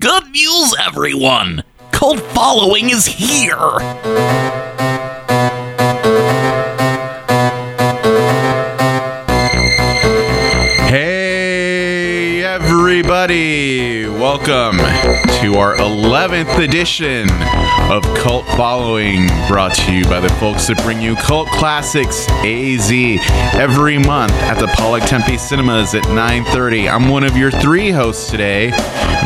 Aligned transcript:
Good 0.00 0.30
news, 0.30 0.74
everyone! 0.80 1.62
Cult 1.92 2.20
following 2.20 2.88
is 2.88 3.04
here! 3.04 3.58
Hey, 10.88 12.42
everybody! 12.42 14.08
Welcome 14.08 14.78
to 14.78 15.56
our 15.58 15.76
11th 15.76 16.58
edition 16.64 17.28
of 17.90 18.02
Cult 18.16 18.46
Following, 18.56 19.26
brought 19.48 19.74
to 19.74 19.92
you 19.92 20.04
by 20.04 20.20
the 20.20 20.30
folks 20.40 20.68
that 20.68 20.78
bring 20.82 21.02
you 21.02 21.14
Cult 21.16 21.48
Classics 21.48 22.26
AZ 22.44 22.90
every 23.54 23.98
month 23.98 24.32
at 24.32 24.58
the 24.58 24.68
Pollack 24.68 25.04
Tempe 25.04 25.36
Cinemas 25.36 25.94
at 25.94 26.04
9:30. 26.04 26.88
I'm 26.88 27.08
one 27.10 27.24
of 27.24 27.36
your 27.36 27.50
three 27.50 27.90
hosts 27.90 28.30
today, 28.30 28.70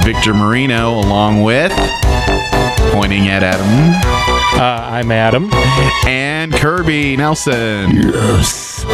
Victor 0.02 0.34
Marino, 0.34 0.98
along 0.98 1.42
with 1.42 1.72
pointing 2.92 3.28
at 3.28 3.42
Adam 3.42 3.66
Uh, 4.60 4.88
I'm 4.90 5.10
Adam. 5.10 5.50
and 6.06 6.52
Kirby 6.52 7.16
Nelson. 7.16 7.96
Yes. 7.96 8.84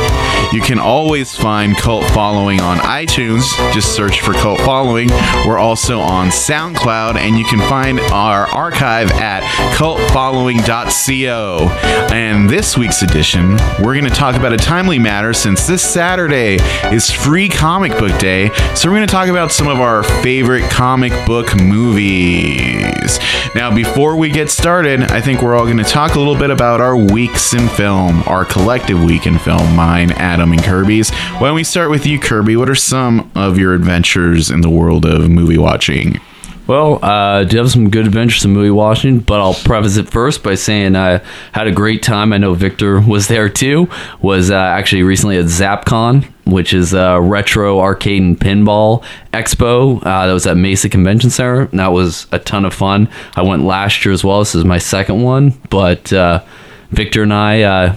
You 0.52 0.60
can 0.60 0.80
always 0.80 1.36
find 1.36 1.76
Cult 1.76 2.04
Following 2.06 2.60
on 2.60 2.78
iTunes. 2.78 3.44
Just 3.72 3.94
search 3.94 4.20
for 4.20 4.32
Cult 4.32 4.58
Following. 4.62 5.08
We're 5.46 5.60
also 5.60 6.00
on 6.00 6.26
SoundCloud, 6.28 7.14
and 7.14 7.38
you 7.38 7.44
can 7.44 7.60
find 7.68 8.00
our 8.00 8.48
archive 8.48 9.12
at 9.12 9.44
cultfollowing.co. 9.76 11.68
And 12.12 12.50
this 12.50 12.76
week's 12.76 13.02
edition, 13.02 13.52
we're 13.80 13.94
going 13.94 14.02
to 14.04 14.10
talk 14.10 14.34
about 14.34 14.52
a 14.52 14.56
timely 14.56 14.98
matter 14.98 15.32
since 15.32 15.68
this 15.68 15.88
Saturday 15.88 16.58
is 16.92 17.12
free 17.12 17.48
comic 17.48 17.92
book 17.92 18.18
day. 18.18 18.50
So 18.74 18.88
we're 18.88 18.96
going 18.96 19.06
to 19.06 19.12
talk 19.12 19.28
about 19.28 19.52
some 19.52 19.68
of 19.68 19.78
our 19.78 20.02
favorite 20.02 20.68
comic 20.68 21.12
book 21.26 21.54
movies. 21.56 23.20
Now, 23.54 23.72
before 23.72 24.16
we 24.16 24.30
get 24.30 24.50
started, 24.50 25.02
I 25.02 25.20
think 25.20 25.42
we're 25.42 25.54
all 25.54 25.64
going 25.64 25.76
to 25.76 25.84
talk 25.84 26.16
a 26.16 26.18
little 26.18 26.36
bit 26.36 26.50
about 26.50 26.80
our 26.80 26.96
weeks 26.96 27.54
in 27.54 27.68
film, 27.68 28.24
our 28.26 28.44
collective 28.44 29.02
week 29.02 29.26
in 29.26 29.38
film, 29.38 29.76
mine, 29.76 30.10
Adam, 30.12 30.39
and 30.40 30.62
Kirby's. 30.62 31.10
Why 31.10 31.48
don't 31.48 31.54
we 31.54 31.64
start 31.64 31.90
with 31.90 32.06
you, 32.06 32.18
Kirby? 32.18 32.56
What 32.56 32.70
are 32.70 32.74
some 32.74 33.30
of 33.34 33.58
your 33.58 33.74
adventures 33.74 34.50
in 34.50 34.62
the 34.62 34.70
world 34.70 35.04
of 35.04 35.28
movie 35.28 35.58
watching? 35.58 36.20
Well, 36.66 37.04
uh, 37.04 37.42
do 37.42 37.58
have 37.58 37.70
some 37.70 37.90
good 37.90 38.06
adventures 38.06 38.44
in 38.44 38.52
movie 38.52 38.70
watching, 38.70 39.18
but 39.18 39.40
I'll 39.40 39.54
preface 39.54 39.96
it 39.96 40.08
first 40.08 40.44
by 40.44 40.54
saying 40.54 40.94
I 40.94 41.20
had 41.50 41.66
a 41.66 41.72
great 41.72 42.00
time. 42.00 42.32
I 42.32 42.38
know 42.38 42.54
Victor 42.54 43.00
was 43.06 43.26
there 43.26 43.48
too. 43.48 43.88
Was 44.22 44.52
uh, 44.52 44.54
actually 44.54 45.02
recently 45.02 45.36
at 45.36 45.46
ZapCon, 45.46 46.24
which 46.44 46.72
is 46.72 46.94
a 46.94 47.20
retro 47.20 47.80
arcade 47.80 48.22
and 48.22 48.38
pinball 48.38 49.02
expo. 49.32 49.98
Uh, 49.98 50.26
that 50.28 50.32
was 50.32 50.46
at 50.46 50.56
Mesa 50.56 50.88
Convention 50.88 51.30
Center. 51.30 51.62
And 51.62 51.80
that 51.80 51.90
was 51.90 52.28
a 52.30 52.38
ton 52.38 52.64
of 52.64 52.72
fun. 52.72 53.08
I 53.34 53.42
went 53.42 53.64
last 53.64 54.04
year 54.04 54.14
as 54.14 54.22
well. 54.22 54.38
This 54.38 54.54
is 54.54 54.64
my 54.64 54.78
second 54.78 55.22
one, 55.22 55.60
but 55.70 56.12
uh, 56.12 56.44
Victor 56.90 57.24
and 57.24 57.34
I. 57.34 57.96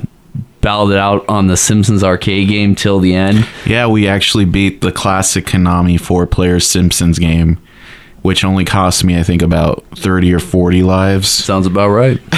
Uh, 0.63 0.69
Battled 0.69 0.91
it 0.93 0.97
out 0.97 1.27
on 1.27 1.47
the 1.47 1.57
Simpsons 1.57 2.03
arcade 2.03 2.47
game 2.47 2.73
till 2.75 2.99
the 2.99 3.13
end. 3.15 3.47
Yeah, 3.65 3.87
we 3.87 4.07
actually 4.07 4.45
beat 4.45 4.81
the 4.81 4.91
classic 4.91 5.45
Konami 5.45 5.99
four 5.99 6.25
player 6.25 6.59
Simpsons 6.59 7.19
game, 7.19 7.59
which 8.21 8.45
only 8.45 8.63
cost 8.65 9.03
me, 9.03 9.19
I 9.19 9.23
think, 9.23 9.41
about 9.41 9.83
30 9.95 10.33
or 10.33 10.39
40 10.39 10.83
lives. 10.83 11.27
Sounds 11.29 11.67
about 11.67 11.89
right. 11.89 12.19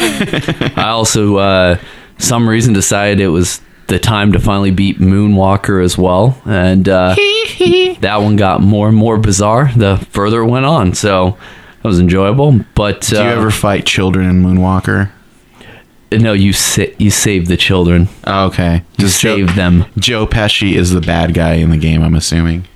I 0.78 0.90
also, 0.90 1.38
uh, 1.38 1.78
some 2.17 2.50
reason, 2.50 2.73
decided 2.73 3.20
it 3.20 3.28
was 3.30 3.62
the 3.88 4.00
time 4.00 4.32
to 4.32 4.39
finally 4.39 4.72
beat 4.72 5.00
Moonwalker 5.00 5.84
as 5.84 5.95
well, 5.98 6.42
and 6.45 6.89
uh, 6.89 7.14
that 8.00 8.17
one 8.22 8.36
got 8.36 8.62
more 8.62 8.88
and 8.88 8.98
more 8.98 9.17
bizarre 9.17 9.72
the 9.76 9.98
further 10.10 10.42
it 10.42 10.48
went 10.48 10.66
on. 10.66 10.95
So 10.95 11.38
that 11.84 11.88
was 11.88 12.00
enjoyable. 12.00 12.62
But 12.73 13.02
Do 13.02 13.17
you 13.17 13.22
uh, 13.22 13.26
ever 13.26 13.52
fight 13.52 13.86
children 13.86 14.28
in 14.28 14.42
Moonwalker? 14.42 15.12
No, 16.17 16.33
you 16.33 16.53
sa- 16.53 16.91
you 16.97 17.11
save 17.11 17.47
the 17.47 17.58
children. 17.58 18.08
Oh, 18.26 18.48
okay. 18.48 18.76
You 18.98 19.05
Just 19.05 19.21
Joe, 19.21 19.36
save 19.37 19.55
them. 19.55 19.86
Joe 19.98 20.26
Pesci 20.26 20.73
is 20.73 20.92
the 20.92 21.02
bad 21.02 21.33
guy 21.33 21.55
in 21.55 21.70
the 21.70 21.77
game, 21.77 22.02
I'm 22.03 22.15
assuming. 22.15 22.67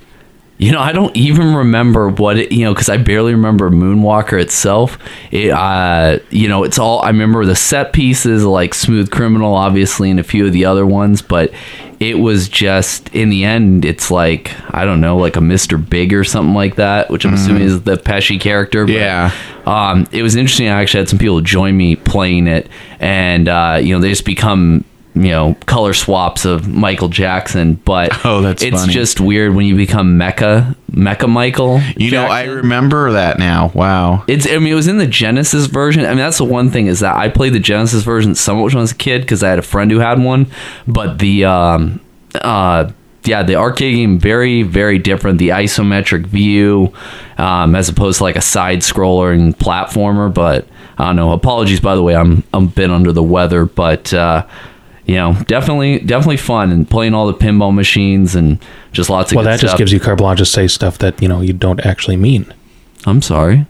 You 0.58 0.72
know, 0.72 0.80
I 0.80 0.92
don't 0.92 1.16
even 1.16 1.54
remember 1.54 2.10
what 2.10 2.38
it, 2.38 2.52
you 2.52 2.64
know, 2.64 2.74
because 2.74 2.90
I 2.90 2.98
barely 2.98 3.32
remember 3.32 3.70
Moonwalker 3.70 4.38
itself. 4.38 4.98
It, 5.30 5.50
uh, 5.50 6.18
you 6.28 6.48
know, 6.48 6.64
it's 6.64 6.78
all 6.78 7.00
I 7.00 7.08
remember 7.08 7.46
the 7.46 7.56
set 7.56 7.94
pieces 7.94 8.44
like 8.44 8.74
Smooth 8.74 9.10
Criminal, 9.10 9.54
obviously, 9.54 10.10
and 10.10 10.20
a 10.20 10.22
few 10.22 10.46
of 10.46 10.52
the 10.52 10.66
other 10.66 10.84
ones, 10.84 11.22
but 11.22 11.50
it 12.00 12.18
was 12.18 12.48
just 12.48 13.08
in 13.14 13.28
the 13.30 13.44
end, 13.44 13.84
it's 13.84 14.10
like 14.10 14.50
I 14.74 14.84
don't 14.86 15.00
know, 15.00 15.16
like 15.18 15.36
a 15.36 15.40
Mr. 15.40 15.76
Big 15.78 16.12
or 16.14 16.24
something 16.24 16.54
like 16.54 16.76
that, 16.76 17.10
which 17.10 17.24
I'm 17.26 17.34
assuming 17.34 17.62
is 17.62 17.82
the 17.82 17.96
Pesci 17.96 18.40
character. 18.40 18.86
but, 18.86 18.92
Yeah. 18.94 19.30
um, 19.66 20.08
it 20.10 20.22
was 20.22 20.34
interesting. 20.34 20.68
I 20.68 20.80
actually 20.80 21.00
had 21.00 21.08
some 21.10 21.18
people 21.18 21.40
join 21.42 21.76
me 21.76 21.96
playing 21.96 22.46
it, 22.46 22.68
and 22.98 23.48
uh, 23.48 23.78
you 23.82 23.94
know, 23.94 24.00
they 24.00 24.08
just 24.08 24.24
become 24.24 24.84
you 25.14 25.30
know 25.30 25.54
color 25.66 25.92
swaps 25.92 26.44
of 26.44 26.68
Michael 26.68 27.08
Jackson. 27.08 27.74
But 27.74 28.12
Oh, 28.24 28.40
that's 28.42 28.62
it's 28.62 28.80
funny. 28.80 28.92
just 28.92 29.20
weird 29.20 29.54
when 29.54 29.66
you 29.66 29.76
become 29.76 30.18
Mecha 30.18 30.76
Mecha 30.92 31.28
Michael. 31.28 31.80
You 31.96 32.10
know, 32.12 32.24
I 32.26 32.44
remember 32.44 33.12
that 33.12 33.38
now. 33.38 33.70
Wow. 33.74 34.24
It's. 34.28 34.46
I 34.46 34.58
mean, 34.58 34.72
it 34.72 34.76
was 34.76 34.88
in 34.88 34.98
the 34.98 35.06
Genesis 35.06 35.66
version. 35.66 36.04
I 36.04 36.08
mean, 36.08 36.18
that's 36.18 36.38
the 36.38 36.44
one 36.44 36.70
thing 36.70 36.86
is 36.86 37.00
that 37.00 37.16
I 37.16 37.28
played 37.28 37.52
the 37.52 37.58
Genesis 37.60 38.02
version 38.02 38.34
somewhat 38.34 38.66
when 38.72 38.76
I 38.78 38.80
was 38.80 38.92
a 38.92 38.96
kid 38.96 39.22
because 39.22 39.42
I 39.42 39.50
had 39.50 39.58
a 39.58 39.62
friend 39.62 39.90
who 39.90 39.98
had 39.98 40.22
one. 40.22 40.46
But 40.86 41.18
the, 41.18 41.44
um, 41.44 42.00
uh, 42.34 42.90
yeah, 43.24 43.42
the 43.42 43.56
arcade 43.56 43.94
game 43.96 44.18
very, 44.18 44.62
very 44.62 44.98
different. 44.98 45.38
The 45.38 45.50
isometric 45.50 46.26
view, 46.26 46.92
um, 47.38 47.74
as 47.74 47.88
opposed 47.88 48.18
to 48.18 48.24
like 48.24 48.36
a 48.36 48.40
side 48.40 48.78
scroller 48.78 49.32
and 49.34 49.56
platformer. 49.56 50.32
But 50.32 50.66
I 50.98 51.06
don't 51.06 51.16
know. 51.16 51.32
Apologies, 51.32 51.80
by 51.80 51.94
the 51.94 52.02
way. 52.02 52.16
I'm 52.16 52.42
I'm 52.52 52.64
a 52.64 52.68
bit 52.68 52.90
under 52.90 53.12
the 53.12 53.22
weather, 53.22 53.64
but. 53.64 54.12
Uh, 54.14 54.46
you 55.10 55.16
know, 55.16 55.34
definitely, 55.48 55.98
definitely 55.98 56.36
fun 56.36 56.70
and 56.70 56.88
playing 56.88 57.14
all 57.14 57.26
the 57.26 57.34
pinball 57.34 57.74
machines 57.74 58.36
and 58.36 58.58
just 58.92 59.10
lots 59.10 59.32
of. 59.32 59.36
Well, 59.36 59.44
good 59.44 59.54
that 59.54 59.60
just 59.60 59.76
gives 59.76 59.92
you 59.92 59.98
carte 59.98 60.18
blanche 60.18 60.38
to 60.38 60.46
say 60.46 60.68
stuff 60.68 60.98
that 60.98 61.20
you 61.20 61.26
know 61.26 61.40
you 61.40 61.52
don't 61.52 61.84
actually 61.84 62.16
mean. 62.16 62.46
I'm 63.06 63.20
sorry. 63.20 63.66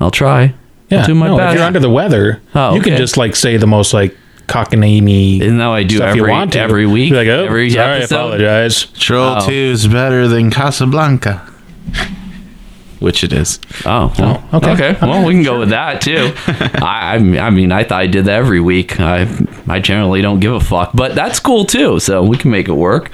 I'll 0.00 0.10
try. 0.10 0.54
Yeah, 0.88 1.00
I'll 1.00 1.06
do 1.06 1.14
my 1.14 1.26
no, 1.26 1.36
best. 1.36 1.52
if 1.52 1.58
you're 1.58 1.66
under 1.66 1.80
the 1.80 1.90
weather, 1.90 2.40
Oh, 2.54 2.74
you 2.74 2.80
can 2.80 2.96
just 2.96 3.18
like 3.18 3.36
say 3.36 3.58
the 3.58 3.66
most 3.66 3.92
like 3.92 4.16
cockamamie 4.46 5.42
Isn't 5.42 5.58
that 5.58 5.68
I 5.68 5.82
do 5.82 6.00
every 6.00 6.20
you 6.22 6.26
want 6.26 6.54
to 6.54 6.60
every 6.60 6.86
week? 6.86 7.10
Be 7.10 7.16
like, 7.16 7.28
oh, 7.28 7.44
every 7.44 7.68
sorry, 7.68 7.92
I 7.92 8.04
apologize. 8.04 8.84
Troll 8.86 9.36
Oh. 9.42 9.46
2 9.46 9.52
is 9.52 9.86
better 9.86 10.26
than 10.28 10.50
Casablanca. 10.50 11.46
Which 13.00 13.22
it 13.22 13.32
is. 13.32 13.60
Oh, 13.84 14.12
well, 14.18 14.48
Oh, 14.52 14.56
okay. 14.58 14.72
okay. 14.72 14.98
Well, 15.02 15.24
we 15.26 15.34
can 15.34 15.42
go 15.44 15.58
with 15.60 15.68
that 15.70 16.00
too. 16.00 16.32
I, 16.82 17.14
I 17.14 17.18
mean- 17.18 17.38
I 17.38 17.50
mean, 17.50 17.70
I 17.70 17.84
thought 17.84 18.00
I 18.00 18.06
did 18.06 18.24
that 18.24 18.34
every 18.36 18.60
week. 18.60 18.98
I 18.98 19.26
I 19.68 19.80
generally 19.80 20.22
don't 20.22 20.40
give 20.40 20.52
a 20.52 20.60
fuck, 20.60 20.92
but 20.94 21.14
that's 21.14 21.40
cool 21.40 21.64
too. 21.64 22.00
So 22.00 22.22
we 22.22 22.36
can 22.36 22.50
make 22.50 22.68
it 22.68 22.72
work. 22.72 23.10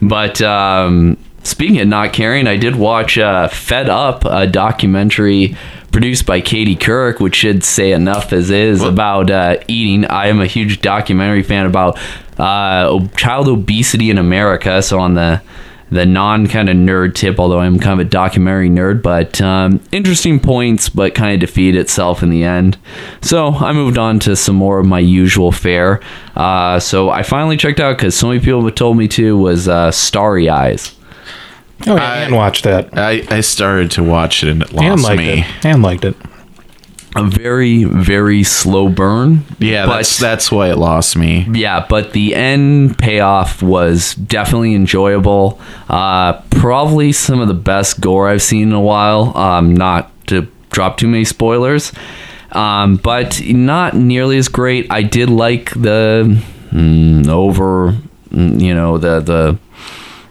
But 0.00 0.40
um, 0.42 1.16
speaking 1.42 1.80
of 1.80 1.88
not 1.88 2.12
caring, 2.12 2.46
I 2.46 2.56
did 2.56 2.76
watch 2.76 3.18
uh, 3.18 3.48
Fed 3.48 3.88
Up, 3.88 4.24
a 4.24 4.46
documentary 4.46 5.56
produced 5.92 6.26
by 6.26 6.40
Katie 6.40 6.76
Couric, 6.76 7.18
which 7.20 7.34
should 7.34 7.64
say 7.64 7.92
enough 7.92 8.32
as 8.32 8.50
is 8.50 8.82
about 8.82 9.30
uh, 9.30 9.56
eating. 9.68 10.04
I 10.04 10.28
am 10.28 10.40
a 10.40 10.46
huge 10.46 10.80
documentary 10.80 11.42
fan 11.42 11.66
about 11.66 11.98
uh, 12.38 13.06
child 13.16 13.48
obesity 13.48 14.10
in 14.10 14.18
America. 14.18 14.82
So 14.82 15.00
on 15.00 15.14
the 15.14 15.42
the 15.90 16.04
non 16.04 16.46
kind 16.46 16.68
of 16.68 16.76
nerd 16.76 17.14
tip, 17.14 17.38
although 17.38 17.60
I'm 17.60 17.78
kind 17.78 18.00
of 18.00 18.06
a 18.06 18.10
documentary 18.10 18.68
nerd, 18.68 19.02
but 19.02 19.40
um, 19.40 19.80
interesting 19.92 20.38
points, 20.40 20.88
but 20.88 21.14
kind 21.14 21.34
of 21.34 21.40
defeat 21.40 21.74
itself 21.76 22.22
in 22.22 22.30
the 22.30 22.44
end. 22.44 22.76
So 23.22 23.48
I 23.48 23.72
moved 23.72 23.96
on 23.98 24.18
to 24.20 24.36
some 24.36 24.56
more 24.56 24.78
of 24.78 24.86
my 24.86 24.98
usual 24.98 25.50
fare. 25.52 26.00
Uh, 26.36 26.78
so 26.78 27.10
I 27.10 27.22
finally 27.22 27.56
checked 27.56 27.80
out 27.80 27.96
because 27.96 28.14
so 28.16 28.28
many 28.28 28.40
people 28.40 28.62
have 28.64 28.74
told 28.74 28.96
me 28.96 29.08
to 29.08 29.36
was 29.36 29.66
uh, 29.68 29.90
Starry 29.90 30.48
Eyes. 30.48 30.94
Oh, 31.86 31.94
yeah, 31.96 32.02
I- 32.12 32.16
and 32.18 32.34
watch 32.34 32.62
that. 32.62 32.96
I, 32.98 33.24
I 33.30 33.40
started 33.40 33.90
to 33.92 34.02
watch 34.04 34.42
it 34.42 34.50
and 34.50 34.62
it 34.62 34.70
And 34.72 34.78
lost 35.00 35.04
liked 35.04 35.18
me. 35.18 35.40
it. 35.40 35.64
And 35.64 35.82
liked 35.82 36.04
it. 36.04 36.16
A 37.18 37.24
very 37.24 37.82
very 37.82 38.44
slow 38.44 38.88
burn. 38.88 39.42
Yeah, 39.58 39.86
but 39.86 39.96
that's 39.96 40.18
that's 40.18 40.52
why 40.52 40.70
it 40.70 40.78
lost 40.78 41.16
me. 41.16 41.48
yeah, 41.52 41.84
but 41.88 42.12
the 42.12 42.36
end 42.36 42.96
payoff 42.96 43.60
was 43.60 44.14
definitely 44.14 44.74
enjoyable. 44.76 45.60
Uh, 45.88 46.40
probably 46.50 47.10
some 47.10 47.40
of 47.40 47.48
the 47.48 47.54
best 47.54 48.00
gore 48.00 48.28
I've 48.28 48.42
seen 48.42 48.68
in 48.68 48.72
a 48.72 48.80
while. 48.80 49.36
Um, 49.36 49.74
not 49.74 50.12
to 50.28 50.46
drop 50.70 50.96
too 50.96 51.08
many 51.08 51.24
spoilers, 51.24 51.92
um, 52.52 52.96
but 52.96 53.40
not 53.42 53.94
nearly 53.96 54.38
as 54.38 54.46
great. 54.46 54.86
I 54.88 55.02
did 55.02 55.28
like 55.28 55.70
the 55.70 56.40
mm, 56.70 57.26
over, 57.26 57.96
mm, 58.30 58.60
you 58.60 58.74
know, 58.74 58.96
the 58.96 59.18
the 59.18 59.58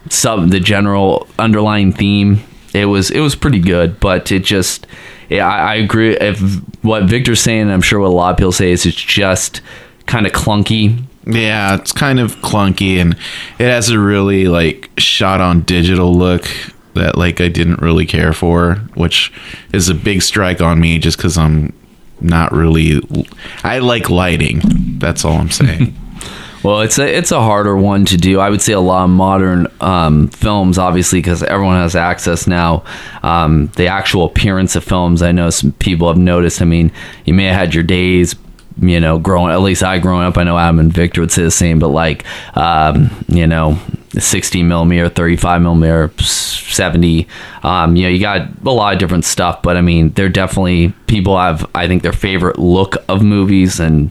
sub 0.08 0.48
the 0.48 0.60
general 0.60 1.28
underlying 1.38 1.92
theme. 1.92 2.42
It 2.72 2.86
was 2.86 3.10
it 3.10 3.20
was 3.20 3.34
pretty 3.34 3.58
good, 3.60 4.00
but 4.00 4.32
it 4.32 4.44
just 4.44 4.86
yeah, 5.28 5.46
I, 5.46 5.72
I 5.72 5.74
agree. 5.76 6.16
If 6.16 6.40
what 6.82 7.04
Victor's 7.04 7.40
saying, 7.40 7.70
I'm 7.70 7.82
sure 7.82 8.00
what 8.00 8.08
a 8.08 8.10
lot 8.10 8.30
of 8.30 8.36
people 8.36 8.52
say 8.52 8.70
is 8.70 8.86
it's 8.86 8.96
just 8.96 9.60
kind 10.06 10.26
of 10.26 10.32
clunky. 10.32 11.02
Yeah, 11.26 11.74
it's 11.74 11.92
kind 11.92 12.18
of 12.18 12.36
clunky 12.36 12.96
and 12.96 13.14
it 13.58 13.66
has 13.66 13.90
a 13.90 13.98
really 13.98 14.46
like 14.46 14.90
shot 14.96 15.40
on 15.40 15.60
digital 15.62 16.14
look 16.14 16.48
that 16.94 17.18
like 17.18 17.40
I 17.40 17.48
didn't 17.48 17.82
really 17.82 18.06
care 18.06 18.32
for, 18.32 18.76
which 18.94 19.32
is 19.72 19.88
a 19.88 19.94
big 19.94 20.22
strike 20.22 20.60
on 20.60 20.80
me 20.80 20.98
just 20.98 21.18
because 21.18 21.36
I'm 21.36 21.74
not 22.20 22.52
really. 22.52 23.00
I 23.62 23.78
like 23.78 24.08
lighting. 24.08 24.62
That's 24.98 25.24
all 25.24 25.34
I'm 25.34 25.50
saying. 25.50 25.94
Well, 26.62 26.80
it's 26.80 26.98
a 26.98 27.16
it's 27.16 27.30
a 27.30 27.40
harder 27.40 27.76
one 27.76 28.04
to 28.06 28.16
do. 28.16 28.40
I 28.40 28.50
would 28.50 28.60
say 28.60 28.72
a 28.72 28.80
lot 28.80 29.04
of 29.04 29.10
modern 29.10 29.68
um, 29.80 30.28
films, 30.28 30.76
obviously, 30.76 31.20
because 31.20 31.42
everyone 31.42 31.76
has 31.76 31.94
access 31.94 32.46
now. 32.46 32.84
Um, 33.22 33.68
the 33.76 33.86
actual 33.86 34.24
appearance 34.24 34.74
of 34.74 34.82
films, 34.82 35.22
I 35.22 35.30
know 35.30 35.50
some 35.50 35.72
people 35.72 36.08
have 36.08 36.18
noticed. 36.18 36.60
I 36.60 36.64
mean, 36.64 36.90
you 37.24 37.34
may 37.34 37.44
have 37.44 37.54
had 37.54 37.74
your 37.74 37.84
days, 37.84 38.34
you 38.80 38.98
know, 38.98 39.18
growing. 39.18 39.52
At 39.52 39.60
least 39.60 39.84
I 39.84 39.98
growing 39.98 40.26
up. 40.26 40.36
I 40.36 40.44
know 40.44 40.58
Adam 40.58 40.80
and 40.80 40.92
Victor 40.92 41.20
would 41.20 41.30
say 41.30 41.42
the 41.42 41.50
same, 41.50 41.78
but 41.78 41.88
like, 41.88 42.24
um, 42.56 43.10
you 43.28 43.46
know, 43.46 43.78
60 44.14 44.62
millimeter, 44.64 45.08
35 45.08 45.62
millimeter, 45.62 46.10
70. 46.18 47.28
Um, 47.62 47.94
you 47.94 48.02
know, 48.02 48.08
you 48.08 48.20
got 48.20 48.48
a 48.64 48.70
lot 48.70 48.94
of 48.94 48.98
different 48.98 49.24
stuff, 49.24 49.62
but 49.62 49.76
I 49.76 49.80
mean, 49.80 50.10
they're 50.10 50.28
definitely 50.28 50.92
people 51.06 51.38
have. 51.38 51.68
I 51.74 51.86
think 51.86 52.02
their 52.02 52.12
favorite 52.12 52.58
look 52.58 52.96
of 53.08 53.22
movies 53.22 53.78
and 53.78 54.10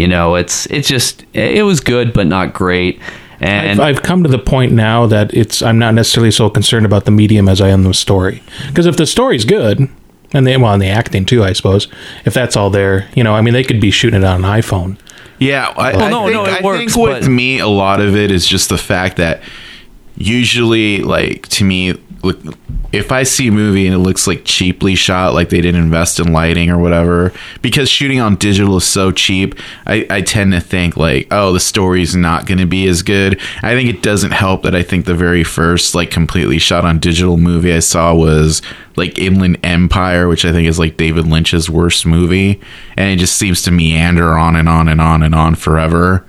you 0.00 0.08
know 0.08 0.34
it's 0.34 0.66
it's 0.66 0.88
just 0.88 1.24
it 1.34 1.64
was 1.64 1.80
good 1.80 2.12
but 2.12 2.26
not 2.26 2.52
great 2.54 3.00
and 3.42 3.80
I've, 3.80 3.96
I've 3.98 4.02
come 4.02 4.22
to 4.22 4.28
the 4.28 4.38
point 4.38 4.72
now 4.72 5.06
that 5.06 5.32
it's 5.32 5.62
I'm 5.62 5.78
not 5.78 5.94
necessarily 5.94 6.30
so 6.30 6.50
concerned 6.50 6.84
about 6.86 7.04
the 7.06 7.10
medium 7.10 7.48
as 7.48 7.60
I 7.62 7.68
am 7.68 7.84
the 7.84 7.94
story. 7.94 8.42
Because 8.68 8.84
if 8.84 8.98
the 8.98 9.06
story's 9.06 9.46
good, 9.46 9.88
and 10.34 10.46
they 10.46 10.54
well, 10.58 10.74
and 10.74 10.82
the 10.82 10.88
acting 10.88 11.24
too, 11.24 11.42
I 11.42 11.54
suppose, 11.54 11.88
if 12.26 12.34
that's 12.34 12.54
all 12.54 12.68
there, 12.68 13.08
you 13.14 13.24
know, 13.24 13.34
I 13.34 13.40
mean, 13.40 13.54
they 13.54 13.64
could 13.64 13.80
be 13.80 13.90
shooting 13.90 14.20
it 14.22 14.26
on 14.26 14.44
an 14.44 14.50
iPhone. 14.60 14.98
Yeah, 15.38 15.72
I, 15.74 15.92
Well, 15.96 16.02
I 16.04 16.10
no, 16.10 16.22
think, 16.24 16.34
no, 16.34 16.44
it 16.44 16.60
I 16.60 16.62
works, 16.62 16.78
think 16.92 16.96
with 17.06 17.22
but- 17.22 17.30
me, 17.30 17.58
a 17.60 17.66
lot 17.66 18.00
of 18.02 18.14
it 18.14 18.30
is 18.30 18.46
just 18.46 18.68
the 18.68 18.76
fact 18.76 19.16
that 19.16 19.40
usually, 20.18 20.98
like 21.02 21.48
to 21.48 21.64
me, 21.64 21.98
look, 22.22 22.38
if 22.92 23.12
I 23.12 23.22
see 23.22 23.48
a 23.48 23.52
movie 23.52 23.86
and 23.86 23.94
it 23.94 23.98
looks 23.98 24.26
like 24.26 24.44
cheaply 24.44 24.94
shot, 24.94 25.32
like 25.32 25.48
they 25.48 25.60
didn't 25.60 25.80
invest 25.80 26.18
in 26.18 26.32
lighting 26.32 26.70
or 26.70 26.78
whatever, 26.78 27.32
because 27.62 27.88
shooting 27.88 28.20
on 28.20 28.36
digital 28.36 28.76
is 28.76 28.84
so 28.84 29.12
cheap, 29.12 29.54
I, 29.86 30.06
I 30.10 30.20
tend 30.22 30.52
to 30.52 30.60
think 30.60 30.96
like, 30.96 31.28
oh, 31.30 31.52
the 31.52 31.60
story's 31.60 32.16
not 32.16 32.46
going 32.46 32.58
to 32.58 32.66
be 32.66 32.86
as 32.88 33.02
good. 33.02 33.40
I 33.62 33.74
think 33.74 33.88
it 33.88 34.02
doesn't 34.02 34.32
help 34.32 34.62
that 34.62 34.74
I 34.74 34.82
think 34.82 35.06
the 35.06 35.14
very 35.14 35.44
first 35.44 35.94
like 35.94 36.10
completely 36.10 36.58
shot 36.58 36.84
on 36.84 36.98
digital 36.98 37.36
movie 37.36 37.72
I 37.72 37.78
saw 37.78 38.14
was 38.14 38.60
like 38.96 39.18
Inland 39.18 39.58
Empire, 39.62 40.28
which 40.28 40.44
I 40.44 40.52
think 40.52 40.68
is 40.68 40.78
like 40.78 40.96
David 40.96 41.26
Lynch's 41.26 41.70
worst 41.70 42.04
movie, 42.04 42.60
and 42.96 43.08
it 43.08 43.18
just 43.18 43.36
seems 43.36 43.62
to 43.62 43.70
meander 43.70 44.36
on 44.36 44.56
and 44.56 44.68
on 44.68 44.88
and 44.88 45.00
on 45.00 45.22
and 45.22 45.34
on 45.34 45.54
forever. 45.54 46.26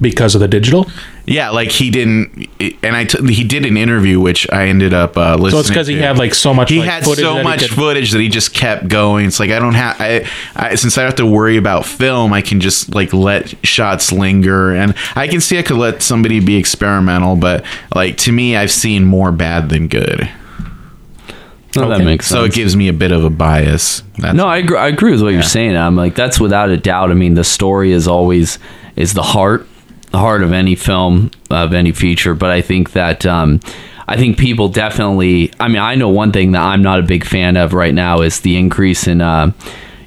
Because 0.00 0.34
of 0.34 0.40
the 0.40 0.48
digital, 0.48 0.86
Yeah, 1.24 1.50
like 1.50 1.70
he 1.70 1.90
didn't, 1.90 2.48
and 2.82 2.96
I 2.96 3.04
t- 3.04 3.32
he 3.32 3.44
did 3.44 3.64
an 3.64 3.76
interview 3.76 4.18
which 4.20 4.50
I 4.52 4.66
ended 4.66 4.92
up 4.92 5.16
uh, 5.16 5.36
listening. 5.36 5.50
so 5.52 5.58
it's 5.60 5.68
because 5.68 5.86
he 5.86 5.96
had 5.98 6.18
like 6.18 6.34
so 6.34 6.52
much. 6.52 6.70
he 6.70 6.80
like, 6.80 6.88
had 6.88 7.04
footage 7.04 7.24
so 7.24 7.36
he 7.36 7.42
much 7.42 7.60
could- 7.60 7.70
footage 7.70 8.10
that 8.10 8.20
he 8.20 8.28
just 8.28 8.52
kept 8.54 8.88
going. 8.88 9.26
It's 9.26 9.38
like 9.38 9.50
I 9.50 9.58
don't 9.58 9.74
have, 9.74 9.96
I, 10.00 10.28
I 10.56 10.74
since 10.74 10.98
I 10.98 11.02
have 11.04 11.14
to 11.16 11.26
worry 11.26 11.56
about 11.56 11.86
film, 11.86 12.32
I 12.32 12.42
can 12.42 12.60
just 12.60 12.94
like 12.94 13.12
let 13.12 13.54
shots 13.64 14.10
linger, 14.12 14.74
and 14.74 14.94
I 15.14 15.28
can 15.28 15.40
see 15.40 15.58
I 15.58 15.62
could 15.62 15.76
let 15.78 16.02
somebody 16.02 16.40
be 16.40 16.56
experimental, 16.56 17.36
but 17.36 17.64
like 17.94 18.16
to 18.18 18.32
me, 18.32 18.56
I've 18.56 18.72
seen 18.72 19.04
more 19.04 19.30
bad 19.32 19.68
than 19.68 19.88
good, 19.88 20.28
no, 21.76 21.88
that 21.88 22.04
makes 22.04 22.26
sense 22.26 22.38
so 22.38 22.44
it 22.44 22.52
gives 22.52 22.76
me 22.76 22.88
a 22.88 22.92
bit 22.92 23.10
of 23.12 23.24
a 23.24 23.30
bias. 23.30 24.02
That's 24.18 24.36
no 24.36 24.46
I 24.46 24.58
agree, 24.58 24.76
I 24.76 24.88
agree 24.88 25.12
with 25.12 25.22
what 25.22 25.32
you're 25.32 25.42
saying 25.42 25.76
i'm 25.76 25.96
like 25.96 26.14
that's 26.14 26.38
without 26.38 26.70
a 26.70 26.76
doubt 26.76 27.10
i 27.10 27.14
mean 27.14 27.34
the 27.34 27.42
story 27.44 27.90
is 27.92 28.06
always 28.06 28.58
is 28.94 29.12
the 29.12 29.22
heart 29.22 29.66
the 30.14 30.20
heart 30.20 30.44
of 30.44 30.52
any 30.52 30.76
film 30.76 31.28
of 31.50 31.74
any 31.74 31.90
feature 31.90 32.34
but 32.34 32.50
i 32.50 32.60
think 32.62 32.92
that 32.92 33.26
um 33.26 33.58
I 34.06 34.18
think 34.18 34.36
people 34.36 34.68
definitely. 34.68 35.50
I 35.58 35.68
mean, 35.68 35.80
I 35.80 35.94
know 35.94 36.10
one 36.10 36.30
thing 36.30 36.52
that 36.52 36.60
I'm 36.60 36.82
not 36.82 36.98
a 37.00 37.02
big 37.02 37.24
fan 37.24 37.56
of 37.56 37.72
right 37.72 37.94
now 37.94 38.20
is 38.20 38.40
the 38.40 38.58
increase 38.58 39.06
in, 39.06 39.22
uh, 39.22 39.52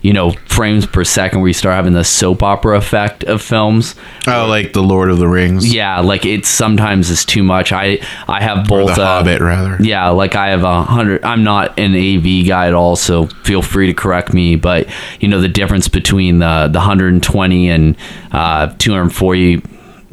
you 0.04 0.13
know, 0.13 0.33
frames 0.45 0.86
per 0.86 1.04
second 1.04 1.39
where 1.42 1.48
you 1.48 1.54
start 1.56 1.74
having 1.74 1.94
the 1.94 2.04
soap 2.04 2.44
opera 2.44 2.77
effect 2.77 3.24
of 3.24 3.42
films. 3.42 3.95
oh, 4.27 4.45
like 4.48 4.74
the 4.74 4.83
Lord 4.83 5.09
of 5.09 5.18
the 5.18 5.27
Rings, 5.27 5.74
Yeah, 5.74 6.01
like 6.01 6.27
it 6.27 6.45
sometimes 6.45 7.09
is 7.09 7.25
too 7.25 7.42
much. 7.42 7.71
I 7.71 7.98
I 8.27 8.39
have 8.39 8.59
or 8.71 8.86
both. 8.86 8.95
the 8.98 9.01
uh, 9.01 9.06
Hobbit 9.18 9.42
rather. 9.42 9.77
Yeah, 9.83 10.09
like 10.09 10.36
I 10.36 10.50
have 10.50 10.63
a 10.63 10.83
hundred. 10.83 11.25
I'm 11.25 11.44
not 11.44 11.80
an 11.80 11.95
AV 11.95 12.45
guy 12.48 12.68
at 12.68 12.75
all, 12.75 12.95
so 12.98 13.25
feel 13.44 13.63
free 13.63 13.88
to 13.88 13.95
correct 13.95 14.31
me. 14.31 14.57
But 14.57 14.88
you 15.19 15.27
know 15.27 15.42
the 15.42 15.50
difference 15.50 15.88
between 15.88 16.38
the 16.38 16.69
the 16.71 16.77
120 16.77 17.69
and 17.71 17.98
uh, 18.31 18.68
240. 18.77 19.63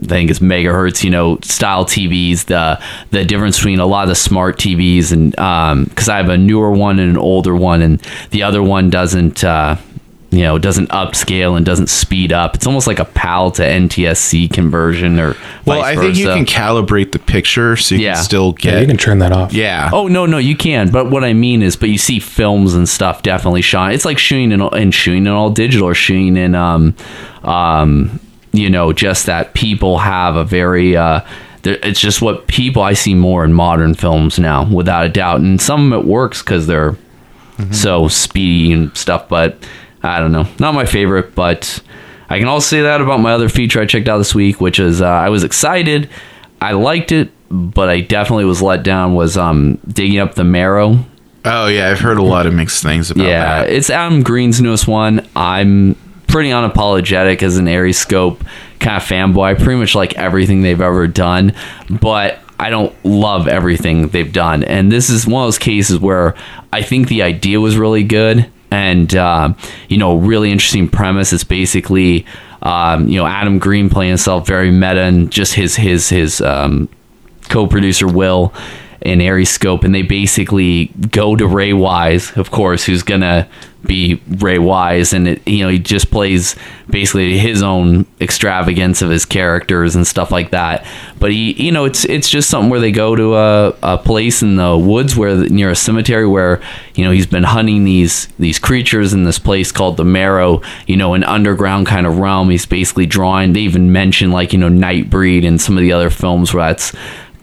I 0.05 0.09
think 0.09 0.31
it's 0.31 0.41
megahertz, 0.41 1.03
you 1.03 1.11
know, 1.11 1.39
style 1.43 1.85
TVs. 1.85 2.45
The 2.47 2.81
the 3.11 3.25
difference 3.25 3.57
between 3.59 3.81
a 3.81 3.87
lot 3.87 4.03
of 4.03 4.09
the 4.11 4.15
smart 4.15 4.59
TVs 4.59 5.13
and 5.13 5.31
because 5.89 6.09
I 6.09 6.17
have 6.19 6.29
a 6.29 6.37
newer 6.39 6.71
one 6.71 6.99
and 6.99 7.11
an 7.11 7.17
older 7.19 7.55
one, 7.57 7.83
and 7.83 8.01
the 8.31 8.43
other 8.43 8.63
one 8.63 8.91
doesn't. 8.91 9.43
Uh, 9.45 9.77
you 10.31 10.41
know, 10.41 10.59
doesn't 10.59 10.89
upscale 10.89 11.57
and 11.57 11.65
doesn't 11.65 11.87
speed 11.89 12.33
up. 12.33 12.57
It's 12.57 12.67
almost 12.67 12.89
like 12.89 12.99
a 12.99 13.05
PAL 13.05 13.53
to 13.53 13.63
NTSC 13.63 14.53
conversion, 14.53 15.21
or 15.21 15.37
Well, 15.65 15.81
vice 15.81 15.97
I 15.97 16.01
think 16.01 16.17
you 16.17 16.25
can 16.27 16.45
calibrate 16.45 17.13
the 17.13 17.21
picture 17.21 17.77
so 17.77 17.95
you 17.95 18.07
Yeah. 18.07 18.15
can 18.15 18.25
still 18.25 18.49
Yeah, 18.61 18.73
get. 18.73 18.81
you 18.81 18.87
can 18.89 18.97
turn 18.97 19.21
that 19.21 19.31
off. 19.31 19.53
yeah. 19.53 19.91
Oh 19.93 20.09
no, 20.09 20.27
no, 20.27 20.39
you 20.39 20.57
can. 20.57 20.91
But 20.91 21.09
what 21.09 21.23
I 21.23 21.35
mean 21.35 21.63
is, 21.63 21.77
but 21.77 21.89
you 21.89 21.99
see 21.99 22.19
films 22.19 22.75
and 22.75 22.89
stuff 22.89 23.23
definitely 23.23 23.63
shine. 23.63 23.95
It's 23.95 24.05
like 24.05 24.19
shooting 24.19 24.51
in 24.51 24.61
and 24.61 24.93
shooting 24.93 25.27
in 25.27 25.33
all 25.33 25.51
digital 25.51 25.87
or 25.87 25.95
shooting 25.95 26.37
in, 26.37 26.57
um, 26.57 26.97
um, 27.45 28.19
you 28.55 28.71
know, 28.71 28.93
just 28.93 29.27
that 29.27 29.53
people 29.55 29.99
have 29.99 30.37
a 30.37 30.45
very 30.45 30.97
uh, 30.97 31.21
it's 31.65 32.01
just 32.01 32.21
what 32.23 32.47
people 32.47 32.83
I 32.83 32.93
see 32.93 33.15
more 33.15 33.45
in 33.45 33.53
modern 33.53 33.95
films 33.95 34.39
now, 34.39 34.65
without 34.71 35.07
a 35.07 35.09
doubt. 35.09 35.41
And 35.41 35.61
some 35.61 35.93
of 35.93 36.01
it 36.01 36.07
works 36.07 36.43
because 36.43 36.67
they're 36.67 36.97
so 37.71 38.09
speedy 38.09 38.73
and 38.73 38.95
stuff. 38.97 39.29
But 39.29 39.57
I 40.03 40.19
don't 40.21 40.33
know, 40.33 40.47
not 40.59 40.75
my 40.75 40.85
favorite. 40.85 41.35
But 41.35 41.81
I 42.29 42.39
can 42.39 42.49
also 42.49 42.67
say 42.77 42.83
that 42.83 43.01
about 43.01 43.21
my 43.21 43.33
other 43.33 43.49
feature 43.49 43.81
I 43.81 43.87
checked 43.87 44.09
out 44.09 44.19
this 44.19 44.35
week, 44.35 44.61
which 44.61 44.79
is 44.79 45.01
uh, 45.01 45.07
I 45.07 45.31
was 45.31 45.43
excited, 45.45 46.11
I 46.61 46.73
liked 46.73 47.13
it, 47.13 47.31
but 47.51 47.89
I 47.89 48.01
definitely 48.01 48.45
was 48.45 48.61
let 48.63 48.83
down. 48.83 49.15
Was 49.15 49.37
um, 49.37 49.79
digging 49.89 50.19
up 50.19 50.35
the 50.35 50.45
marrow. 50.45 50.99
Oh 51.47 51.67
yeah, 51.67 51.91
I've 51.91 52.01
heard 52.01 52.19
a 52.19 52.23
lot 52.23 52.47
of 52.47 52.55
mixed 52.55 52.83
things 52.83 53.11
about 53.11 53.27
Yeah, 53.27 53.63
that. 53.65 53.71
it's 53.71 53.91
Adam 53.91 54.23
Green's 54.23 54.61
newest 54.63 54.89
one. 54.89 55.27
I'm 55.37 55.95
pretty 56.35 56.51
unapologetic 56.51 57.45
as 57.45 57.59
an 57.59 57.67
ArieScope 57.67 58.45
kind 58.81 58.97
of 58.97 59.05
fanboy. 59.05 59.45
I 59.45 59.55
pretty 59.55 59.79
much 59.79 59.95
like 59.95 60.15
everything 60.15 60.63
they've 60.63 60.81
ever 60.81 61.07
done, 61.07 61.55
but 61.89 62.41
I 62.59 62.71
don't 62.71 62.93
love 63.05 63.47
everything 63.47 64.09
they've 64.09 64.33
done. 64.33 64.65
And 64.65 64.91
this 64.91 65.11
is 65.11 65.29
one 65.29 65.45
of 65.45 65.47
those 65.47 65.61
cases 65.61 66.01
where 66.01 66.35
I 66.73 66.83
think 66.83 67.07
the 67.07 67.23
idea 67.23 67.61
was 67.61 67.77
really 67.77 68.03
good 68.03 68.51
and, 68.73 69.15
uh, 69.15 69.55
you 69.89 69.97
know, 69.97 70.17
really 70.17 70.51
interesting 70.51 70.89
premise. 70.89 71.33
It's 71.33 71.45
basically, 71.45 72.27
um, 72.63 73.07
you 73.07 73.17
know, 73.17 73.27
Adam 73.27 73.61
Green 73.61 73.89
playing 73.89 74.09
himself 74.09 74.45
very 74.45 74.73
meta 74.73 75.03
and 75.03 75.31
just 75.31 75.55
his, 75.55 75.77
his, 75.77 76.09
his, 76.09 76.41
um, 76.41 76.89
co-producer 77.49 78.09
Will 78.09 78.53
and 79.05 79.21
ArieScope, 79.21 79.85
and 79.85 79.95
they 79.95 80.03
basically 80.03 80.87
go 81.11 81.37
to 81.37 81.47
Ray 81.47 81.73
Wise, 81.73 82.35
of 82.37 82.51
course, 82.51 82.85
who's 82.85 83.03
gonna 83.03 83.49
be 83.85 84.21
Ray 84.39 84.59
Wise, 84.59 85.13
and 85.13 85.29
it, 85.29 85.47
you 85.47 85.63
know 85.63 85.69
he 85.69 85.79
just 85.79 86.11
plays 86.11 86.57
basically 86.89 87.37
his 87.39 87.63
own 87.63 88.07
extravagance 88.21 89.03
of 89.03 89.11
his 89.11 89.27
characters 89.27 89.95
and 89.95 90.07
stuff 90.07 90.31
like 90.31 90.51
that. 90.53 90.87
But 91.19 91.33
he, 91.33 91.53
you 91.63 91.71
know, 91.71 91.85
it's 91.85 92.05
it's 92.07 92.31
just 92.31 92.49
something 92.49 92.71
where 92.71 92.81
they 92.81 92.93
go 92.93 93.15
to 93.15 93.35
a, 93.35 93.77
a 93.83 93.99
place 93.99 94.43
in 94.43 94.57
the 94.57 94.77
woods 94.77 95.17
where 95.17 95.37
near 95.37 95.71
a 95.71 95.77
cemetery 95.77 96.27
where 96.27 96.63
you 96.95 97.05
know 97.05 97.11
he's 97.11 97.27
been 97.27 97.45
hunting 97.45 97.85
these 97.85 98.27
these 98.39 98.59
creatures 98.59 99.13
in 99.13 99.25
this 99.25 99.39
place 99.39 99.71
called 99.71 99.99
the 99.99 100.05
Marrow, 100.05 100.63
you 100.87 100.97
know, 100.97 101.13
an 101.15 101.25
underground 101.25 101.87
kind 101.87 102.07
of 102.07 102.19
realm. 102.19 102.49
He's 102.49 102.67
basically 102.67 103.07
drawing. 103.07 103.53
They 103.53 103.61
even 103.61 103.93
mention 103.93 104.33
like 104.33 104.55
you 104.55 104.59
know 104.59 104.71
Nightbreed 104.71 105.47
and 105.47 105.61
some 105.61 105.77
of 105.77 105.83
the 105.83 105.93
other 105.93 106.09
films 106.09 106.55
where 106.55 106.69
that's 106.69 106.95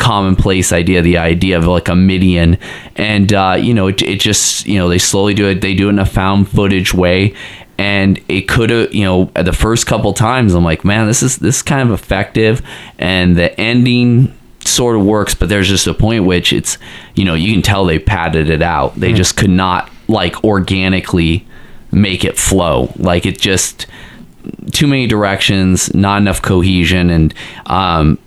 commonplace 0.01 0.73
idea 0.73 1.01
the 1.01 1.17
idea 1.17 1.57
of 1.57 1.65
like 1.67 1.87
a 1.87 1.95
midian. 1.95 2.57
And 2.95 3.31
uh, 3.31 3.57
you 3.59 3.73
know 3.73 3.87
it, 3.87 4.01
it 4.01 4.19
just 4.19 4.65
you 4.65 4.77
know 4.77 4.89
they 4.89 4.97
slowly 4.97 5.33
do 5.33 5.47
it. 5.47 5.61
They 5.61 5.73
do 5.73 5.87
it 5.87 5.91
in 5.91 5.99
a 5.99 6.05
found 6.05 6.49
footage 6.49 6.93
way. 6.93 7.33
And 7.77 8.19
it 8.27 8.41
could 8.41 8.69
have 8.71 8.93
you 8.93 9.05
know 9.05 9.25
the 9.35 9.53
first 9.53 9.87
couple 9.87 10.13
times 10.13 10.53
i'm 10.53 10.63
like 10.63 10.85
man 10.85 11.07
this 11.07 11.23
is 11.23 11.37
this 11.37 11.57
is 11.57 11.61
kind 11.61 11.87
of 11.87 11.91
effective. 11.91 12.61
And 12.97 13.37
the 13.37 13.57
ending 13.59 14.35
sort 14.65 14.95
of 14.95 15.03
works 15.03 15.33
but 15.33 15.49
there's 15.49 15.67
just 15.67 15.87
a 15.87 15.93
point 15.93 16.23
which 16.23 16.53
it's 16.53 16.77
you 17.15 17.25
know 17.25 17.33
you 17.33 17.51
can 17.51 17.61
tell 17.61 17.85
they 17.85 17.99
padded 17.99 18.49
it 18.49 18.61
out. 18.61 18.95
They 18.95 19.13
just 19.13 19.37
could 19.37 19.49
not 19.49 19.89
like 20.07 20.43
organically 20.43 21.45
make 21.91 22.23
it 22.25 22.37
flow. 22.37 22.91
Like 22.97 23.25
it 23.25 23.39
just 23.39 23.85
too 24.71 24.87
many 24.87 25.05
directions, 25.07 25.93
not 25.93 26.21
enough 26.21 26.41
cohesion, 26.41 27.09
and 27.09 27.33
um, 27.67 28.17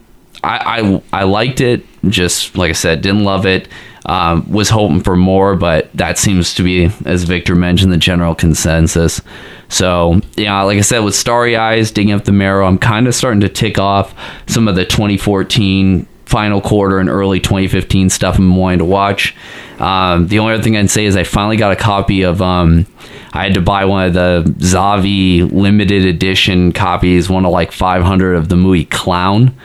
I, 0.45 0.81
I 0.81 1.03
I 1.13 1.25
liked 1.25 1.61
it. 1.61 1.85
Just 2.09 2.57
like 2.57 2.71
I 2.71 2.75
said, 2.75 3.01
didn't 3.01 3.25
love 3.25 3.47
it. 3.47 3.69
Um, 4.07 4.51
was 4.53 4.69
hoping 4.69 5.01
for 5.01 5.17
more, 5.17 5.57
but 5.57 5.91
that 5.95 6.19
seems 6.19 6.55
to 6.57 6.63
be, 6.63 6.91
as 7.07 7.25
Victor 7.25 7.55
mentioned, 7.55 7.91
the 7.91 7.97
general 7.97 8.35
consensus. 8.35 9.23
So 9.71 10.21
yeah, 10.37 10.61
like 10.63 10.77
I 10.77 10.83
said, 10.83 10.99
with 11.01 11.15
Starry 11.15 11.57
Eyes, 11.57 11.91
digging 11.91 12.13
up 12.13 12.25
the 12.25 12.33
marrow, 12.33 12.67
I'm 12.67 12.77
kind 12.77 13.09
of 13.09 13.15
starting 13.15 13.41
to 13.41 13.49
tick 13.49 13.79
off 13.79 14.15
some 14.47 14.69
of 14.69 14.77
the 14.77 14.85
2014 14.85 16.07
final 16.27 16.61
quarter 16.61 16.99
and 16.99 17.09
early 17.09 17.41
2015 17.41 18.11
stuff 18.11 18.39
I'm 18.39 18.57
wanting 18.57 18.81
to 18.81 18.85
watch. 18.85 19.35
Um, 19.79 20.29
the 20.29 20.39
only 20.39 20.55
other 20.55 20.63
thing 20.63 20.77
I'd 20.77 20.91
say 20.91 21.05
is 21.05 21.17
I 21.17 21.25
finally 21.25 21.57
got 21.57 21.73
a 21.73 21.77
copy 21.77 22.23
of. 22.23 22.43
Um, 22.43 22.87
I 23.33 23.43
had 23.43 23.55
to 23.55 23.61
buy 23.61 23.85
one 23.85 24.07
of 24.07 24.15
the 24.15 24.45
Zavvi 24.59 25.51
limited 25.51 26.05
edition 26.05 26.73
copies, 26.73 27.29
one 27.29 27.45
of 27.45 27.51
like 27.51 27.73
500 27.73 28.35
of 28.35 28.49
the 28.49 28.57
movie 28.57 28.85
Clown, 28.85 29.57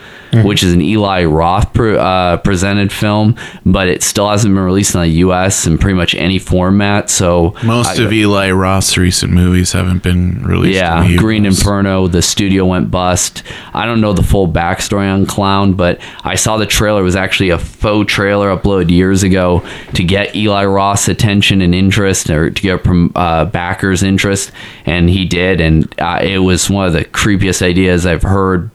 which 0.44 0.64
is 0.64 0.74
an 0.74 0.82
Eli 0.82 1.24
Roth 1.26 1.74
pre- 1.74 1.98
uh, 1.98 2.38
presented 2.38 2.92
film, 2.92 3.36
but 3.66 3.88
it 3.88 4.04
still 4.04 4.30
hasn't 4.30 4.54
been 4.54 4.64
released 4.64 4.96
in 4.96 5.02
the 5.02 5.08
U.S. 5.08 5.66
in 5.66 5.78
pretty 5.78 5.96
much 5.96 6.14
any 6.16 6.40
format. 6.40 7.10
So 7.10 7.56
Most 7.64 8.00
I- 8.00 8.04
of 8.04 8.14
Eli 8.14 8.52
Roth's 8.52 8.98
recent 8.98 9.32
movies 9.34 9.72
haven't 9.74 10.04
been 10.04 10.44
released. 10.44 10.76
yeah, 10.78 11.04
in 11.04 11.16
Green 11.18 11.46
Inferno. 11.46 12.08
The 12.08 12.22
studio 12.22 12.66
went 12.66 12.92
bust. 12.92 13.44
I 13.74 13.86
don't 13.86 14.02
know 14.02 14.14
the 14.14 14.24
full 14.24 14.48
backstory 14.48 15.12
on 15.12 15.26
Clown, 15.26 15.74
but 15.74 16.00
I 16.24 16.36
saw 16.36 16.58
the 16.58 16.66
trailer. 16.66 17.02
It 17.02 17.04
was 17.04 17.16
actually 17.16 17.50
a 17.50 17.58
faux 17.58 18.12
trailer 18.12 18.56
uploaded 18.56 18.90
years 18.92 19.24
ago 19.24 19.66
to 19.94 20.04
get 20.04 20.36
Eli 20.36 20.66
Roth's 20.66 21.08
attention 21.08 21.62
and 21.62 21.74
interest, 21.74 22.30
or 22.30 22.50
to 22.50 22.62
get 22.62 22.82
uh, 23.16 23.46
backers' 23.46 24.04
interest, 24.04 24.52
and 24.86 25.10
he 25.10 25.26
did. 25.26 25.62
And 25.62 25.94
uh, 26.00 26.20
it 26.22 26.40
was 26.40 26.70
one 26.70 26.86
of 26.88 26.94
the 26.94 27.06
creepiest 27.06 27.62
ideas 27.62 28.06
I've 28.06 28.22
heard. 28.24 28.70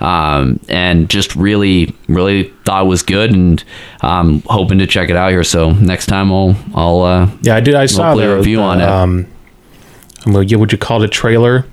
Um, 0.00 0.60
and 0.68 1.08
just 1.10 1.34
really, 1.34 1.94
really 2.08 2.44
thought 2.64 2.84
it 2.84 2.88
was 2.88 3.02
good, 3.02 3.32
and 3.32 3.62
um, 4.00 4.42
hoping 4.46 4.78
to 4.78 4.86
check 4.86 5.10
it 5.10 5.16
out 5.16 5.30
here. 5.30 5.42
So 5.42 5.70
next 5.72 6.06
time 6.06 6.30
I'll, 6.32 6.56
I'll 6.74 7.00
uh, 7.02 7.30
Yeah, 7.42 7.56
I 7.56 7.60
did. 7.60 7.74
I 7.74 7.86
saw 7.86 8.14
the 8.14 8.32
a 8.32 8.36
review 8.36 8.58
the, 8.58 8.62
on 8.62 8.80
it. 8.80 8.88
Um, 8.88 9.26
would 10.26 10.50
you 10.50 10.58
would 10.58 10.70
you 10.72 10.78
call 10.78 11.02
it 11.02 11.06
a 11.06 11.08
trailer 11.08 11.66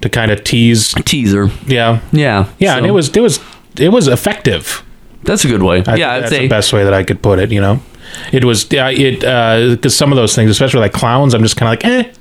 to 0.00 0.08
kind 0.08 0.30
of 0.30 0.42
tease? 0.42 0.92
teaser. 1.04 1.50
Yeah, 1.66 2.00
Yeah, 2.10 2.48
yeah, 2.58 2.76
and 2.76 2.86
it 2.86 2.90
was 2.90 3.14
it 3.16 3.20
was 3.20 3.38
it 3.78 3.90
was 3.90 4.08
effective. 4.08 4.82
that's 5.22 5.44
a 5.44 5.48
good 5.48 5.62
way. 5.62 5.84
I 5.86 5.96
yeah, 5.96 6.20
that's 6.20 6.32
the 6.32 6.48
best 6.48 6.72
way 6.72 6.84
that 6.84 6.94
I 6.94 7.04
could 7.04 7.22
put 7.22 7.38
it. 7.38 7.52
You 7.52 7.60
know, 7.60 7.80
it 8.32 8.44
was 8.44 8.66
yeah, 8.72 8.90
it 8.90 9.20
because 9.76 9.94
some 9.96 10.10
of 10.10 10.16
those 10.16 10.34
things, 10.34 10.50
especially 10.50 10.80
like 10.80 10.92
clowns, 10.92 11.34
I'm 11.34 11.42
just 11.42 11.56
kind 11.56 11.72
of 11.72 11.84
like 11.84 12.06
eh. 12.06 12.12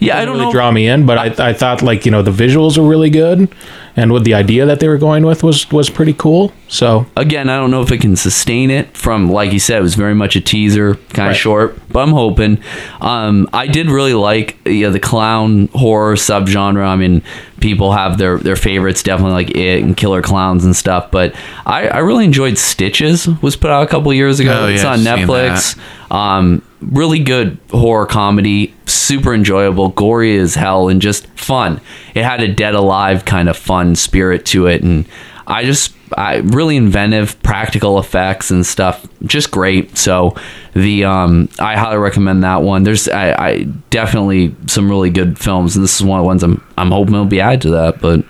Yeah, 0.00 0.16
I 0.16 0.20
didn't 0.20 0.26
don't 0.26 0.34
really 0.34 0.46
know. 0.46 0.52
draw 0.52 0.70
me 0.70 0.86
in, 0.88 1.06
but 1.06 1.18
I, 1.40 1.48
I 1.50 1.52
thought 1.52 1.82
like 1.82 2.04
you 2.04 2.10
know 2.10 2.22
the 2.22 2.30
visuals 2.30 2.78
were 2.78 2.86
really 2.88 3.10
good, 3.10 3.48
and 3.96 4.12
with 4.12 4.24
the 4.24 4.34
idea 4.34 4.66
that 4.66 4.80
they 4.80 4.88
were 4.88 4.98
going 4.98 5.24
with 5.26 5.42
was 5.42 5.70
was 5.70 5.90
pretty 5.90 6.12
cool. 6.12 6.52
So 6.68 7.06
Again, 7.16 7.48
I 7.48 7.56
don't 7.56 7.70
know 7.70 7.82
if 7.82 7.92
it 7.92 8.00
can 8.00 8.16
sustain 8.16 8.70
it 8.70 8.96
from 8.96 9.30
like 9.30 9.52
you 9.52 9.58
said, 9.60 9.78
it 9.78 9.82
was 9.82 9.94
very 9.94 10.14
much 10.14 10.34
a 10.36 10.40
teaser, 10.40 10.94
kind 11.10 11.26
Right. 11.28 11.30
of 11.30 11.36
short, 11.36 11.78
but 11.90 12.00
I'm 12.00 12.10
hoping. 12.12 12.58
Um, 13.00 13.48
I 13.52 13.66
did 13.66 13.88
really 13.90 14.14
like 14.14 14.56
you 14.66 14.82
know, 14.86 14.90
the 14.90 15.00
clown 15.00 15.68
horror 15.68 16.14
subgenre. 16.16 16.84
I 16.86 16.96
mean, 16.96 17.22
people 17.60 17.92
have 17.92 18.18
their 18.18 18.38
their 18.38 18.56
favorites, 18.56 19.02
definitely 19.02 19.32
like 19.34 19.50
it 19.56 19.82
and 19.82 19.96
Killer 19.96 20.22
Klowns 20.22 20.64
and 20.64 20.74
stuff. 20.74 21.10
But 21.10 21.34
I, 21.64 21.88
I 21.88 21.98
really 21.98 22.24
enjoyed 22.24 22.58
Stitches. 22.58 23.28
Was 23.42 23.56
put 23.56 23.70
out 23.70 23.82
a 23.82 23.86
couple 23.86 24.12
years 24.12 24.40
ago. 24.40 24.64
Oh, 24.64 24.68
it's 24.68 24.82
yeah, 24.82 24.92
on 24.92 25.06
I've 25.06 25.18
Netflix. 25.28 25.78
Um, 26.10 26.62
really 26.80 27.18
good 27.18 27.58
horror 27.70 28.06
comedy, 28.06 28.74
super 28.86 29.34
enjoyable, 29.34 29.88
gory 29.90 30.36
as 30.36 30.54
hell, 30.54 30.88
and 30.88 31.00
just 31.00 31.26
fun. 31.28 31.80
It 32.14 32.24
had 32.24 32.42
a 32.42 32.48
dead 32.48 32.74
alive 32.74 33.24
kind 33.24 33.48
of 33.48 33.56
fun 33.56 33.94
spirit 33.96 34.44
to 34.46 34.66
it, 34.66 34.82
and 34.82 35.06
I 35.46 35.64
just 35.64 35.94
I 36.16 36.36
really 36.36 36.76
inventive 36.76 37.40
practical 37.42 37.98
effects 37.98 38.50
and 38.50 38.64
stuff, 38.64 39.06
just 39.24 39.50
great. 39.50 39.96
So 39.96 40.34
the 40.74 41.04
um, 41.04 41.48
I 41.58 41.76
highly 41.76 41.98
recommend 41.98 42.44
that 42.44 42.62
one. 42.62 42.82
There's 42.82 43.08
I, 43.08 43.32
I 43.32 43.62
definitely 43.90 44.54
some 44.66 44.88
really 44.88 45.10
good 45.10 45.38
films, 45.38 45.76
and 45.76 45.84
this 45.84 45.96
is 45.96 46.02
one 46.02 46.18
of 46.20 46.24
the 46.24 46.26
ones 46.26 46.42
I'm 46.42 46.64
I'm 46.76 46.90
hoping 46.90 47.14
will 47.14 47.24
be 47.24 47.40
added 47.40 47.62
to 47.62 47.70
that. 47.70 48.00
But 48.00 48.24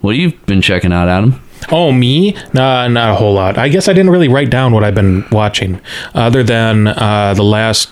what 0.00 0.14
have 0.16 0.20
you 0.20 0.38
been 0.46 0.62
checking 0.62 0.92
out, 0.92 1.08
Adam? 1.08 1.40
Oh, 1.70 1.92
me? 1.92 2.36
Nah, 2.52 2.88
not 2.88 3.10
a 3.10 3.14
whole 3.14 3.34
lot. 3.34 3.58
I 3.58 3.68
guess 3.68 3.88
I 3.88 3.92
didn't 3.92 4.10
really 4.10 4.28
write 4.28 4.50
down 4.50 4.72
what 4.72 4.84
I've 4.84 4.94
been 4.94 5.24
watching, 5.30 5.80
other 6.14 6.42
than 6.42 6.88
uh, 6.88 7.34
the 7.34 7.44
last 7.44 7.90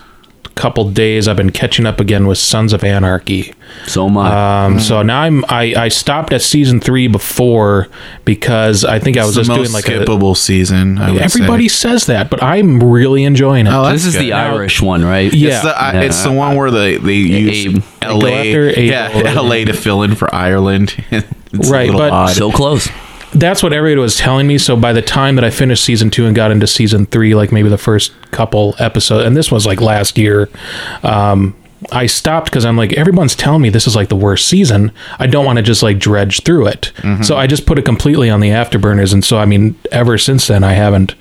couple 0.57 0.91
days. 0.91 1.27
I've 1.29 1.37
been 1.37 1.51
catching 1.53 1.87
up 1.87 2.01
again 2.01 2.27
with 2.27 2.37
Sons 2.37 2.73
of 2.75 2.85
Anarchy. 2.85 3.55
So 3.87 4.09
much. 4.11 4.31
Um, 4.33 4.81
So 4.81 5.01
now 5.03 5.21
I'm 5.23 5.45
I, 5.49 5.75
I 5.77 5.89
stopped 5.89 6.33
at 6.35 6.43
season 6.43 6.81
three 6.81 7.07
before 7.07 7.89
because 8.27 8.85
I 8.85 8.99
think 8.99 9.17
I 9.17 9.25
was 9.25 9.37
the 9.37 9.41
just 9.43 9.49
most 9.49 9.59
doing 9.59 9.73
like 9.73 9.89
a. 9.89 10.05
skippable 10.05 10.37
season. 10.37 10.99
I 10.99 11.13
would 11.13 11.23
Everybody 11.23 11.69
say. 11.69 11.89
says 11.91 12.07
that, 12.07 12.29
but 12.31 12.43
I'm 12.43 12.83
really 12.83 13.25
enjoying 13.25 13.69
it. 13.69 13.73
Oh, 13.73 13.85
this 13.93 14.03
that's 14.03 14.07
is 14.07 14.21
the 14.21 14.27
good. 14.27 14.33
Irish 14.35 14.83
one, 14.83 15.03
right? 15.05 15.33
Yeah. 15.33 15.51
It's 15.55 15.63
the, 15.63 15.71
I 15.81 15.93
Yeah. 15.95 16.01
it's 16.03 16.23
the 16.25 16.33
one 16.33 16.57
where 16.57 16.71
they 16.71 16.97
they 16.97 17.15
use 17.15 17.67
Abe. 17.77 17.83
LA, 18.05 18.21
go 18.21 18.73
yeah. 18.81 19.41
LA 19.41 19.65
to 19.65 19.73
fill 19.73 20.03
in 20.03 20.15
for 20.15 20.35
Ireland. 20.35 20.95
it's 21.11 21.71
Right, 21.71 21.89
a 21.89 21.93
little 21.93 21.99
but- 22.01 22.13
odd. 22.13 22.31
So 22.37 22.51
close. 22.51 22.89
That's 23.35 23.63
what 23.63 23.73
everybody 23.73 24.01
was 24.01 24.17
telling 24.17 24.47
me. 24.47 24.59
So 24.59 24.77
by 24.77 24.93
the 24.93 25.03
time 25.03 25.37
that 25.37 25.45
I 25.45 25.51
finished 25.51 25.85
season 25.85 26.11
two 26.11 26.27
and 26.27 26.35
got 26.35 26.51
into 26.51 26.67
season 26.67 27.07
three, 27.07 27.35
like 27.35 27.53
maybe 27.53 27.69
the 27.69 27.79
first 27.79 28.13
couple 28.31 28.75
episodes, 28.79 29.27
and 29.27 29.37
this 29.37 29.51
was 29.53 29.67
like 29.67 29.81
last 29.81 30.19
year, 30.19 30.49
um, 31.03 31.55
I 31.93 32.07
stopped 32.07 32.51
because 32.51 32.67
I'm 32.67 32.77
like, 32.77 32.93
everyone's 32.93 33.35
telling 33.35 33.63
me 33.63 33.71
this 33.71 33.87
is 33.87 33.97
like 33.97 34.11
the 34.11 34.17
worst 34.17 34.49
season. 34.49 34.93
I 35.19 35.27
don't 35.27 35.47
want 35.47 35.57
to 35.57 35.63
just 35.63 35.83
like 35.83 35.99
dredge 35.99 36.43
through 36.43 36.67
it. 36.67 36.93
So 37.25 37.39
I 37.39 37.47
just 37.47 37.65
put 37.65 37.79
it 37.79 37.87
completely 37.87 38.29
on 38.29 38.41
the 38.41 38.51
afterburners. 38.51 39.15
And 39.15 39.25
so, 39.25 39.39
I 39.39 39.47
mean, 39.47 39.79
ever 39.91 40.19
since 40.19 40.47
then, 40.47 40.63
I 40.63 40.75
haven't 40.75 41.15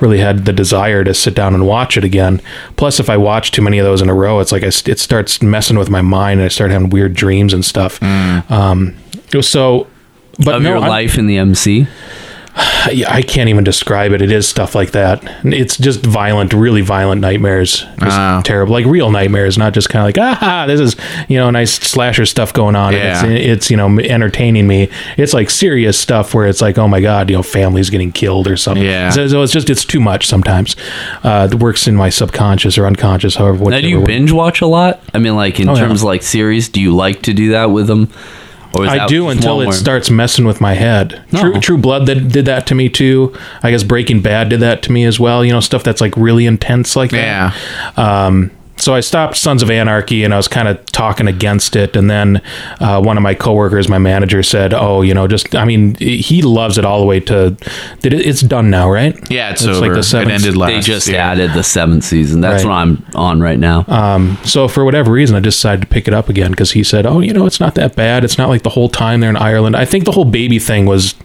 really 0.00 0.18
had 0.18 0.46
the 0.46 0.54
desire 0.54 1.04
to 1.04 1.12
sit 1.12 1.34
down 1.34 1.52
and 1.52 1.66
watch 1.66 1.98
it 1.98 2.04
again. 2.04 2.40
Plus, 2.76 2.98
if 2.98 3.10
I 3.10 3.18
watch 3.18 3.50
too 3.50 3.60
many 3.60 3.78
of 3.78 3.84
those 3.84 4.00
in 4.00 4.08
a 4.08 4.14
row, 4.14 4.40
it's 4.40 4.52
like 4.52 4.62
I, 4.62 4.68
it 4.68 4.98
starts 4.98 5.42
messing 5.42 5.78
with 5.78 5.90
my 5.90 6.00
mind 6.00 6.40
and 6.40 6.46
I 6.46 6.48
start 6.48 6.70
having 6.70 6.88
weird 6.88 7.12
dreams 7.12 7.52
and 7.52 7.62
stuff. 7.62 8.02
Um, 8.50 8.96
so, 9.42 9.86
but 10.38 10.56
Of 10.56 10.62
no, 10.62 10.70
your 10.70 10.78
I'm- 10.78 10.88
life 10.88 11.18
in 11.18 11.26
the 11.26 11.38
MC. 11.38 11.86
I 12.58 13.22
can't 13.26 13.50
even 13.50 13.64
describe 13.64 14.12
it. 14.12 14.22
It 14.22 14.32
is 14.32 14.48
stuff 14.48 14.74
like 14.74 14.92
that. 14.92 15.22
It's 15.44 15.76
just 15.76 16.00
violent, 16.06 16.54
really 16.54 16.80
violent 16.80 17.20
nightmares. 17.20 17.80
Just 17.80 18.16
Ah. 18.16 18.40
terrible, 18.44 18.72
like 18.72 18.86
real 18.86 19.10
nightmares, 19.10 19.58
not 19.58 19.74
just 19.74 19.90
kind 19.90 20.00
of 20.00 20.06
like 20.16 20.40
ah, 20.40 20.64
this 20.66 20.80
is 20.80 20.96
you 21.28 21.36
know 21.36 21.50
nice 21.50 21.72
slasher 21.74 22.24
stuff 22.24 22.54
going 22.54 22.74
on. 22.74 22.94
Yeah. 22.94 23.26
It's, 23.26 23.46
it's 23.46 23.70
you 23.70 23.76
know 23.76 23.98
entertaining 23.98 24.66
me. 24.66 24.88
It's 25.18 25.34
like 25.34 25.50
serious 25.50 25.98
stuff 25.98 26.32
where 26.32 26.46
it's 26.46 26.62
like 26.62 26.78
oh 26.78 26.88
my 26.88 27.00
god, 27.02 27.28
you 27.28 27.36
know 27.36 27.42
families 27.42 27.90
getting 27.90 28.10
killed 28.10 28.48
or 28.48 28.56
something. 28.56 28.84
Yeah. 28.84 29.10
So, 29.10 29.28
so 29.28 29.42
it's 29.42 29.52
just 29.52 29.68
it's 29.68 29.84
too 29.84 30.00
much 30.00 30.26
sometimes. 30.26 30.76
Uh, 31.22 31.48
it 31.52 31.56
works 31.60 31.86
in 31.86 31.94
my 31.94 32.08
subconscious 32.08 32.78
or 32.78 32.86
unconscious, 32.86 33.34
however. 33.34 33.64
Now, 33.68 33.80
do 33.82 33.88
you 33.88 34.02
binge 34.02 34.32
watch 34.32 34.62
a 34.62 34.66
lot? 34.66 35.00
I 35.12 35.18
mean, 35.18 35.36
like 35.36 35.60
in 35.60 35.68
Oh, 35.68 35.74
yeah. 35.74 35.80
terms 35.80 36.00
of 36.00 36.06
like 36.06 36.22
series, 36.22 36.70
do 36.70 36.80
you 36.80 36.94
like 36.96 37.20
to 37.22 37.34
do 37.34 37.50
that 37.50 37.66
with 37.70 37.86
them? 37.86 38.08
I 38.84 39.06
do 39.06 39.28
until 39.28 39.60
it 39.60 39.72
starts 39.72 40.10
messing 40.10 40.44
with 40.44 40.60
my 40.60 40.74
head. 40.74 41.22
True, 41.30 41.54
Oh. 41.56 41.60
True 41.60 41.78
Blood 41.78 42.06
that 42.06 42.28
did 42.28 42.44
that 42.46 42.66
to 42.68 42.74
me 42.74 42.88
too. 42.88 43.34
I 43.62 43.70
guess 43.70 43.82
Breaking 43.82 44.20
Bad 44.20 44.48
did 44.48 44.60
that 44.60 44.82
to 44.84 44.92
me 44.92 45.04
as 45.04 45.18
well. 45.20 45.44
You 45.44 45.52
know, 45.52 45.60
stuff 45.60 45.82
that's 45.82 46.00
like 46.00 46.16
really 46.16 46.46
intense 46.46 46.96
like 46.96 47.10
that. 47.10 47.54
yeah. 47.96 48.26
Um, 48.26 48.50
so 48.86 48.94
I 48.94 49.00
stopped 49.00 49.36
Sons 49.36 49.64
of 49.64 49.70
Anarchy, 49.70 50.22
and 50.22 50.32
I 50.32 50.36
was 50.36 50.46
kind 50.46 50.68
of 50.68 50.84
talking 50.92 51.26
against 51.26 51.74
it. 51.74 51.96
And 51.96 52.08
then 52.08 52.40
uh, 52.78 53.02
one 53.02 53.16
of 53.16 53.22
my 53.24 53.34
coworkers, 53.34 53.88
my 53.88 53.98
manager, 53.98 54.44
said, 54.44 54.72
"Oh, 54.72 55.02
you 55.02 55.12
know, 55.12 55.26
just 55.26 55.56
I 55.56 55.64
mean, 55.64 55.96
he 55.96 56.40
loves 56.40 56.78
it 56.78 56.84
all 56.84 57.00
the 57.00 57.04
way 57.06 57.18
to. 57.18 57.50
Did 58.00 58.12
it, 58.14 58.24
it's 58.24 58.42
done 58.42 58.70
now, 58.70 58.88
right? 58.88 59.14
Yeah, 59.28 59.50
it's, 59.50 59.62
It's 59.62 59.70
over. 59.70 59.80
like 59.80 59.92
the 59.94 59.98
it 59.98 60.02
seventh- 60.04 60.30
ended 60.34 60.56
last 60.56 60.70
They 60.70 60.80
just 60.82 61.08
year. 61.08 61.18
added 61.18 61.52
the 61.52 61.64
seventh 61.64 62.04
season. 62.04 62.40
That's 62.42 62.62
Right. 62.62 62.70
what 62.70 62.76
I'm 62.76 63.04
on 63.16 63.40
right 63.40 63.58
now. 63.58 63.84
Um, 63.88 64.38
so 64.44 64.68
for 64.68 64.84
whatever 64.84 65.10
reason, 65.10 65.34
I 65.34 65.40
just 65.40 65.58
decided 65.58 65.80
to 65.80 65.88
pick 65.88 66.06
it 66.06 66.14
up 66.14 66.28
again 66.28 66.52
because 66.52 66.70
he 66.70 66.84
said, 66.84 67.06
"Oh, 67.06 67.18
you 67.18 67.32
know, 67.32 67.44
it's 67.44 67.58
not 67.58 67.74
that 67.74 67.96
bad. 67.96 68.22
It's 68.22 68.38
not 68.38 68.48
like 68.48 68.62
the 68.62 68.70
whole 68.70 68.88
time 68.88 69.18
they're 69.18 69.30
in 69.30 69.36
Ireland." 69.36 69.74
I 69.74 69.84
think 69.84 70.04
the 70.04 70.12
whole 70.12 70.24
baby 70.24 70.60
thing 70.60 70.86
was 70.86 71.16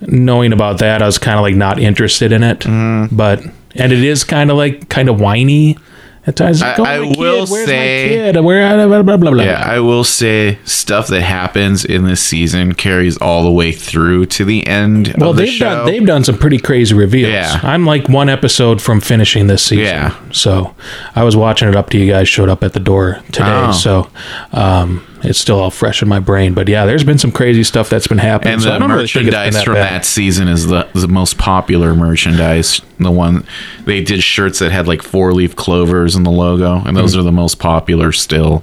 knowing 0.00 0.52
about 0.52 0.78
that. 0.78 1.00
I 1.00 1.06
was 1.06 1.18
kind 1.18 1.38
of 1.38 1.42
like 1.42 1.54
not 1.54 1.78
interested 1.78 2.32
in 2.32 2.42
it, 2.42 2.58
Mm-hmm. 2.60 3.14
but 3.14 3.40
and 3.76 3.92
it 3.92 4.02
is 4.04 4.24
kind 4.24 4.50
of 4.50 4.56
like 4.56 4.88
kind 4.88 5.08
of 5.08 5.20
whiny 5.20 5.78
at 6.26 6.36
times. 6.36 6.60
Like, 6.60 6.78
I- 6.78 6.82
oh, 6.82 6.84
I 6.84 6.98
my 7.00 7.14
will 7.18 7.46
kid, 7.46 7.66
say- 7.66 8.16
my 8.26 8.32
kid? 8.32 8.40
Where 8.44 8.86
blah 8.86 9.02
blah 9.02 9.16
blah 9.16 9.30
blah. 9.32 9.42
Yeah, 9.44 9.62
I 9.64 9.80
will 9.80 10.04
say 10.04 10.58
stuff 10.64 11.08
that 11.08 11.22
happens 11.22 11.84
in 11.84 12.04
this 12.04 12.20
season 12.22 12.74
carries 12.74 13.16
all 13.18 13.42
the 13.44 13.50
way 13.50 13.72
through 13.72 14.26
to 14.26 14.44
the 14.44 14.66
end 14.66 15.14
Well, 15.18 15.30
of 15.30 15.36
they've 15.36 15.48
show. 15.48 15.64
done 15.64 15.86
they've 15.86 16.06
done 16.06 16.24
some 16.24 16.38
pretty 16.38 16.58
crazy 16.58 16.94
reveals. 16.94 17.32
Yeah. 17.32 17.58
I'm 17.62 17.84
like 17.86 18.08
one 18.08 18.28
episode 18.28 18.80
from 18.80 19.00
finishing 19.00 19.46
this 19.48 19.62
season. 19.64 19.84
Yeah. 19.84 20.14
So 20.32 20.74
I 21.16 21.24
was 21.24 21.36
watching 21.36 21.68
it 21.68 21.76
up 21.76 21.90
to 21.90 21.98
you 21.98 22.10
guys 22.10 22.28
showed 22.28 22.48
up 22.48 22.62
at 22.62 22.72
the 22.72 22.80
door 22.80 23.20
today. 23.32 23.44
Oh. 23.46 23.72
So 23.72 24.08
um, 24.52 25.04
it's 25.22 25.38
still 25.38 25.60
all 25.60 25.70
fresh 25.70 26.02
in 26.02 26.08
my 26.08 26.18
brain. 26.18 26.54
But 26.54 26.68
yeah, 26.68 26.84
there's 26.84 27.04
been 27.04 27.18
some 27.18 27.32
crazy 27.32 27.62
stuff 27.64 27.88
that's 27.88 28.06
been 28.06 28.18
happening. 28.18 28.54
and 28.54 28.62
the 28.62 28.70
really 28.72 29.02
merchandise 29.02 29.54
that 29.54 29.64
from 29.64 29.74
bad. 29.74 29.92
that 29.92 30.04
season 30.04 30.48
is 30.48 30.66
the, 30.66 30.88
the 30.94 31.08
most 31.08 31.38
popular 31.38 31.94
merchandise. 31.94 32.80
The 32.98 33.10
one 33.10 33.46
they 33.84 34.02
did 34.02 34.22
shirts 34.22 34.58
that 34.58 34.72
had 34.72 34.86
like 34.86 35.02
four 35.02 35.32
leaf 35.32 35.56
clovers 35.56 36.16
in 36.16 36.22
the 36.22 36.30
logo, 36.30 36.82
and 36.84 36.96
those 36.96 37.16
are 37.16 37.22
the 37.22 37.32
most 37.32 37.58
popular 37.58 38.12
still. 38.12 38.62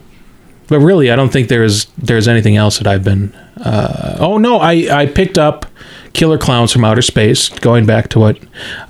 But 0.67 0.79
really, 0.79 1.11
I 1.11 1.15
don't 1.15 1.33
think 1.33 1.49
there's 1.49 1.85
there's 1.97 2.27
anything 2.27 2.55
else 2.55 2.77
that 2.77 2.87
I've 2.87 3.03
been. 3.03 3.33
Uh, 3.57 4.17
oh 4.19 4.37
no, 4.37 4.57
I 4.59 5.01
I 5.01 5.05
picked 5.07 5.37
up 5.37 5.65
Killer 6.13 6.37
Klowns 6.37 6.71
from 6.71 6.85
Outer 6.85 7.01
Space. 7.01 7.49
Going 7.49 7.85
back 7.85 8.09
to 8.09 8.19
what 8.19 8.39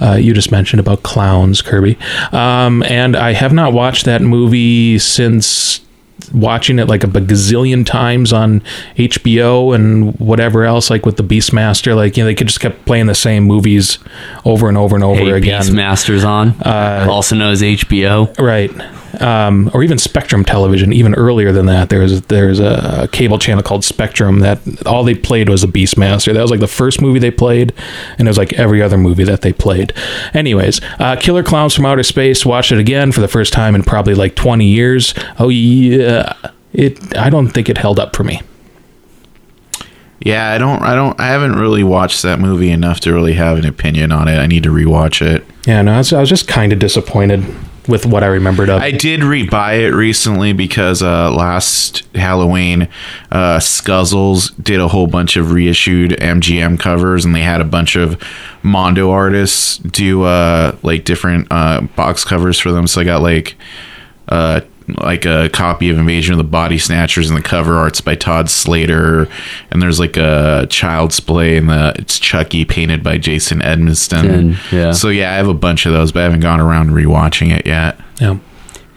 uh, 0.01 0.15
you 0.15 0.33
just 0.33 0.51
mentioned 0.51 0.79
about 0.79 1.03
clowns, 1.03 1.61
Kirby, 1.61 1.97
um, 2.31 2.83
and 2.83 3.15
I 3.15 3.33
have 3.33 3.53
not 3.53 3.73
watched 3.73 4.05
that 4.05 4.21
movie 4.21 4.99
since 4.99 5.79
watching 6.33 6.79
it 6.79 6.88
like 6.88 7.03
a 7.03 7.07
gazillion 7.07 7.86
times 7.86 8.31
on 8.33 8.62
HBO 8.98 9.74
and 9.75 10.17
whatever 10.19 10.63
else, 10.65 10.89
like 10.89 11.05
with 11.05 11.17
the 11.17 11.24
Beastmaster. 11.24 11.95
Like 11.95 12.17
you 12.17 12.24
know, 12.24 12.27
they 12.27 12.36
could 12.36 12.48
just 12.48 12.59
kept 12.59 12.86
playing 12.86 13.05
the 13.07 13.15
same 13.15 13.43
movies 13.43 13.98
over 14.45 14.67
and 14.69 14.77
over 14.77 14.95
and 14.95 15.03
over 15.03 15.19
Hey, 15.19 15.31
again. 15.31 15.62
Beastmasters 15.62 16.25
on, 16.27 16.50
Uh, 16.62 17.07
also 17.09 17.36
known 17.36 17.51
as 17.51 17.62
HBO. 17.62 18.38
Right. 18.39 18.71
Um, 19.19 19.71
or 19.73 19.83
even 19.83 19.97
Spectrum 19.97 20.45
Television. 20.45 20.93
Even 20.93 21.15
earlier 21.15 21.51
than 21.51 21.65
that, 21.65 21.89
there 21.89 21.99
was 21.99 22.21
there's 22.23 22.59
a 22.59 23.09
cable 23.11 23.39
channel 23.39 23.63
called 23.63 23.83
Spectrum 23.83 24.39
that 24.39 24.59
all 24.85 25.03
they 25.03 25.15
played 25.15 25.49
was 25.49 25.63
a 25.63 25.67
Beastmaster. 25.67 26.33
That 26.33 26.41
was 26.41 26.51
like 26.51 26.59
the 26.59 26.67
first 26.67 27.01
movie 27.01 27.19
they 27.19 27.31
played, 27.31 27.73
and 28.17 28.27
it 28.27 28.29
was 28.29 28.37
like 28.37 28.53
every 28.53 28.81
other 28.81 28.97
movie 28.97 29.23
that 29.23 29.41
they 29.41 29.53
played. 29.53 29.93
Anyways, 30.33 30.81
uh, 30.99 31.15
Killer 31.15 31.43
Klowns 31.43 31.75
from 31.75 31.85
Outer 31.85 32.03
Space. 32.03 32.45
Watched 32.45 32.71
it 32.71 32.79
again 32.79 33.11
for 33.11 33.21
the 33.21 33.27
first 33.27 33.53
time 33.53 33.75
in 33.75 33.83
probably 33.83 34.13
like 34.13 34.35
20 34.35 34.65
years. 34.65 35.13
Oh 35.39 35.49
yeah, 35.49 36.33
it. 36.73 37.17
I 37.17 37.29
don't 37.29 37.49
think 37.49 37.69
it 37.69 37.77
held 37.77 37.99
up 37.99 38.15
for 38.15 38.23
me. 38.23 38.41
Yeah, 40.21 40.51
I 40.51 40.57
don't, 40.57 40.81
I 40.81 40.95
don't, 40.95 41.17
I 41.19 41.27
haven't 41.27 41.55
really 41.55 41.83
watched 41.83 42.23
that 42.23 42.39
movie 42.39 42.71
enough 42.71 42.99
to 43.01 43.13
really 43.13 43.33
have 43.33 43.57
an 43.57 43.65
opinion 43.65 44.11
on 44.11 44.27
it. 44.27 44.37
I 44.37 44.47
need 44.47 44.63
to 44.63 44.69
rewatch 44.69 45.25
it. 45.25 45.45
Yeah, 45.65 45.81
no, 45.81 45.93
I 45.93 45.97
was, 45.99 46.11
I 46.11 46.19
was 46.19 46.27
just 46.27 46.47
kind 46.47 46.73
of 46.73 46.79
disappointed 46.79 47.45
with 47.89 48.05
what 48.05 48.24
I 48.24 48.27
remembered 48.27 48.69
of. 48.69 48.81
I 48.81 48.91
did 48.91 49.24
re-buy 49.24 49.74
it 49.74 49.89
recently 49.89 50.53
because 50.53 51.01
uh, 51.01 51.31
last 51.31 52.03
Halloween, 52.15 52.88
uh, 53.31 53.58
Scuzzles 53.58 54.51
did 54.63 54.79
a 54.79 54.88
whole 54.88 55.08
bunch 55.08 55.36
of 55.36 55.51
reissued 55.51 56.12
MGM 56.12 56.79
covers, 56.79 57.25
and 57.25 57.36
they 57.36 57.41
had 57.41 57.60
a 57.60 57.65
bunch 57.65 57.96
of 57.96 58.22
Mondo 58.62 59.10
artists 59.10 59.77
do 59.79 60.24
uh, 60.24 60.77
like 60.84 61.03
different 61.03 61.48
uh, 61.51 61.81
box 61.96 62.24
covers 62.24 62.60
for 62.60 62.72
them. 62.72 62.88
So 62.88 63.01
I 63.01 63.03
got 63.03 63.22
like 63.22 63.58
uh, 64.29 64.62
like 64.98 65.25
a 65.25 65.50
copy 65.50 65.89
of 65.89 65.98
Invasion 65.98 66.34
of 66.34 66.38
the 66.38 66.43
Body 66.43 66.77
Snatchers, 66.77 67.29
and 67.29 67.38
the 67.38 67.43
cover 67.43 67.75
art's 67.75 68.01
by 68.01 68.15
Todd 68.15 68.50
Slater, 68.50 69.27
and 69.72 69.81
there's 69.81 70.00
like 70.00 70.17
a 70.17 70.67
Child's 70.69 71.19
Play, 71.19 71.58
and 71.58 71.69
the 71.69 71.93
it's 71.98 72.19
Chucky 72.19 72.65
painted 72.65 73.03
by 73.03 73.17
Jason 73.17 73.60
Edmiston. 73.60 74.29
And, 74.29 74.60
yeah. 74.72 74.91
So 74.91 75.10
yeah, 75.10 75.34
I 75.34 75.36
have 75.36 75.48
a 75.48 75.53
bunch 75.53 75.86
of 75.86 75.93
those, 75.93 76.12
but 76.12 76.22
I 76.22 76.24
haven't 76.24 76.41
gone 76.41 76.60
around 76.60 76.89
rewatching 76.89 77.51
it 77.51 77.65
yet. 77.65 78.00
yeah. 78.19 78.38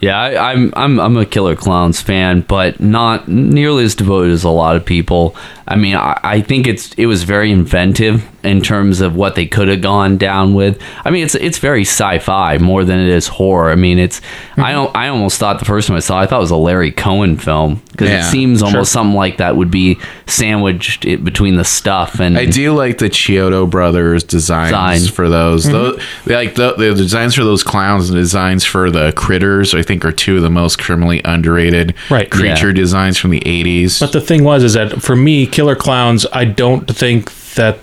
Yeah, 0.00 0.20
I, 0.20 0.50
I'm 0.50 0.72
I'm 0.74 0.98
I'm 0.98 1.16
a 1.16 1.24
Killer 1.24 1.54
Klowns 1.54 2.02
fan, 2.02 2.40
but 2.40 2.80
not 2.80 3.28
nearly 3.28 3.84
as 3.84 3.94
devoted 3.94 4.32
as 4.32 4.42
a 4.42 4.50
lot 4.50 4.74
of 4.74 4.84
people. 4.84 5.36
I 5.72 5.76
mean, 5.76 5.96
I, 5.96 6.20
I 6.22 6.40
think 6.42 6.66
it's 6.66 6.92
it 6.94 7.06
was 7.06 7.22
very 7.22 7.50
inventive 7.50 8.28
in 8.44 8.60
terms 8.60 9.00
of 9.00 9.14
what 9.14 9.36
they 9.36 9.46
could 9.46 9.68
have 9.68 9.80
gone 9.80 10.18
down 10.18 10.54
with. 10.54 10.80
I 11.04 11.10
mean, 11.10 11.24
it's 11.24 11.34
it's 11.34 11.58
very 11.58 11.82
sci-fi 11.82 12.58
more 12.58 12.84
than 12.84 12.98
it 12.98 13.08
is 13.08 13.28
horror. 13.28 13.70
I 13.70 13.76
mean, 13.76 13.98
it's 13.98 14.20
I 14.20 14.24
mm-hmm. 14.24 14.72
don't 14.72 14.96
I 14.96 15.08
almost 15.08 15.38
thought 15.38 15.58
the 15.58 15.64
first 15.64 15.88
time 15.88 15.96
I 15.96 16.00
saw 16.00 16.20
it, 16.20 16.24
I 16.24 16.26
thought 16.26 16.38
it 16.38 16.40
was 16.40 16.50
a 16.50 16.56
Larry 16.56 16.90
Cohen 16.92 17.36
film 17.36 17.82
because 17.92 18.10
Yeah, 18.10 18.20
it 18.26 18.30
seems 18.30 18.62
almost 18.62 18.92
something 18.92 19.14
like 19.14 19.38
that 19.38 19.56
would 19.56 19.70
be 19.70 19.98
sandwiched 20.26 21.04
it 21.04 21.24
between 21.24 21.56
the 21.56 21.64
stuff 21.64 22.20
and 22.20 22.36
I 22.38 22.46
do 22.46 22.74
like 22.74 22.98
the 22.98 23.10
Chiodo 23.10 23.68
brothers 23.68 24.24
designs 24.24 24.70
Design. 24.70 25.14
for 25.14 25.28
those. 25.28 25.64
Mm-hmm. 25.64 25.72
Those 25.72 26.02
they 26.26 26.34
like 26.34 26.54
the, 26.54 26.74
the 26.74 26.94
designs 26.94 27.34
for 27.34 27.44
those 27.44 27.62
clowns 27.62 28.10
and 28.10 28.16
designs 28.16 28.64
for 28.64 28.90
the 28.90 29.12
critters. 29.12 29.74
I 29.74 29.82
think 29.82 30.04
are 30.04 30.12
two 30.12 30.36
of 30.36 30.42
the 30.42 30.50
most 30.50 30.78
criminally 30.78 31.20
underrated 31.24 31.94
Right. 32.10 32.30
creature 32.30 32.68
Yeah. 32.68 32.74
designs 32.74 33.18
from 33.18 33.30
the 33.30 33.42
eighties. 33.46 34.00
But 34.00 34.12
the 34.12 34.20
thing 34.20 34.44
was, 34.44 34.64
is 34.64 34.74
that 34.74 35.00
for 35.00 35.16
me, 35.16 35.46
Killer 35.62 35.76
Klowns, 35.76 36.26
I 36.32 36.44
don't 36.44 36.90
think 36.90 37.32
that 37.54 37.78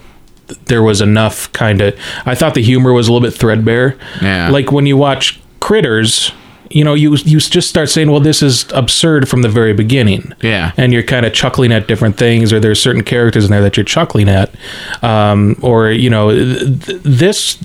there 0.66 0.84
was 0.84 1.00
enough 1.00 1.50
kind 1.54 1.80
of. 1.80 1.98
I 2.26 2.36
thought 2.36 2.54
the 2.54 2.62
humor 2.62 2.92
was 2.92 3.08
a 3.08 3.14
little 3.14 3.26
bit 3.26 3.34
threadbare. 3.34 3.98
Yeah. 4.22 4.50
Like 4.50 4.74
when 4.74 4.86
you 4.86 4.98
watch 4.98 5.40
Critters, 5.62 6.34
you 6.70 6.84
know, 6.84 6.94
you 6.94 7.16
you 7.16 7.40
just 7.40 7.70
start 7.70 7.90
saying, 7.90 8.12
"Well, 8.12 8.20
this 8.20 8.44
is 8.44 8.70
absurd 8.74 9.30
from 9.30 9.44
the 9.44 9.48
very 9.48 9.72
beginning." 9.72 10.34
Yeah. 10.42 10.74
And 10.76 10.92
you're 10.92 11.04
kind 11.04 11.26
of 11.26 11.32
chuckling 11.32 11.72
at 11.72 11.88
different 11.88 12.18
things, 12.18 12.52
or 12.52 12.60
there's 12.60 12.82
certain 12.82 13.06
characters 13.06 13.46
in 13.46 13.52
there 13.52 13.62
that 13.62 13.78
you're 13.78 13.86
chuckling 13.86 14.28
at, 14.28 14.54
um, 15.02 15.56
or 15.62 15.90
you 15.90 16.10
know, 16.10 16.32
th- 16.32 16.86
th- 16.86 17.02
this 17.02 17.56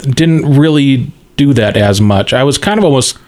didn't 0.00 0.46
really 0.56 1.12
do 1.36 1.52
that 1.52 1.76
as 1.76 2.00
much. 2.00 2.32
I 2.32 2.42
was 2.42 2.56
kind 2.56 2.78
of 2.78 2.84
almost 2.86 3.18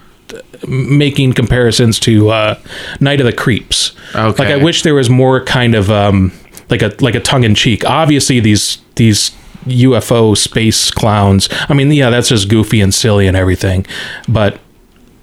making 0.68 1.32
comparisons 1.32 1.98
to 2.00 2.30
uh, 2.30 2.58
Night 3.00 3.20
of 3.20 3.26
the 3.26 3.32
Creeps. 3.32 3.92
Okay. 4.14 4.44
Like 4.44 4.52
I 4.52 4.56
wish 4.62 4.82
there 4.82 4.94
was 4.94 5.08
more 5.10 5.44
kind 5.44 5.74
of 5.74 5.90
um, 5.90 6.32
like 6.68 6.82
a 6.82 6.92
like 7.00 7.14
a 7.14 7.20
tongue 7.20 7.44
in 7.44 7.54
cheek. 7.54 7.84
Obviously 7.84 8.40
these 8.40 8.78
these 8.96 9.30
UFO 9.66 10.36
space 10.36 10.90
clowns. 10.90 11.48
I 11.68 11.74
mean, 11.74 11.90
yeah, 11.92 12.10
that's 12.10 12.28
just 12.28 12.48
goofy 12.48 12.80
and 12.80 12.92
silly 12.94 13.26
and 13.26 13.36
everything, 13.36 13.86
but 14.28 14.58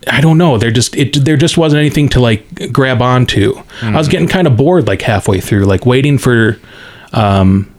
I 0.09 0.21
don't 0.21 0.37
know. 0.37 0.57
There 0.57 0.71
just 0.71 0.95
it 0.95 1.25
there 1.25 1.37
just 1.37 1.57
wasn't 1.57 1.79
anything 1.79 2.07
to 2.09 2.19
like 2.19 2.71
grab 2.71 3.01
onto. 3.01 3.55
I 3.81 3.97
was 3.97 4.07
getting 4.07 4.27
kind 4.27 4.47
of 4.47 4.55
bored 4.55 4.87
like 4.87 5.01
halfway 5.01 5.39
through, 5.39 5.65
like 5.65 5.85
waiting 5.85 6.17
for 6.17 6.59
um, 7.13 7.73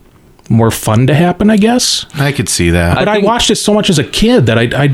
more 0.50 0.70
fun 0.70 1.06
to 1.06 1.14
happen. 1.14 1.48
I 1.48 1.56
guess, 1.56 2.04
I 2.14 2.32
could 2.32 2.48
see 2.48 2.70
that. 2.70 2.96
but 2.96 3.08
I, 3.08 3.14
think- 3.14 3.26
watched 3.26 3.50
it 3.50 3.56
so 3.56 3.72
much 3.72 3.88
as 3.88 3.98
a 3.98 4.04
kid 4.04 4.46
that 4.46 4.58
I 4.58 4.84
I 4.84 4.88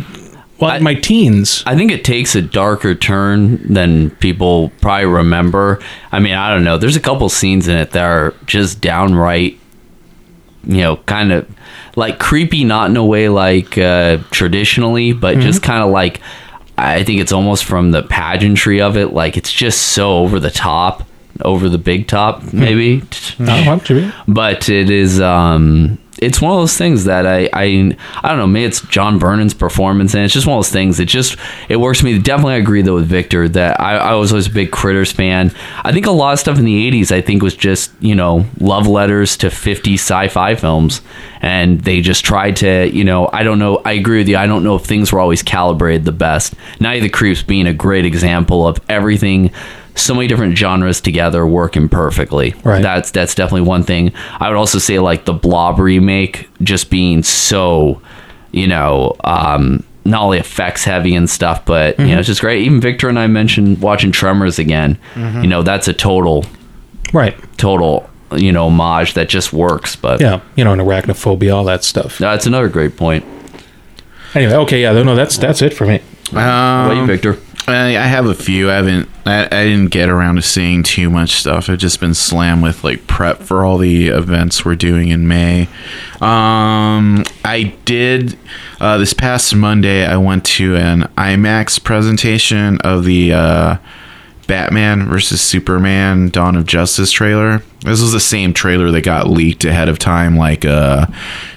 well 0.59 0.75
in 0.77 0.83
my 0.83 0.95
teens. 0.95 1.62
I 1.67 1.77
think 1.77 1.90
it 1.93 2.05
takes 2.05 2.35
a 2.35 2.43
darker 2.43 2.95
turn 2.95 3.73
than 3.73 4.11
people 4.17 4.71
probably 4.81 5.07
remember. 5.07 5.81
I 6.12 6.21
mean, 6.21 6.35
I 6.35 6.53
don't 6.53 6.64
know. 6.64 6.79
There's 6.79 6.97
a 6.97 7.01
couple 7.01 7.29
scenes 7.29 7.69
in 7.69 7.77
it 7.77 7.90
that 7.93 8.05
are 8.05 8.35
just 8.47 8.81
downright, 8.81 9.59
you 10.64 10.79
know, 10.79 10.97
kind 10.99 11.33
of 11.33 11.49
like 11.97 12.19
creepy, 12.19 12.64
not 12.64 12.90
in 12.90 12.97
a 12.97 13.05
way 13.05 13.29
like 13.29 13.77
uh, 13.79 14.19
traditionally, 14.31 15.12
but 15.12 15.38
just 15.38 15.62
kind 15.62 15.83
of 15.83 15.90
like 15.90 16.21
I 16.77 17.05
think 17.05 17.21
it's 17.21 17.33
almost 17.33 17.64
from 17.64 17.93
the 17.93 18.03
pageantry 18.03 18.81
of 18.81 18.97
it. 18.97 19.12
Like 19.12 19.37
it's 19.37 19.53
just 19.53 19.81
so 19.93 20.19
over 20.19 20.40
the 20.40 20.51
top, 20.51 21.05
over 21.45 21.69
the 21.69 21.79
big 21.79 22.09
top, 22.09 22.53
maybe. 22.53 23.03
Oh, 23.38 23.45
well, 23.47 23.81
true. 23.81 24.11
but 24.27 24.69
it 24.69 24.90
is 24.90 25.21
um 25.21 25.99
it's 26.25 26.41
one 26.41 26.53
of 26.53 26.59
those 26.59 26.77
things 26.77 27.05
that 27.05 27.27
I, 27.27 27.49
I 27.53 27.97
I 28.23 28.29
don't 28.29 28.39
know. 28.39 28.47
Maybe 28.47 28.65
it's 28.65 28.81
John 28.83 29.19
Vernon's 29.19 29.55
performance, 29.55 30.15
and 30.15 30.25
it's 30.25 30.33
just 30.33 30.47
one 30.47 30.57
of 30.57 30.65
those 30.65 30.73
things. 30.73 30.99
It 30.99 31.07
just 31.07 31.37
it 31.69 31.77
works 31.77 32.01
for 32.01 32.07
me. 32.07 32.19
Definitely, 32.19 32.55
agree 32.57 32.83
though 32.83 32.95
with 32.95 33.07
Victor 33.07 33.49
that 33.51 33.81
I, 33.81 33.97
I 33.97 34.15
was 34.15 34.33
always 34.33 34.47
a 34.47 34.51
big 34.51 34.71
Critters 34.71 35.13
fan. 35.13 35.53
I 35.85 35.93
think 35.93 36.07
a 36.07 36.11
lot 36.11 36.33
of 36.33 36.39
stuff 36.39 36.59
in 36.59 36.65
the 36.65 36.91
'80s, 36.91 37.13
I 37.13 37.21
think, 37.21 37.43
was 37.43 37.55
just 37.55 37.93
you 38.01 38.15
know 38.15 38.47
love 38.59 38.87
letters 38.87 39.37
to 39.39 39.51
50 39.51 39.95
sci-fi 39.95 40.55
films, 40.55 41.03
and 41.43 41.81
they 41.83 42.01
just 42.01 42.25
tried 42.25 42.57
to 42.57 42.91
you 42.91 43.05
know 43.05 43.29
I 43.33 43.43
don't 43.43 43.59
know. 43.59 43.83
I 43.85 43.93
agree 43.93 44.19
with 44.19 44.29
you. 44.29 44.37
I 44.37 44.47
don't 44.47 44.65
know 44.65 44.77
if 44.77 44.85
things 44.85 45.13
were 45.13 45.21
always 45.21 45.43
calibrated 45.43 46.05
the 46.05 46.13
best. 46.13 46.55
Night 46.81 46.97
of 46.97 47.03
the 47.03 47.09
Creeps 47.11 47.43
being 47.43 47.67
a 47.67 47.75
great 47.75 48.07
example 48.07 48.67
of 48.67 48.81
everything. 48.89 49.53
So 49.97 50.13
many 50.15 50.27
different 50.27 50.59
genres 50.59 51.01
together 51.01 51.47
working 51.47 51.89
perfectly. 51.89 52.55
Right. 52.65 52.83
That's 52.83 53.11
that's 53.13 53.35
definitely 53.35 53.69
one 53.69 53.85
thing. 53.85 54.13
I 54.41 54.49
would 54.49 54.57
also 54.57 54.79
say 54.79 54.99
like 54.99 55.25
the 55.25 55.33
Blob 55.33 55.79
remake 55.79 56.49
just 56.63 56.91
being 56.91 57.23
so, 57.23 58.03
you 58.53 58.67
know, 58.67 59.15
um, 59.23 59.85
not 60.05 60.23
only 60.23 60.39
effects 60.39 60.85
heavy 60.85 61.15
and 61.15 61.31
stuff, 61.31 61.65
but 61.65 61.99
you 61.99 62.07
know, 62.09 62.19
it's 62.19 62.27
just 62.27 62.41
great. 62.41 62.63
Even 62.65 62.81
Victor 62.81 63.09
and 63.09 63.19
I 63.19 63.27
mentioned 63.29 63.81
watching 63.81 64.11
Tremors 64.13 64.59
again. 64.59 64.99
You 65.17 65.47
know, 65.47 65.63
that's 65.63 65.87
a 65.89 65.93
total, 65.95 66.45
Right. 67.13 67.37
total, 67.57 68.11
you 68.35 68.51
know, 68.53 68.67
homage 68.67 69.15
that 69.15 69.29
just 69.29 69.53
works. 69.53 69.95
But 69.97 70.21
Yeah. 70.21 70.41
You 70.57 70.65
know, 70.65 70.73
and 70.73 70.83
arachnophobia, 70.83 71.55
all 71.55 71.65
that 71.65 71.85
stuff. 71.85 72.19
that's 72.19 72.47
another 72.47 72.69
great 72.69 72.97
point. 72.97 73.25
Anyway, 74.35 74.53
okay, 74.55 74.83
yeah, 74.83 74.91
no, 75.03 75.15
that's 75.15 75.39
that's 75.39 75.63
it 75.63 75.73
for 75.73 75.87
me. 75.87 76.01
What 76.31 76.43
about 76.43 76.95
you, 76.97 77.01
Um, 77.03 77.07
Victor? 77.07 77.39
I, 77.66 78.07
have 78.07 78.27
a 78.27 78.35
few. 78.35 78.70
I 78.70 78.74
haven't. 78.74 79.09
I, 79.24 79.46
I 79.46 79.64
didn't 79.64 79.90
get 79.90 80.09
around 80.09 80.37
to 80.37 80.42
seeing 80.42 80.83
too 80.83 81.09
much 81.09 81.37
stuff. 81.37 81.68
I've 81.68 81.79
just 81.79 82.00
been 82.00 82.14
slammed 82.14 82.62
with 82.62 82.85
like 82.85 83.07
prep 83.07 83.40
for 83.40 83.64
all 83.64 83.79
the 83.79 84.09
events 84.09 84.64
we're 84.64 84.77
doing 84.77 85.09
in 85.09 85.27
May. 85.27 85.62
Um, 86.20 87.24
I 87.44 87.74
did 87.85 88.38
uh, 88.81 88.98
this 88.98 89.14
past 89.14 89.55
Monday. 89.55 90.05
I 90.05 90.16
went 90.16 90.44
to 90.46 90.77
an 90.77 91.03
IMAX 91.16 91.83
presentation 91.83 92.79
of 92.83 93.05
the 93.05 93.33
uh, 93.33 93.77
Batman 94.46 95.07
versus 95.07 95.40
Superman: 95.40 96.29
Dawn 96.29 96.57
of 96.57 96.66
Justice 96.66 97.11
trailer. 97.11 97.62
This 97.81 98.03
was 98.03 98.12
the 98.12 98.20
same 98.20 98.53
trailer 98.53 98.90
that 98.90 99.03
got 99.03 99.29
leaked 99.29 99.64
ahead 99.64 99.88
of 99.88 99.98
time, 99.98 100.37
like 100.37 100.64
a 100.64 101.12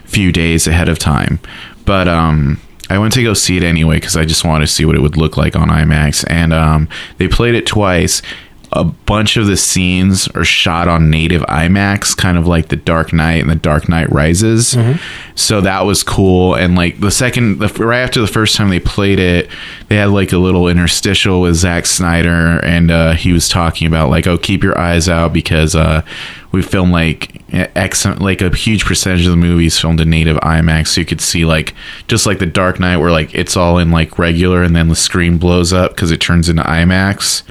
few 0.06 0.32
days 0.32 0.68
ahead 0.68 0.88
of 0.88 1.00
time. 1.00 1.40
But 1.86 2.08
um, 2.08 2.60
I 2.90 2.98
went 2.98 3.14
to 3.14 3.24
go 3.24 3.34
see 3.34 3.58
it 3.58 3.64
anyway 3.64 3.96
because 3.96 4.16
I 4.16 4.26
just 4.26 4.46
wanted 4.46 4.66
to 4.68 4.72
see 4.72 4.86
what 4.86 4.96
it 4.96 5.02
would 5.02 5.18
look 5.18 5.38
like 5.38 5.56
on 5.56 5.70
IMAX. 5.70 6.26
And 6.30 6.54
um, 6.54 6.88
they 7.18 7.28
played 7.28 7.56
it 7.56 7.66
twice. 7.66 8.22
A 8.74 8.84
bunch 8.84 9.38
of 9.38 9.48
the 9.48 9.56
scenes 9.56 10.28
are 10.30 10.44
shot 10.44 10.90
on 10.90 11.10
native 11.10 11.42
IMAX, 11.44 12.16
kind 12.16 12.38
of 12.38 12.48
like 12.48 12.68
The 12.68 12.76
Dark 12.76 13.14
Knight 13.14 13.42
and 13.42 13.50
The 13.50 13.56
Dark 13.56 13.88
Knight 13.88 14.12
Rises. 14.12 14.76
So 15.36 15.62
that 15.62 15.86
was 15.86 16.04
cool. 16.04 16.54
And 16.54 16.76
like 16.76 17.00
the 17.00 17.10
second, 17.10 17.60
the, 17.60 17.68
right 17.84 18.02
after 18.02 18.20
the 18.20 18.28
first 18.28 18.58
time 18.58 18.70
they 18.70 18.82
played 18.82 19.20
it, 19.20 19.50
they 19.88 19.96
had 19.96 20.10
like 20.10 20.34
a 20.34 20.38
little 20.38 20.68
interstitial 20.68 21.40
with 21.42 21.56
Zack 21.56 21.86
Snyder, 21.86 22.60
and 22.64 22.92
uh, 22.92 23.14
he 23.14 23.32
was 23.32 23.48
talking 23.48 23.88
about 23.88 24.10
like, 24.10 24.28
oh, 24.28 24.38
keep 24.38 24.64
your 24.64 24.78
eyes 24.78 25.08
out 25.08 25.32
because 25.32 25.74
uh, 25.74 26.02
we 26.52 26.62
filmed 26.62 26.92
like 26.92 27.42
X, 27.54 28.06
like 28.06 28.42
a 28.42 28.54
huge 28.54 28.84
percentage 28.84 29.26
of 29.26 29.32
the 29.32 29.38
movies 29.38 29.80
filmed 29.80 30.02
in 30.02 30.10
native 30.10 30.36
IMAX, 30.38 30.88
so 30.90 31.02
you 31.02 31.06
could 31.06 31.22
see 31.22 31.46
like 31.46 31.74
just 32.10 32.26
like 32.26 32.40
the 32.40 32.46
Dark 32.46 32.82
Knight, 32.82 32.98
where 32.98 33.12
like 33.12 33.34
it's 33.34 33.56
all 33.56 33.78
in 33.78 33.92
like 33.92 34.20
regular, 34.20 34.62
and 34.62 34.76
then 34.76 34.90
the 34.90 34.96
screen 34.96 35.38
blows 35.38 35.72
up 35.72 35.92
because 35.96 36.12
it 36.12 36.20
turns 36.20 36.50
into 36.50 36.64
IMAX. 36.64 37.44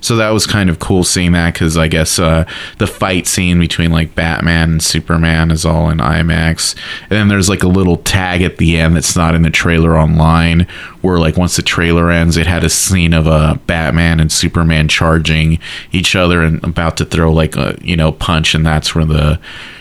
So 0.00 0.16
that 0.16 0.30
was 0.30 0.46
kind 0.46 0.70
of 0.70 0.78
cool 0.78 1.04
seeing 1.04 1.32
that 1.32 1.54
because 1.54 1.76
I 1.76 1.88
guess 1.88 2.18
uh, 2.18 2.46
the 2.78 2.86
fight 2.86 3.26
scene 3.26 3.58
between 3.58 3.92
like 3.92 4.14
Batman 4.14 4.72
and 4.72 4.82
Superman 4.82 5.50
is 5.50 5.64
all 5.64 5.90
in 5.90 5.98
IMAX, 5.98 6.74
and 7.02 7.10
then 7.10 7.28
there's 7.28 7.48
like 7.48 7.62
a 7.62 7.68
little 7.68 7.96
tag 7.98 8.42
at 8.42 8.58
the 8.58 8.78
end 8.78 8.96
that's 8.96 9.16
not 9.16 9.34
in 9.34 9.42
the 9.42 9.50
trailer 9.50 9.96
online, 9.98 10.66
where 11.00 11.18
like 11.18 11.36
once 11.36 11.56
the 11.56 11.62
trailer 11.62 12.10
ends, 12.10 12.36
it 12.36 12.46
had 12.46 12.64
a 12.64 12.70
scene 12.70 13.14
of 13.14 13.26
uh, 13.26 13.56
Batman 13.66 14.20
and 14.20 14.30
Superman 14.30 14.88
charging 14.88 15.58
each 15.92 16.14
other 16.14 16.42
and 16.42 16.62
about 16.62 16.96
to 16.98 17.04
throw 17.04 17.32
like 17.32 17.56
a 17.56 17.76
you 17.80 17.96
know 17.96 18.12
punch, 18.12 18.54
and 18.54 18.64
that's 18.64 18.94
where 18.94 19.04
the 19.04 19.40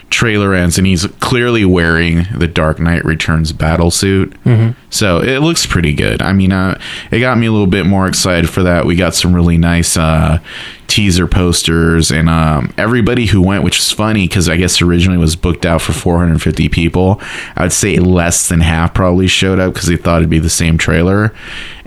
trailer 0.10 0.54
ends 0.54 0.78
and 0.78 0.86
he's 0.86 1.06
clearly 1.20 1.66
wearing 1.66 2.26
the 2.36 2.48
Dark 2.48 2.80
Knight 2.80 3.04
Returns 3.04 3.52
battle 3.52 3.92
suit. 3.92 4.32
Mm-hmm. 4.44 4.80
So 4.90 5.20
it 5.20 5.40
looks 5.40 5.66
pretty 5.66 5.94
good. 5.94 6.22
I 6.22 6.32
mean, 6.32 6.52
uh, 6.52 6.80
it 7.12 7.20
got 7.20 7.38
me 7.38 7.48
a 7.48 7.52
little 7.52 7.68
bit 7.68 7.86
more 7.86 8.08
excited 8.08 8.50
for 8.50 8.64
that. 8.64 8.86
We 8.86 8.96
got 8.96 9.16
some 9.16 9.34
really 9.34 9.58
nice 9.58 9.98
uh, 9.98 10.40
teaser 10.88 11.28
posters 11.28 12.12
and 12.12 12.30
um, 12.30 12.74
everybody 12.78 13.26
who 13.26 13.42
went, 13.42 13.64
which 13.64 13.80
is 13.80 13.92
funny 13.92 14.28
because 14.28 14.48
I 14.48 14.58
guess 14.58 14.82
originally 14.82 15.18
was 15.18 15.36
booked 15.36 15.66
out 15.66 15.82
for 15.82 15.92
450 15.92 16.70
people. 16.70 17.20
I 17.56 17.64
would 17.64 17.74
say 17.74 17.98
less 17.98 18.48
than 18.48 18.62
half 18.62 18.94
probably 18.94 19.28
showed 19.28 19.60
up 19.60 19.74
because 19.74 19.90
they 19.90 19.98
thought 19.98 20.18
it'd 20.18 20.30
be 20.30 20.40
the 20.40 20.50
same 20.50 20.78
trailer. 20.78 21.34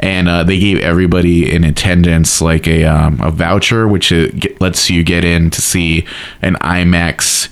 And 0.01 0.29
uh, 0.29 0.45
they 0.45 0.59
gave 0.59 0.81
everybody 0.81 1.51
in 1.51 1.65
attendance 1.65 2.41
like 2.41 2.67
a, 2.67 2.85
um, 2.85 3.21
a 3.21 3.31
voucher, 3.31 3.89
which 3.89 4.13
lets 4.61 4.91
you 4.91 5.03
get 5.03 5.25
in 5.25 5.51
to 5.51 5.63
see 5.63 6.05
an 6.43 6.57
IMAX 6.57 7.49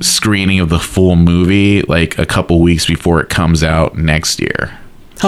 screening 0.00 0.60
of 0.60 0.68
the 0.68 0.78
full 0.78 1.16
movie 1.16 1.82
like 1.82 2.18
a 2.18 2.26
couple 2.26 2.60
weeks 2.60 2.86
before 2.86 3.20
it 3.20 3.28
comes 3.28 3.62
out 3.62 3.96
next 3.96 4.40
year. 4.40 4.78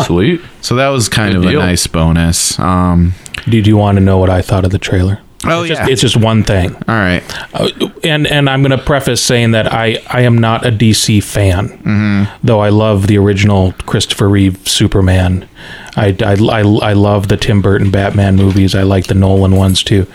Sweet. 0.04 0.40
So 0.60 0.74
that 0.76 0.88
was 0.88 1.08
kind 1.08 1.32
Good 1.32 1.44
of 1.44 1.50
deal. 1.50 1.60
a 1.60 1.64
nice 1.64 1.86
bonus. 1.86 2.58
Um, 2.58 3.14
Did 3.48 3.66
you 3.66 3.76
want 3.78 3.96
to 3.96 4.04
know 4.04 4.18
what 4.18 4.28
I 4.30 4.42
thought 4.42 4.64
of 4.66 4.70
the 4.70 4.78
trailer? 4.78 5.20
oh 5.46 5.62
It's 5.62 5.70
yeah, 5.70 5.76
just, 5.76 5.90
it's 5.90 6.00
just 6.02 6.16
one 6.16 6.42
thing. 6.42 6.74
all 6.74 6.82
right. 6.88 7.22
Uh, 7.54 7.68
and 8.04 8.26
and 8.26 8.50
I'm 8.50 8.60
going 8.62 8.76
to 8.76 8.84
preface 8.84 9.22
saying 9.22 9.52
that 9.52 9.72
I 9.72 9.98
I 10.08 10.22
am 10.22 10.36
not 10.38 10.66
a 10.66 10.70
DC 10.70 11.22
fan, 11.22 11.68
Mm-hmm. 11.78 12.46
though 12.46 12.60
I 12.60 12.68
love 12.68 13.06
the 13.06 13.16
original 13.18 13.72
Christopher 13.86 14.28
Reeve 14.28 14.58
Superman. 14.68 15.48
I, 15.96 16.08
I, 16.22 16.32
I, 16.34 16.60
I 16.60 16.92
love 16.92 17.28
the 17.28 17.36
Tim 17.36 17.62
Burton 17.62 17.90
Batman 17.90 18.36
movies. 18.36 18.74
I 18.74 18.82
like 18.82 19.06
the 19.06 19.14
Nolan 19.14 19.56
ones 19.56 19.82
too. 19.82 20.06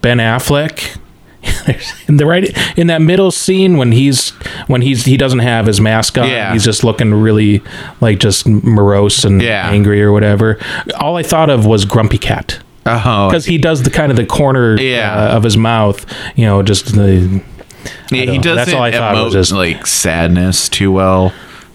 Ben 0.00 0.18
Affleck. 0.18 0.98
in 2.08 2.16
the 2.16 2.26
right 2.26 2.56
in 2.78 2.86
that 2.88 3.00
middle 3.02 3.30
scene 3.30 3.76
when 3.76 3.92
he's 3.92 4.30
when 4.66 4.82
he's 4.82 5.04
he 5.04 5.16
doesn't 5.16 5.38
have 5.40 5.66
his 5.66 5.80
mask 5.80 6.16
on 6.18 6.28
Yeah. 6.28 6.52
he's 6.52 6.64
just 6.64 6.84
looking 6.84 7.12
really 7.14 7.62
like 8.00 8.18
just 8.18 8.46
morose 8.46 9.24
and 9.24 9.40
Yeah. 9.42 9.68
angry 9.70 10.02
or 10.02 10.12
whatever 10.12 10.58
all 11.00 11.16
i 11.16 11.22
thought 11.22 11.50
of 11.50 11.66
was 11.66 11.84
grumpy 11.84 12.18
cat 12.18 12.58
because 12.84 13.46
he 13.46 13.56
does 13.58 13.82
the 13.82 13.90
kind 13.90 14.10
of 14.12 14.16
the 14.16 14.26
corner 14.26 14.76
Yeah. 14.78 15.14
uh, 15.32 15.36
of 15.36 15.42
his 15.42 15.56
mouth, 15.56 16.04
you 16.36 16.44
know, 16.44 16.62
just 16.62 16.94
the 16.94 17.40
yeah, 18.10 18.30
he 18.30 18.36
doesn't 18.38 18.56
That's 18.56 18.72
all 18.74 18.82
I 18.82 18.92
thought 18.92 19.14
emote 19.16 19.24
was 19.24 19.32
just- 19.32 19.52
like 19.52 19.86
sadness 19.86 20.68
too 20.68 20.92
well. 20.92 21.32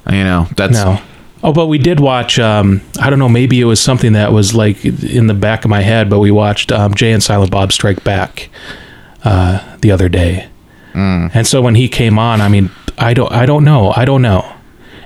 You 0.08 0.24
know, 0.24 0.48
that's 0.56 0.74
no. 0.74 1.00
Oh, 1.44 1.52
but 1.54 1.66
we 1.68 1.78
did 1.80 2.00
watch. 2.00 2.38
Um, 2.38 2.82
I 3.00 3.10
don't 3.10 3.18
know. 3.18 3.28
Maybe 3.30 3.60
it 3.60 3.66
was 3.66 3.80
something 3.80 4.14
that 4.14 4.34
was 4.34 4.54
like 4.54 4.84
in 4.86 5.26
the 5.28 5.34
back 5.34 5.64
of 5.66 5.70
my 5.70 5.82
head. 5.82 6.10
But 6.12 6.20
we 6.20 6.30
watched 6.32 6.72
um, 6.72 6.94
Jay 6.94 7.12
and 7.12 7.24
Silent 7.24 7.50
Bob 7.50 7.72
Strike 7.72 8.04
Back 8.04 8.50
uh, 9.24 9.78
the 9.82 9.92
other 9.92 10.10
day, 10.10 10.48
Mm. 10.94 11.32
and 11.34 11.46
so 11.48 11.62
when 11.62 11.76
he 11.76 11.88
came 11.88 12.18
on, 12.18 12.42
I 12.42 12.48
mean, 12.50 12.72
I 12.98 13.14
don't, 13.14 13.32
I 13.32 13.46
don't 13.46 13.64
know, 13.64 13.94
I 13.96 14.06
don't 14.06 14.22
know. 14.24 14.46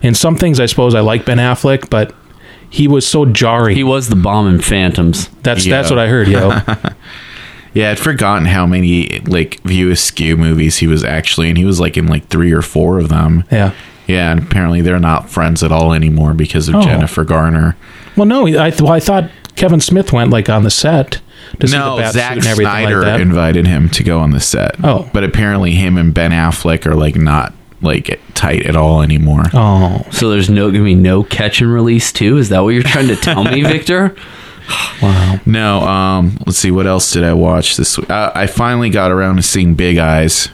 In 0.01 0.15
some 0.15 0.35
things, 0.37 0.59
I 0.59 0.65
suppose 0.65 0.95
I 0.95 1.01
like 1.01 1.25
Ben 1.25 1.37
Affleck, 1.39 1.89
but 1.89 2.13
he 2.69 2.87
was 2.87 3.05
so 3.05 3.25
jarring. 3.25 3.75
He 3.75 3.83
was 3.83 4.09
the 4.09 4.15
bomb 4.15 4.47
in 4.47 4.59
Phantoms. 4.61 5.27
that's 5.43 5.65
Yeah. 5.65 5.75
that's 5.77 5.89
what 5.89 5.99
I 5.99 6.07
heard, 6.07 6.27
yo. 6.27 6.57
Yeah, 7.75 7.89
I'd 7.89 7.97
forgotten 7.99 8.45
how 8.45 8.67
many 8.67 9.19
like 9.21 9.59
View 9.63 9.89
Askew 9.89 10.37
movies 10.37 10.77
he 10.77 10.85
was 10.85 11.03
actually, 11.03 11.49
and 11.49 11.57
he 11.57 11.65
was 11.65 11.79
like 11.79 11.97
in 11.97 12.05
like 12.05 12.27
three 12.27 12.51
or 12.51 12.61
four 12.61 12.99
of 12.99 13.09
them. 13.09 13.43
yeah. 13.51 13.71
Yeah, 14.05 14.31
and 14.31 14.43
apparently 14.43 14.81
they're 14.81 14.99
not 14.99 15.29
friends 15.29 15.63
at 15.63 15.71
all 15.71 15.91
anymore 15.93 16.33
because 16.33 16.67
of 16.69 16.75
Oh. 16.75 16.81
Jennifer 16.83 17.23
Garner. 17.23 17.75
Well, 18.17 18.25
no, 18.27 18.45
I 18.45 18.69
th- 18.69 18.81
well, 18.81 18.91
I 18.91 18.99
thought 18.99 19.29
Kevin 19.55 19.79
Smith 19.79 20.11
went 20.13 20.29
like 20.29 20.49
on 20.49 20.63
the 20.63 20.69
set 20.69 21.19
to 21.59 21.67
see 21.67 21.77
No, 21.77 21.95
the 21.97 22.01
bat 22.03 22.13
Zack 22.13 22.33
suit 22.33 22.37
and 22.43 22.47
everything 22.47 22.71
Snyder 22.71 22.97
like 22.97 23.05
that. 23.05 23.21
invited 23.21 23.67
him 23.67 23.89
to 23.89 24.03
go 24.03 24.19
on 24.19 24.31
the 24.31 24.39
set. 24.39 24.75
Oh. 24.83 25.09
but 25.13 25.23
apparently 25.23 25.71
him 25.71 25.97
and 25.97 26.13
Ben 26.13 26.31
Affleck 26.31 26.85
are 26.85 26.95
like 26.95 27.15
not 27.15 27.53
like 27.81 28.19
tight 28.33 28.65
at 28.65 28.75
all 28.75 29.01
anymore. 29.01 29.43
oh, 29.53 30.05
So 30.11 30.29
there's 30.29 30.49
no 30.49 30.71
gonna 30.71 30.83
be 30.83 30.95
no 30.95 31.23
catch 31.23 31.61
and 31.61 31.71
release 31.71 32.11
too. 32.13 32.37
Is 32.37 32.49
that 32.49 32.61
what 32.61 32.69
you're 32.69 32.83
trying 32.83 33.07
to 33.09 33.15
tell 33.15 33.43
me, 33.43 33.61
Victor? 33.63 34.15
wow. 35.01 35.39
No, 35.45 35.81
um, 35.81 36.37
let's 36.45 36.57
see 36.57 36.71
what 36.71 36.87
else 36.87 37.11
did 37.11 37.23
I 37.25 37.33
watch 37.33 37.75
this 37.75 37.97
week. 37.97 38.09
Uh, 38.09 38.31
I 38.33 38.47
finally 38.47 38.89
got 38.89 39.11
around 39.11 39.35
to 39.35 39.41
seeing 39.43 39.75
Big 39.75 39.97
Eyes. 39.97 40.47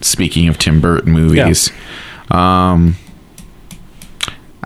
Speaking 0.00 0.46
of 0.46 0.58
Tim 0.58 0.80
Burton 0.80 1.10
movies, 1.12 1.72
um, 2.30 2.94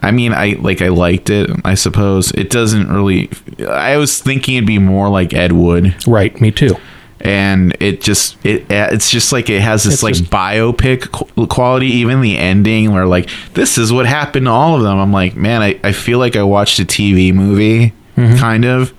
I 0.03 0.11
mean, 0.11 0.33
I 0.33 0.57
like 0.61 0.83
I 0.83 0.89
liked 0.89 1.31
it. 1.31 1.51
I 1.65 1.75
suppose 1.75 2.31
it 2.33 2.51
doesn't 2.51 2.89
really. 2.93 3.31
I 3.69 3.97
was 3.97 4.21
thinking 4.21 4.57
it'd 4.57 4.67
be 4.67 4.79
more 4.79 5.09
like 5.09 5.33
Ed 5.33 5.53
Wood, 5.53 5.95
Right, 6.07 6.39
me 6.41 6.51
too. 6.51 6.77
and 7.21 7.77
it 7.79 8.01
just 8.01 8.37
it 8.45 8.67
it's 8.69 9.09
just 9.11 9.31
like 9.33 9.49
it 9.49 9.61
has 9.63 9.85
this 9.85 9.95
It's 9.95 10.03
like 10.03 10.15
just- 10.15 10.31
biopic 10.31 11.49
quality. 11.49 11.87
Even 11.87 12.21
the 12.21 12.37
ending, 12.37 12.93
where 12.93 13.07
like 13.07 13.31
this 13.55 13.79
is 13.79 13.93
what 13.93 14.07
happened 14.07 14.47
to 14.47 14.51
all 14.51 14.77
of 14.77 14.83
them. 14.83 14.99
I'm 14.99 15.13
like, 15.13 15.37
man, 15.37 15.63
I, 15.63 15.79
I 15.85 15.93
feel 15.93 16.19
like 16.19 16.35
I 16.37 16.43
watched 16.43 16.79
a 16.81 16.85
TV 16.85 17.33
movie, 17.33 17.93
Mm-hmm. 18.17 18.37
kind 18.39 18.65
of. 18.65 18.93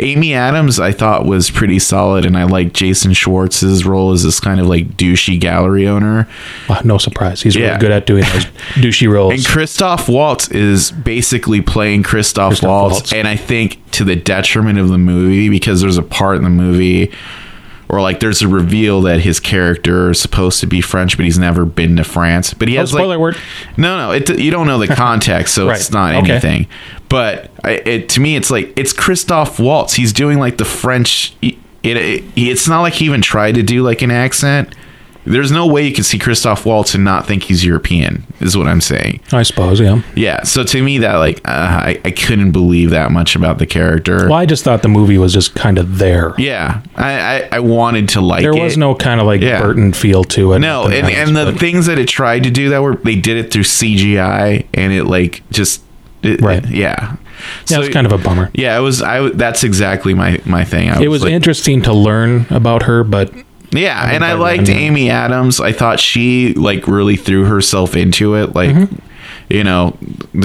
Amy 0.00 0.32
Adams, 0.34 0.78
I 0.78 0.92
thought 0.92 1.24
was 1.26 1.50
pretty 1.50 1.78
solid, 1.80 2.24
and 2.24 2.36
I 2.36 2.44
like 2.44 2.72
Jason 2.72 3.12
Schwartz's 3.14 3.84
role 3.84 4.12
as 4.12 4.22
this 4.22 4.38
kind 4.38 4.60
of 4.60 4.66
like 4.66 4.96
douchey 4.96 5.40
gallery 5.40 5.88
owner. 5.88 6.28
Wow, 6.68 6.80
no 6.84 6.98
surprise. 6.98 7.42
He's 7.42 7.56
Yeah. 7.56 7.68
really 7.68 7.78
good 7.80 7.90
at 7.90 8.06
doing 8.06 8.22
those 8.32 8.44
douchey 8.74 9.10
roles. 9.12 9.34
And 9.34 9.44
Christoph 9.46 10.08
Waltz 10.08 10.48
is 10.50 10.92
basically 10.92 11.60
playing 11.60 12.04
Christoph, 12.04 12.50
Christoph 12.50 12.68
Waltz, 12.68 12.92
Waltz. 12.94 13.12
and 13.12 13.26
I 13.26 13.34
think 13.36 13.78
to 13.92 14.04
the 14.04 14.14
detriment 14.16 14.78
of 14.78 14.88
the 14.88 14.98
movie 14.98 15.48
because 15.48 15.80
there's 15.80 15.98
a 15.98 16.02
part 16.02 16.36
in 16.36 16.44
the 16.44 16.50
movie 16.50 17.10
or 17.88 18.00
like 18.00 18.20
there's 18.20 18.42
a 18.42 18.48
reveal 18.48 19.00
that 19.02 19.20
his 19.20 19.40
character 19.40 20.10
is 20.10 20.20
supposed 20.20 20.60
to 20.60 20.66
be 20.66 20.80
French, 20.80 21.16
but 21.16 21.24
he's 21.24 21.38
never 21.38 21.64
been 21.64 21.96
to 21.96 22.04
France. 22.04 22.52
But 22.52 22.68
he 22.68 22.76
oh, 22.76 22.80
has 22.80 22.90
spoiler 22.90 23.08
like 23.08 23.18
word. 23.18 23.36
no, 23.76 23.96
no, 23.96 24.10
it, 24.12 24.38
you 24.38 24.50
don't 24.50 24.66
know 24.66 24.78
the 24.78 24.86
context, 24.94 25.54
so 25.54 25.68
it's 25.70 25.90
not 25.90 26.14
Okay. 26.16 26.32
anything. 26.32 26.66
But 27.08 27.50
it, 27.64 28.08
to 28.10 28.20
me, 28.20 28.36
it's 28.36 28.50
like 28.50 28.72
it's 28.76 28.92
Christoph 28.92 29.58
Waltz. 29.58 29.94
He's 29.94 30.12
doing 30.12 30.38
like 30.38 30.58
the 30.58 30.64
French. 30.66 31.34
It, 31.40 31.56
it, 31.82 32.24
it's 32.36 32.68
not 32.68 32.82
like 32.82 32.94
he 32.94 33.06
even 33.06 33.22
tried 33.22 33.54
to 33.54 33.62
do 33.62 33.82
like 33.82 34.02
an 34.02 34.10
accent. 34.10 34.74
There's 35.24 35.50
no 35.52 35.66
way 35.66 35.86
you 35.86 35.92
can 35.92 36.04
see 36.04 36.18
Christoph 36.18 36.64
Waltz 36.64 36.94
and 36.94 37.04
not 37.04 37.26
think 37.26 37.42
he's 37.42 37.62
European. 37.64 38.24
Is 38.40 38.56
what 38.56 38.66
I'm 38.66 38.80
saying. 38.80 39.20
I 39.30 39.42
suppose, 39.42 39.78
yeah. 39.78 40.00
Yeah. 40.14 40.42
So 40.44 40.64
to 40.64 40.82
me, 40.82 40.98
that 40.98 41.16
like 41.16 41.38
uh, 41.46 41.50
I, 41.50 42.00
I 42.04 42.10
couldn't 42.12 42.52
believe 42.52 42.90
that 42.90 43.10
much 43.12 43.36
about 43.36 43.58
the 43.58 43.66
character. 43.66 44.24
Well, 44.28 44.34
I 44.38 44.46
just 44.46 44.64
thought 44.64 44.80
the 44.82 44.88
movie 44.88 45.18
was 45.18 45.34
just 45.34 45.54
kind 45.54 45.76
of 45.76 45.98
there. 45.98 46.32
Yeah, 46.38 46.82
I, 46.96 47.12
I 47.42 47.48
I 47.52 47.60
wanted 47.60 48.08
to 48.10 48.20
like 48.22 48.40
there 48.42 48.56
it. 48.56 48.62
was 48.62 48.78
no 48.78 48.94
kind 48.94 49.20
of 49.20 49.26
like 49.26 49.42
Yeah. 49.42 49.60
Burton 49.60 49.92
feel 49.92 50.24
to 50.24 50.54
it. 50.54 50.60
No, 50.60 50.84
and, 50.88 51.06
and 51.06 51.36
the 51.36 51.46
but- 51.52 51.60
things 51.60 51.86
that 51.86 51.98
it 51.98 52.08
tried 52.08 52.44
to 52.44 52.50
do 52.50 52.70
that 52.70 52.80
were 52.80 52.94
they 52.96 53.16
did 53.16 53.36
it 53.36 53.52
through 53.52 53.64
CGI 53.64 54.66
and 54.72 54.92
it 54.92 55.04
like 55.04 55.42
just 55.50 55.82
it, 56.22 56.40
Right. 56.40 56.64
yeah. 56.68 57.16
yeah, 57.68 57.76
it 57.76 57.80
was 57.80 57.88
kind 57.90 58.06
of 58.06 58.12
a 58.12 58.18
bummer. 58.18 58.50
yeah. 58.54 58.76
It 58.78 58.80
was 58.80 59.02
I 59.02 59.28
That's 59.30 59.62
exactly 59.62 60.14
my 60.14 60.40
my 60.46 60.64
thing. 60.64 60.88
I 60.90 61.02
It 61.02 61.08
was 61.08 61.22
like, 61.22 61.32
interesting 61.32 61.82
to 61.82 61.92
learn 61.92 62.46
about 62.50 62.84
her, 62.84 63.04
but 63.04 63.32
yeah, 63.70 64.10
and 64.12 64.24
I 64.24 64.34
liked 64.34 64.68
Amy 64.68 65.10
Adams. 65.10 65.60
I 65.60 65.72
thought 65.72 66.00
she 66.00 66.54
like 66.54 66.86
really 66.86 67.16
threw 67.16 67.44
herself 67.44 67.96
into 67.96 68.34
it. 68.34 68.54
Like, 68.54 68.70
Mm-hmm. 68.70 68.96
you 69.50 69.64
know, 69.64 69.96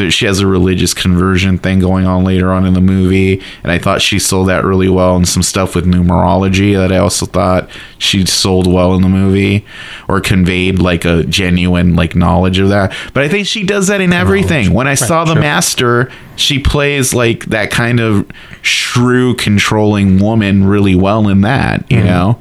she 0.09 0.25
has 0.25 0.39
a 0.39 0.47
religious 0.47 0.93
conversion 0.93 1.57
thing 1.57 1.79
going 1.79 2.05
on 2.05 2.23
later 2.23 2.51
on 2.51 2.65
in 2.65 2.73
the 2.73 2.81
movie, 2.81 3.41
and 3.63 3.71
I 3.71 3.77
thought 3.77 4.01
she 4.01 4.17
sold 4.19 4.47
that 4.47 4.63
really 4.63 4.87
well. 4.89 5.15
And 5.15 5.27
some 5.27 5.43
stuff 5.43 5.75
with 5.75 5.85
numerology 5.85 6.73
that 6.75 6.91
I 6.91 6.97
also 6.97 7.25
thought 7.25 7.69
she 7.97 8.25
sold 8.25 8.65
well 8.71 8.93
in 8.95 9.01
the 9.01 9.09
movie, 9.09 9.65
or 10.07 10.21
conveyed 10.21 10.79
like 10.79 11.03
a 11.05 11.23
genuine 11.25 11.95
like 11.95 12.15
knowledge 12.15 12.59
of 12.59 12.69
that. 12.69 12.93
But 13.13 13.23
I 13.23 13.29
think 13.29 13.45
she 13.47 13.63
does 13.63 13.87
that 13.87 13.99
in 14.01 14.13
everything. 14.13 14.73
When 14.73 14.87
I 14.87 14.95
saw 14.95 15.25
the 15.25 15.33
sure. 15.33 15.41
master, 15.41 16.11
she 16.37 16.59
plays 16.59 17.13
like 17.13 17.45
that 17.47 17.71
kind 17.71 17.99
of 17.99 18.25
shrew 18.61 19.35
controlling 19.35 20.19
woman 20.19 20.65
really 20.65 20.95
well 20.95 21.27
in 21.27 21.41
that. 21.41 21.89
You 21.91 22.03
know. 22.03 22.39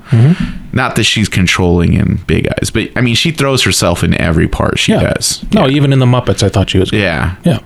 Not 0.73 0.97
that 0.97 1.05
she's 1.05 1.29
controlling 1.29 1.93
in 1.93 2.17
Big 2.27 2.49
Eyes, 2.49 2.71
but 2.71 2.91
I 2.97 3.03
mean, 3.03 3.15
she 3.15 3.31
throws 3.31 3.63
herself 3.63 4.03
in 4.03 4.15
every 4.15 4.49
part 4.49 4.79
she 4.79 4.93
yeah. 4.93 5.13
does. 5.13 5.45
No, 5.53 5.69
even 5.69 5.93
in 5.93 5.99
the 5.99 6.07
Muppets, 6.07 6.43
I 6.43 6.49
thought 6.49 6.71
she 6.71 6.79
was. 6.79 6.91
good. 6.91 7.01
Yeah. 7.01 7.37
Yeah. 7.45 7.59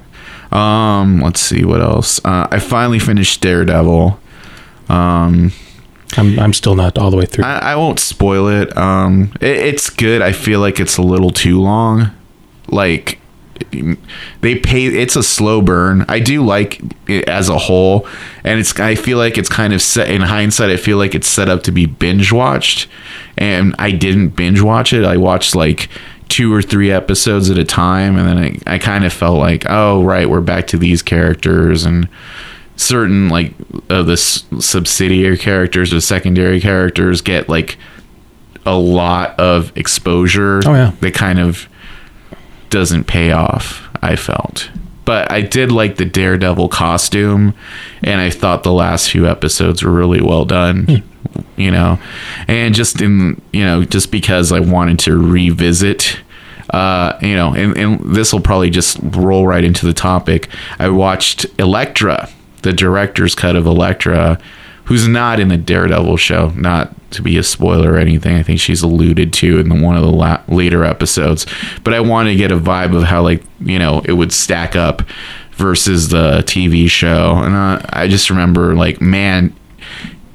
Um. 0.52 1.20
Let's 1.20 1.40
see 1.40 1.64
what 1.64 1.80
else. 1.80 2.20
Uh, 2.24 2.48
I 2.50 2.58
finally 2.58 2.98
finished 2.98 3.40
Daredevil. 3.40 4.18
Um. 4.88 5.52
I'm 6.16 6.38
I'm 6.38 6.52
still 6.52 6.74
not 6.74 6.98
all 6.98 7.10
the 7.10 7.16
way 7.16 7.26
through. 7.26 7.44
I, 7.44 7.72
I 7.72 7.76
won't 7.76 8.00
spoil 8.00 8.48
it. 8.48 8.76
Um. 8.76 9.32
It, 9.40 9.56
it's 9.56 9.90
good. 9.90 10.22
I 10.22 10.32
feel 10.32 10.60
like 10.60 10.80
it's 10.80 10.96
a 10.96 11.02
little 11.02 11.30
too 11.30 11.60
long. 11.60 12.10
Like, 12.68 13.20
they 14.40 14.54
pay 14.58 14.86
it's 14.86 15.16
a 15.16 15.22
slow 15.22 15.60
burn 15.60 16.04
i 16.08 16.18
do 16.18 16.44
like 16.44 16.80
it 17.08 17.28
as 17.28 17.48
a 17.48 17.58
whole 17.58 18.06
and 18.44 18.58
it's 18.60 18.78
i 18.80 18.94
feel 18.94 19.18
like 19.18 19.36
it's 19.38 19.48
kind 19.48 19.72
of 19.72 19.80
set 19.82 20.08
in 20.10 20.22
hindsight 20.22 20.70
i 20.70 20.76
feel 20.76 20.98
like 20.98 21.14
it's 21.14 21.28
set 21.28 21.48
up 21.48 21.62
to 21.62 21.72
be 21.72 21.86
binge 21.86 22.32
watched 22.32 22.88
and 23.36 23.74
i 23.78 23.90
didn't 23.90 24.30
binge 24.30 24.60
watch 24.60 24.92
it 24.92 25.04
i 25.04 25.16
watched 25.16 25.54
like 25.54 25.88
two 26.28 26.52
or 26.52 26.60
three 26.62 26.90
episodes 26.90 27.50
at 27.50 27.58
a 27.58 27.64
time 27.64 28.16
and 28.16 28.26
then 28.28 28.38
i, 28.66 28.74
I 28.74 28.78
kind 28.78 29.04
of 29.04 29.12
felt 29.12 29.38
like 29.38 29.64
oh 29.68 30.02
right 30.02 30.28
we're 30.28 30.40
back 30.40 30.66
to 30.68 30.76
these 30.78 31.02
characters 31.02 31.84
and 31.84 32.08
certain 32.76 33.28
like 33.28 33.54
of 33.88 34.06
the 34.06 34.14
s- 34.14 34.44
subsidiary 34.58 35.38
characters 35.38 35.94
or 35.94 36.00
secondary 36.00 36.60
characters 36.60 37.20
get 37.22 37.48
like 37.48 37.78
a 38.66 38.76
lot 38.76 39.38
of 39.38 39.74
exposure 39.76 40.60
Oh, 40.66 40.74
yeah. 40.74 40.92
they 41.00 41.10
kind 41.12 41.38
of 41.38 41.68
doesn't 42.70 43.04
pay 43.04 43.32
off 43.32 43.88
i 44.02 44.16
felt. 44.16 44.70
But 45.04 45.30
i 45.30 45.40
did 45.40 45.70
like 45.72 45.96
the 45.96 46.04
daredevil 46.04 46.68
costume 46.68 47.54
and 48.02 48.20
i 48.20 48.30
thought 48.30 48.62
the 48.62 48.72
last 48.72 49.10
few 49.10 49.26
episodes 49.26 49.82
were 49.82 49.92
really 49.92 50.20
well 50.20 50.44
done 50.44 51.02
you 51.56 51.70
know? 51.70 51.98
And 52.48 52.74
just 52.74 53.00
in 53.00 53.40
you 53.52 53.64
know 53.64 53.84
just 53.84 54.10
because 54.10 54.52
i 54.52 54.60
wanted 54.60 54.98
to 55.00 55.16
revisit 55.16 56.18
uh 56.70 57.16
you 57.22 57.34
know 57.34 57.54
and, 57.54 57.76
and 57.76 58.14
this 58.14 58.32
will 58.32 58.40
probably 58.40 58.70
just 58.70 58.98
roll 59.02 59.46
right 59.46 59.64
into 59.64 59.86
the 59.86 59.94
topic. 59.94 60.48
I 60.78 60.88
watched 60.88 61.46
elektra 61.58 62.28
the 62.62 62.72
director's 62.72 63.34
cut 63.34 63.54
of 63.54 63.66
elektra 63.66 64.38
who's 64.86 65.06
not 65.06 65.38
in 65.40 65.48
the 65.48 65.56
daredevil 65.56 66.16
show 66.16 66.48
not 66.50 66.92
to 67.10 67.22
be 67.22 67.36
a 67.36 67.42
spoiler 67.42 67.92
or 67.92 67.98
anything. 67.98 68.36
I 68.36 68.42
think 68.42 68.60
she's 68.60 68.82
alluded 68.82 69.32
to 69.34 69.58
in 69.58 69.68
the, 69.68 69.80
one 69.80 69.96
of 69.96 70.02
the 70.02 70.10
la- 70.10 70.42
later 70.48 70.84
episodes. 70.84 71.46
But 71.84 71.94
i 71.94 72.00
wanted 72.00 72.30
to 72.30 72.36
get 72.36 72.52
a 72.52 72.58
vibe 72.58 72.96
of 72.96 73.04
how 73.04 73.22
like 73.22 73.42
you 73.60 73.78
know 73.78 74.02
it 74.04 74.12
would 74.12 74.32
stack 74.32 74.74
up 74.74 75.02
versus 75.52 76.08
the 76.08 76.42
tv 76.46 76.88
show. 76.88 77.34
And 77.36 77.54
uh, 77.54 77.80
i 77.90 78.08
just 78.08 78.30
remember 78.30 78.74
like 78.74 79.00
man 79.00 79.54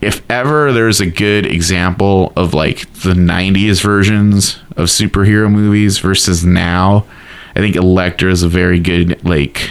if 0.01 0.23
ever 0.31 0.73
there's 0.73 0.99
a 0.99 1.05
good 1.05 1.45
example 1.45 2.33
of 2.35 2.53
like 2.53 2.91
the 2.93 3.13
90s 3.13 3.81
versions 3.81 4.57
of 4.75 4.87
superhero 4.87 5.51
movies 5.51 5.99
versus 5.99 6.43
now 6.43 7.05
i 7.55 7.59
think 7.59 7.75
elektra 7.75 8.31
is 8.31 8.41
a 8.41 8.49
very 8.49 8.79
good 8.79 9.23
like 9.23 9.69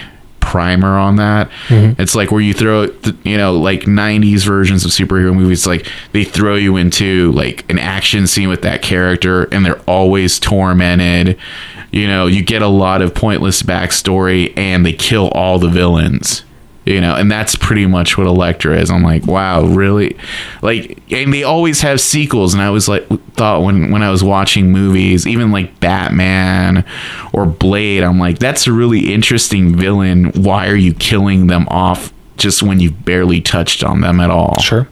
primer 0.51 0.99
on 0.99 1.15
that. 1.15 1.49
Mm-hmm. 1.69 2.01
It's 2.03 2.17
like 2.17 2.33
where 2.33 2.41
you 2.41 2.53
throw 2.53 2.89
you 3.23 3.39
know 3.39 3.57
like 3.57 3.83
90s 3.83 4.45
versions 4.45 4.85
of 4.85 4.91
superhero 4.91 5.33
movies 5.33 5.65
like 5.65 5.87
they 6.11 6.25
throw 6.25 6.57
you 6.57 6.77
into 6.77 7.31
like 7.31 7.71
an 7.71 7.79
action 7.79 8.27
scene 8.27 8.49
with 8.49 8.63
that 8.63 8.83
character 8.83 9.45
and 9.53 9.65
they're 9.65 9.81
always 9.83 10.41
tormented. 10.41 11.39
You 11.93 12.09
know 12.09 12.27
you 12.27 12.43
get 12.43 12.63
a 12.63 12.69
lot 12.69 13.01
of 13.01 13.15
pointless 13.15 13.63
backstory 13.63 14.53
and 14.59 14.85
they 14.85 14.93
kill 14.93 15.29
all 15.29 15.61
the 15.61 15.69
villains 15.69 16.43
you 16.85 17.01
know 17.01 17.15
and 17.15 17.31
that's 17.31 17.55
pretty 17.57 17.87
much 17.87 18.17
what 18.17 18.27
elektra 18.27 18.79
is. 18.79 18.91
I'm 18.91 19.03
like 19.03 19.27
wow 19.27 19.63
really? 19.65 20.17
Like 20.63 20.99
and 21.13 21.33
they 21.33 21.43
always 21.43 21.81
have 21.83 22.01
sequels 22.01 22.55
and 22.55 22.63
i 22.63 22.71
was 22.71 22.89
like 22.89 23.07
thought 23.35 23.63
when 23.63 23.91
when 23.91 24.03
i 24.03 24.11
was 24.11 24.23
watching 24.23 24.71
movies 24.71 25.27
even 25.27 25.51
like 25.51 25.81
batman 25.81 26.85
or 27.33 27.47
blade 27.47 28.03
i'm 28.03 28.19
like 28.19 28.39
that's 28.39 28.67
a 28.67 28.73
really 28.73 29.13
interesting 29.13 29.77
villain. 29.77 30.27
Why 30.33 30.69
are 30.69 30.77
you 30.77 30.95
killing 30.95 31.47
them 31.47 31.67
off 31.69 32.13
just 32.37 32.63
when 32.63 32.81
you've 32.81 33.05
barely 33.05 33.41
touched 33.41 33.85
on 33.85 34.01
them 34.01 34.21
at 34.21 34.31
all? 34.31 34.59
Sure. 34.61 34.89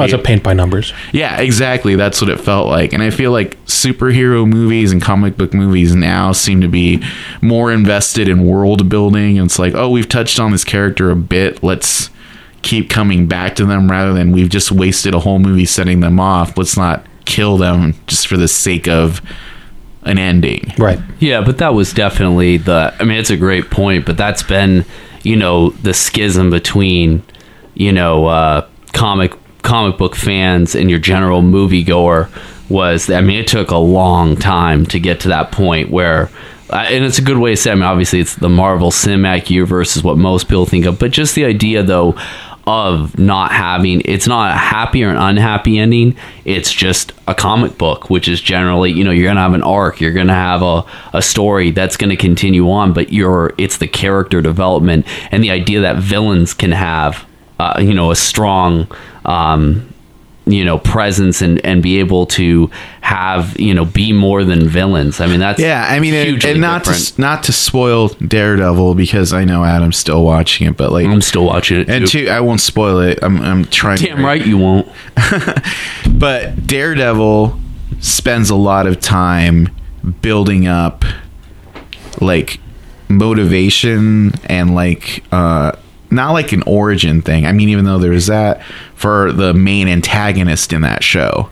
Well, 0.00 0.14
it's 0.14 0.14
a 0.14 0.18
paint 0.18 0.42
by 0.42 0.52
numbers. 0.54 0.92
yeah, 1.12 1.40
exactly. 1.40 1.94
That's 1.96 2.20
what 2.20 2.30
it 2.30 2.40
felt 2.40 2.68
like. 2.68 2.92
And 2.92 3.02
I 3.02 3.10
feel 3.10 3.32
like 3.32 3.56
superhero 3.66 4.46
movies 4.48 4.92
and 4.92 5.00
comic 5.00 5.36
book 5.36 5.54
movies 5.54 5.94
now 5.94 6.32
seem 6.32 6.60
to 6.60 6.68
be 6.68 7.02
more 7.40 7.72
invested 7.72 8.28
in 8.28 8.46
world 8.46 8.88
building. 8.88 9.38
And 9.38 9.46
it's 9.46 9.58
like, 9.58 9.74
oh, 9.74 9.88
we've 9.90 10.08
touched 10.08 10.38
on 10.40 10.52
this 10.52 10.64
character 10.64 11.10
a 11.10 11.16
bit. 11.16 11.62
Let's 11.62 12.10
keep 12.62 12.90
coming 12.90 13.26
back 13.26 13.56
to 13.56 13.64
them 13.64 13.90
rather 13.90 14.12
than 14.12 14.32
we've 14.32 14.50
just 14.50 14.70
wasted 14.70 15.14
a 15.14 15.20
whole 15.20 15.38
movie 15.38 15.64
setting 15.66 16.00
them 16.00 16.20
off. 16.20 16.58
Let's 16.58 16.76
not 16.76 17.06
kill 17.24 17.56
them 17.56 17.94
just 18.06 18.26
for 18.26 18.36
the 18.36 18.48
sake 18.48 18.88
of 18.88 19.22
an 20.02 20.18
ending. 20.18 20.72
Right. 20.78 20.98
Yeah, 21.18 21.42
but 21.42 21.58
that 21.58 21.74
was 21.74 21.92
definitely 21.92 22.56
the. 22.56 22.94
I 22.98 23.04
mean, 23.04 23.18
it's 23.18 23.30
a 23.30 23.36
great 23.36 23.70
point, 23.70 24.06
but 24.06 24.16
that's 24.16 24.42
been, 24.42 24.84
you 25.22 25.36
know, 25.36 25.70
the 25.70 25.94
schism 25.94 26.50
between, 26.50 27.22
you 27.74 27.92
know, 27.92 28.26
uh, 28.26 28.66
comic 28.92 29.32
comic 29.62 29.98
book 29.98 30.16
fans 30.16 30.74
and 30.74 30.90
your 30.90 30.98
general 30.98 31.42
moviegoer 31.42 32.28
was. 32.68 33.10
I 33.10 33.20
mean, 33.20 33.40
it 33.40 33.48
took 33.48 33.70
a 33.70 33.76
long 33.76 34.36
time 34.36 34.86
to 34.86 35.00
get 35.00 35.20
to 35.20 35.28
that 35.28 35.52
point 35.52 35.90
where. 35.90 36.30
Uh, 36.72 36.86
and 36.88 37.04
it's 37.04 37.18
a 37.18 37.22
good 37.22 37.38
way 37.38 37.50
to 37.50 37.56
say. 37.56 37.72
I 37.72 37.74
mean, 37.74 37.82
obviously, 37.82 38.20
it's 38.20 38.36
the 38.36 38.48
Marvel 38.48 38.92
Cinematic 38.92 39.50
Universe 39.50 39.96
is 39.96 40.04
what 40.04 40.16
most 40.16 40.46
people 40.46 40.66
think 40.66 40.86
of, 40.86 41.00
but 41.00 41.10
just 41.10 41.34
the 41.34 41.44
idea, 41.44 41.82
though, 41.82 42.14
of 42.66 43.18
not 43.18 43.50
having 43.50 44.02
it's 44.04 44.26
not 44.26 44.54
a 44.54 44.56
happy 44.56 45.02
or 45.02 45.08
an 45.08 45.16
unhappy 45.16 45.78
ending 45.78 46.14
it's 46.44 46.70
just 46.70 47.12
a 47.26 47.34
comic 47.34 47.78
book 47.78 48.10
which 48.10 48.28
is 48.28 48.40
generally 48.40 48.92
you 48.92 49.02
know 49.02 49.10
you're 49.10 49.26
gonna 49.26 49.40
have 49.40 49.54
an 49.54 49.62
arc 49.62 50.00
you're 50.00 50.12
gonna 50.12 50.34
have 50.34 50.62
a, 50.62 50.84
a 51.14 51.22
story 51.22 51.70
that's 51.70 51.96
gonna 51.96 52.16
continue 52.16 52.70
on 52.70 52.92
but 52.92 53.12
you're 53.12 53.54
it's 53.56 53.78
the 53.78 53.88
character 53.88 54.42
development 54.42 55.06
and 55.32 55.42
the 55.42 55.50
idea 55.50 55.80
that 55.80 55.96
villains 55.96 56.52
can 56.52 56.70
have 56.70 57.26
uh, 57.58 57.80
you 57.80 57.94
know 57.94 58.10
a 58.10 58.16
strong 58.16 58.86
um, 59.24 59.86
you 60.46 60.64
know 60.64 60.78
presence 60.78 61.42
and 61.42 61.64
and 61.64 61.82
be 61.82 62.00
able 62.00 62.26
to 62.26 62.70
have 63.02 63.60
you 63.60 63.72
know 63.74 63.84
be 63.84 64.10
more 64.12 64.42
than 64.42 64.66
villains 64.68 65.20
i 65.20 65.26
mean 65.26 65.38
that's 65.38 65.60
Yeah, 65.60 65.86
I 65.88 66.00
mean, 66.00 66.14
and, 66.14 66.42
and 66.44 66.60
not 66.60 66.82
different. 66.84 67.06
to 67.14 67.20
not 67.20 67.42
to 67.44 67.52
spoil 67.52 68.08
Daredevil 68.08 68.94
because 68.94 69.32
I 69.32 69.44
know 69.44 69.64
Adam's 69.64 69.98
still 69.98 70.24
watching 70.24 70.66
it, 70.66 70.76
but 70.76 70.90
like, 70.92 71.06
i'm 71.06 71.20
still 71.20 71.44
watching 71.44 71.80
it 71.80 71.90
and 71.90 72.06
too. 72.08 72.24
two, 72.24 72.30
I 72.30 72.40
won't 72.40 72.60
spoil 72.62 72.98
it. 73.00 73.18
I'm 73.22 73.40
I'm 73.42 73.64
trying. 73.66 73.98
damn 73.98 74.24
right 74.24 74.44
you 74.44 74.56
won't 74.58 74.88
But 76.10 76.66
Daredevil 76.66 77.58
spends 78.00 78.50
a 78.50 78.56
lot 78.56 78.86
of 78.86 78.98
time 78.98 79.68
building 80.22 80.66
up 80.66 81.04
like 82.20 82.58
motivation 83.08 84.32
and 84.46 84.74
like 84.74 85.22
uh 85.32 85.72
not 86.10 86.32
like 86.32 86.52
an 86.52 86.62
origin 86.66 87.22
thing. 87.22 87.46
I 87.46 87.52
mean 87.52 87.68
even 87.68 87.84
though 87.84 87.98
there's 87.98 88.26
that 88.26 88.62
for 88.94 89.32
the 89.32 89.54
main 89.54 89.88
antagonist 89.88 90.72
in 90.72 90.82
that 90.82 91.02
show. 91.02 91.50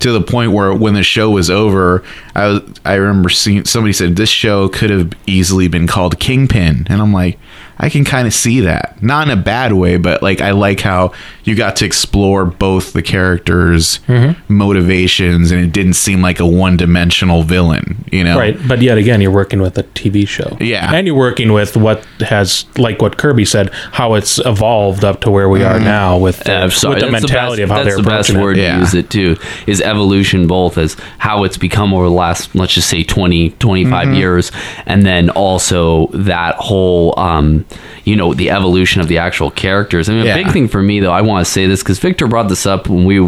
To 0.00 0.12
the 0.12 0.20
point 0.20 0.52
where 0.52 0.74
when 0.74 0.92
the 0.92 1.02
show 1.02 1.30
was 1.30 1.48
over, 1.48 2.04
I 2.34 2.48
was 2.48 2.62
I 2.84 2.94
remember 2.94 3.30
seeing 3.30 3.64
somebody 3.64 3.92
said 3.92 4.16
this 4.16 4.28
show 4.28 4.68
could 4.68 4.90
have 4.90 5.12
easily 5.26 5.68
been 5.68 5.86
called 5.86 6.20
Kingpin 6.20 6.86
and 6.88 7.00
I'm 7.00 7.12
like 7.12 7.38
I 7.78 7.90
can 7.90 8.04
kind 8.04 8.26
of 8.26 8.32
see 8.34 8.60
that. 8.60 9.02
Not 9.02 9.28
in 9.28 9.38
a 9.38 9.40
bad 9.42 9.72
way, 9.74 9.96
but 9.98 10.22
like 10.22 10.40
I 10.40 10.52
like 10.52 10.80
how 10.80 11.12
you 11.44 11.54
got 11.54 11.76
to 11.76 11.84
explore 11.84 12.44
both 12.46 12.92
the 12.94 13.02
characters' 13.02 14.00
motivations 14.48 15.50
and 15.50 15.60
it 15.60 15.72
didn't 15.72 15.92
seem 15.94 16.22
like 16.22 16.40
a 16.40 16.46
one-dimensional 16.46 17.42
villain, 17.42 18.04
you 18.10 18.24
know. 18.24 18.38
Right. 18.38 18.56
But 18.66 18.82
yet 18.82 18.98
again, 18.98 19.20
you're 19.20 19.30
working 19.30 19.60
with 19.60 19.76
a 19.78 19.82
TV 19.82 20.26
show. 20.26 20.56
Yeah. 20.60 20.92
And 20.92 21.06
you're 21.06 21.16
working 21.16 21.52
with 21.52 21.76
what 21.76 22.04
has, 22.20 22.64
like 22.78 23.00
what 23.02 23.18
Kirby 23.18 23.44
said, 23.44 23.70
how 23.92 24.14
it's 24.14 24.38
evolved 24.38 25.04
up 25.04 25.20
to 25.22 25.30
where 25.30 25.48
we 25.48 25.62
are 25.62 25.78
now 25.78 26.16
with 26.18 26.40
the, 26.40 26.52
Uh, 26.64 26.70
sorry, 26.70 26.94
with 26.94 27.04
the 27.04 27.10
that's 27.10 27.22
mentality 27.22 27.62
best, 27.62 27.70
of 27.72 27.76
how 27.76 27.84
they're 27.84 27.96
the 27.96 28.02
best 28.02 28.30
approaching 28.30 28.42
word 28.42 28.58
it. 28.58 28.62
Yeah. 28.62 28.74
to 28.74 28.80
use 28.80 28.94
it 28.94 29.10
too 29.10 29.36
is 29.66 29.80
evolution 29.80 30.46
both 30.46 30.78
as 30.78 30.96
how 31.18 31.44
it's 31.44 31.56
become 31.58 31.92
over 31.92 32.04
the 32.04 32.10
last 32.10 32.54
let's 32.54 32.72
just 32.74 32.88
say 32.88 33.02
20 33.04 33.50
25 33.50 34.06
Mm-hmm. 34.06 34.14
years 34.14 34.52
and 34.86 35.04
then 35.04 35.30
also 35.30 36.06
that 36.08 36.54
whole 36.56 37.18
um 37.18 37.65
you 38.04 38.14
know 38.14 38.32
the 38.34 38.50
evolution 38.50 39.00
of 39.00 39.08
the 39.08 39.18
actual 39.18 39.50
characters 39.50 40.08
i 40.08 40.12
mean 40.14 40.24
Yeah. 40.26 40.36
a 40.36 40.44
big 40.44 40.52
thing 40.52 40.68
for 40.68 40.80
me 40.82 41.00
though 41.00 41.12
i 41.12 41.20
want 41.20 41.44
to 41.44 41.50
say 41.50 41.66
this 41.66 41.82
because 41.82 41.98
victor 41.98 42.26
brought 42.28 42.48
this 42.48 42.64
up 42.66 42.88
when 42.88 43.04
we 43.04 43.20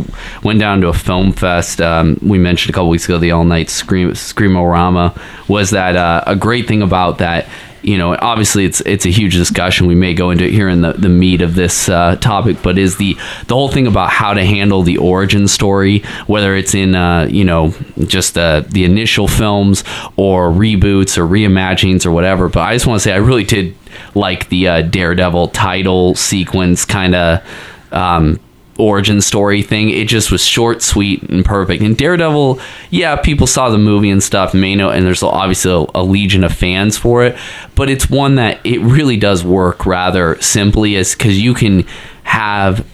went 0.44 0.60
down 0.60 0.80
to 0.82 0.88
a 0.88 0.92
film 0.92 1.32
fest 1.32 1.80
um, 1.80 2.16
we 2.22 2.38
mentioned 2.38 2.70
a 2.70 2.74
couple 2.74 2.88
weeks 2.88 3.04
ago 3.06 3.18
the 3.18 3.32
all 3.32 3.44
night 3.44 3.68
scream 3.70 4.10
screamorama 4.12 5.16
was 5.48 5.70
that 5.70 5.96
uh, 5.96 6.22
a 6.26 6.36
great 6.36 6.68
thing 6.68 6.82
about 6.82 7.18
that 7.18 7.48
you 7.82 7.96
know, 7.96 8.16
obviously 8.20 8.64
it's 8.64 8.80
it's 8.82 9.06
a 9.06 9.10
huge 9.10 9.34
discussion. 9.34 9.86
We 9.86 9.94
may 9.94 10.14
go 10.14 10.30
into 10.30 10.44
it 10.44 10.52
here 10.52 10.68
in 10.68 10.80
the, 10.82 10.92
the 10.92 11.08
meat 11.08 11.40
of 11.40 11.54
this 11.54 11.88
uh, 11.88 12.16
topic, 12.16 12.58
but 12.62 12.78
is 12.78 12.96
the 12.96 13.14
the 13.46 13.54
whole 13.54 13.68
thing 13.68 13.86
about 13.86 14.10
how 14.10 14.34
to 14.34 14.44
handle 14.44 14.82
the 14.82 14.98
origin 14.98 15.48
story, 15.48 16.00
whether 16.26 16.56
it's 16.56 16.74
in 16.74 16.94
uh, 16.94 17.28
you 17.30 17.44
know 17.44 17.74
just 18.06 18.36
uh, 18.36 18.60
the 18.68 18.84
initial 18.84 19.28
films 19.28 19.84
or 20.16 20.50
reboots 20.50 21.16
or 21.16 21.26
reimaginings 21.26 22.04
or 22.04 22.10
whatever. 22.10 22.48
But 22.48 22.60
I 22.60 22.74
just 22.74 22.86
want 22.86 23.00
to 23.00 23.04
say 23.04 23.12
I 23.12 23.18
really 23.18 23.44
did 23.44 23.74
like 24.14 24.48
the 24.48 24.68
uh, 24.68 24.82
Daredevil 24.82 25.48
title 25.48 26.14
sequence 26.14 26.84
kind 26.84 27.14
of. 27.14 27.42
Um, 27.90 28.40
origin 28.78 29.20
story 29.20 29.62
thing. 29.62 29.90
It 29.90 30.08
just 30.08 30.30
was 30.30 30.44
short, 30.44 30.82
sweet, 30.82 31.22
and 31.24 31.44
perfect. 31.44 31.82
And 31.82 31.96
Daredevil, 31.96 32.60
yeah, 32.90 33.16
people 33.16 33.46
saw 33.46 33.68
the 33.68 33.78
movie 33.78 34.10
and 34.10 34.22
stuff, 34.22 34.54
may 34.54 34.74
know, 34.74 34.90
and 34.90 35.04
there's 35.04 35.22
obviously 35.22 35.70
a, 35.72 36.00
a 36.00 36.02
legion 36.02 36.44
of 36.44 36.52
fans 36.52 36.96
for 36.96 37.24
it. 37.24 37.36
But 37.74 37.90
it's 37.90 38.08
one 38.08 38.36
that 38.36 38.64
it 38.64 38.80
really 38.80 39.16
does 39.16 39.44
work 39.44 39.84
rather 39.84 40.40
simply, 40.40 40.96
as 40.96 41.14
because 41.14 41.40
you 41.40 41.54
can 41.54 41.84
have 42.22 42.86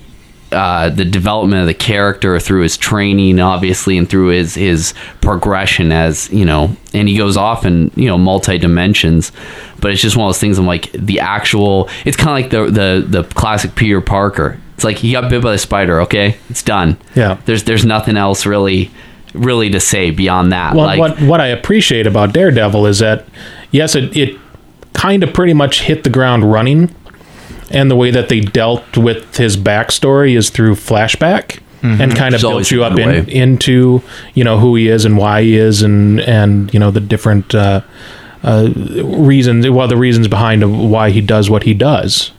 uh, 0.55 0.89
the 0.89 1.05
development 1.05 1.61
of 1.63 1.67
the 1.67 1.75
character 1.75 2.39
through 2.39 2.63
his 2.63 2.77
training, 2.77 3.41
obviously, 3.41 3.99
and 3.99 4.09
through 4.09 4.29
his 4.29 4.55
his 4.55 4.95
progression 5.21 5.91
as 5.91 6.31
you 6.31 6.45
know, 6.45 6.75
and 6.93 7.09
he 7.09 7.17
goes 7.17 7.37
off 7.37 7.67
in 7.67 7.91
you 7.97 8.07
know 8.07 8.17
multi 8.17 8.57
dimensions. 8.57 9.33
But 9.81 9.91
it's 9.91 10.01
just 10.01 10.17
one 10.17 10.27
of 10.27 10.29
those 10.29 10.41
things. 10.41 10.59
I'm 10.59 10.67
like 10.67 10.93
the 10.93 11.21
actual. 11.21 11.89
It's 12.05 12.17
kind 12.17 12.45
of 12.45 12.53
like 12.53 12.73
the 12.73 12.73
the 12.73 13.23
the 13.23 13.35
classic 13.35 13.75
Peter 13.75 14.01
Parker. 14.01 14.61
It's 14.75 14.85
like 14.85 14.99
he 14.99 15.13
got 15.13 15.31
bit 15.31 15.43
by 15.43 15.53
the 15.53 15.59
spider. 15.59 16.01
Okay, 16.03 16.37
it's 16.51 16.63
done. 16.63 16.97
Yeah. 17.15 17.39
There's 17.45 17.65
there's 17.65 17.85
nothing 17.85 18.17
else 18.17 18.45
really 18.47 18.91
really 19.35 19.69
to 19.71 19.81
say 19.81 20.11
beyond 20.11 20.53
that. 20.53 20.75
Well, 20.75 20.87
like, 20.87 20.99
what 20.99 21.21
what 21.23 21.41
I 21.41 21.49
appreciate 21.49 22.07
about 22.07 22.33
Daredevil 22.33 22.87
is 22.87 23.01
that 23.01 23.27
yes, 23.71 23.95
it 23.95 24.17
it 24.17 24.39
kind 24.95 25.23
of 25.23 25.35
pretty 25.35 25.53
much 25.55 25.83
hit 25.83 26.05
the 26.05 26.11
ground 26.11 26.51
running, 26.51 26.95
and 27.71 27.91
the 27.91 27.97
way 27.97 28.11
that 28.11 28.29
they 28.29 28.41
dealt 28.41 28.97
with 28.97 29.37
his 29.37 29.57
backstory 29.57 30.37
is 30.37 30.51
through 30.51 30.77
flashback. 30.77 31.61
And 31.83 32.17
kind 32.17 32.35
of 32.35 32.39
Which 32.39 32.41
is 32.41 32.45
always 32.45 32.71
built 32.71 32.79
you 32.79 32.85
up 32.85 32.99
in, 32.99 33.29
into 33.29 34.03
you 34.33 34.43
know 34.43 34.59
who 34.59 34.75
he 34.75 34.89
is 34.89 35.05
and 35.05 35.19
why 35.19 35.43
he 35.43 35.59
is 35.59 35.83
and 35.83 36.19
and 36.23 36.73
you 36.73 36.81
know 36.81 36.91
the 36.91 37.01
different 37.01 37.55
uh, 37.55 37.83
uh, 38.43 38.71
reasons 38.75 39.69
well 39.69 39.87
the 39.87 39.99
reasons 39.99 40.27
behind 40.27 40.91
why 40.91 41.11
he 41.11 41.21
does 41.21 41.51
what 41.51 41.65
he 41.65 41.75
does 41.75 42.31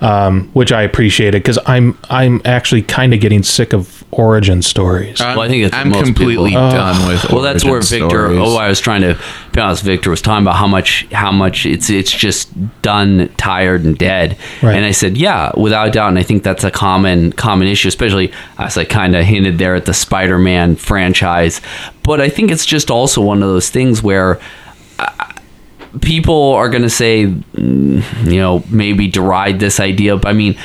um, 0.00 0.48
which 0.52 0.72
I 0.72 0.82
appreciated 0.82 1.42
because 1.42 1.58
I'm 1.66 1.98
I'm 2.10 2.40
actually 2.44 2.82
kind 2.82 3.14
of 3.14 3.20
getting 3.20 3.42
sick 3.42 3.72
of 3.72 4.04
origin 4.12 4.62
stories. 4.62 5.20
I'm, 5.20 5.36
Well, 5.36 5.44
I 5.46 5.48
think 5.48 5.64
it's 5.64 5.74
I'm 5.74 5.88
most 5.90 6.04
completely 6.06 6.50
people. 6.50 6.70
done 6.70 7.08
with. 7.08 7.30
well 7.30 7.42
that's 7.42 7.64
where 7.64 7.80
victor 7.80 8.08
stories. 8.28 8.38
oh 8.40 8.56
i 8.56 8.68
was 8.68 8.80
trying 8.80 9.02
to 9.02 9.18
be 9.52 9.60
honest 9.60 9.82
victor 9.82 10.10
was 10.10 10.22
talking 10.22 10.42
about 10.44 10.54
how 10.56 10.66
much 10.66 11.06
how 11.12 11.30
much 11.32 11.66
it's 11.66 11.90
it's 11.90 12.10
just 12.12 12.48
done 12.82 13.28
tired 13.36 13.84
and 13.84 13.98
dead 13.98 14.38
Right. 14.62 14.76
and 14.76 14.86
i 14.86 14.92
said 14.92 15.16
yeah 15.18 15.50
without 15.56 15.88
a 15.88 15.90
doubt 15.90 16.08
and 16.10 16.18
i 16.18 16.22
think 16.22 16.44
that's 16.44 16.64
a 16.64 16.70
common 16.70 17.32
common 17.32 17.68
issue 17.68 17.88
especially 17.88 18.32
as 18.58 18.78
i 18.78 18.84
kind 18.84 19.14
of 19.16 19.24
hinted 19.24 19.58
there 19.58 19.74
at 19.74 19.84
the 19.86 19.92
spider-man 19.94 20.76
franchise 20.76 21.60
but 22.02 22.20
i 22.20 22.28
think 22.28 22.50
it's 22.50 22.64
just 22.64 22.90
also 22.90 23.20
one 23.20 23.42
of 23.42 23.48
those 23.48 23.68
things 23.70 24.02
where 24.02 24.40
people 26.00 26.52
are 26.52 26.68
going 26.68 26.82
to 26.82 26.90
say, 26.90 27.26
mm, 27.26 28.30
you 28.30 28.38
know, 28.38 28.62
maybe 28.70 29.08
deride 29.08 29.60
this 29.60 29.80
idea. 29.80 30.16
But 30.16 30.28
I 30.28 30.32
mean, 30.32 30.56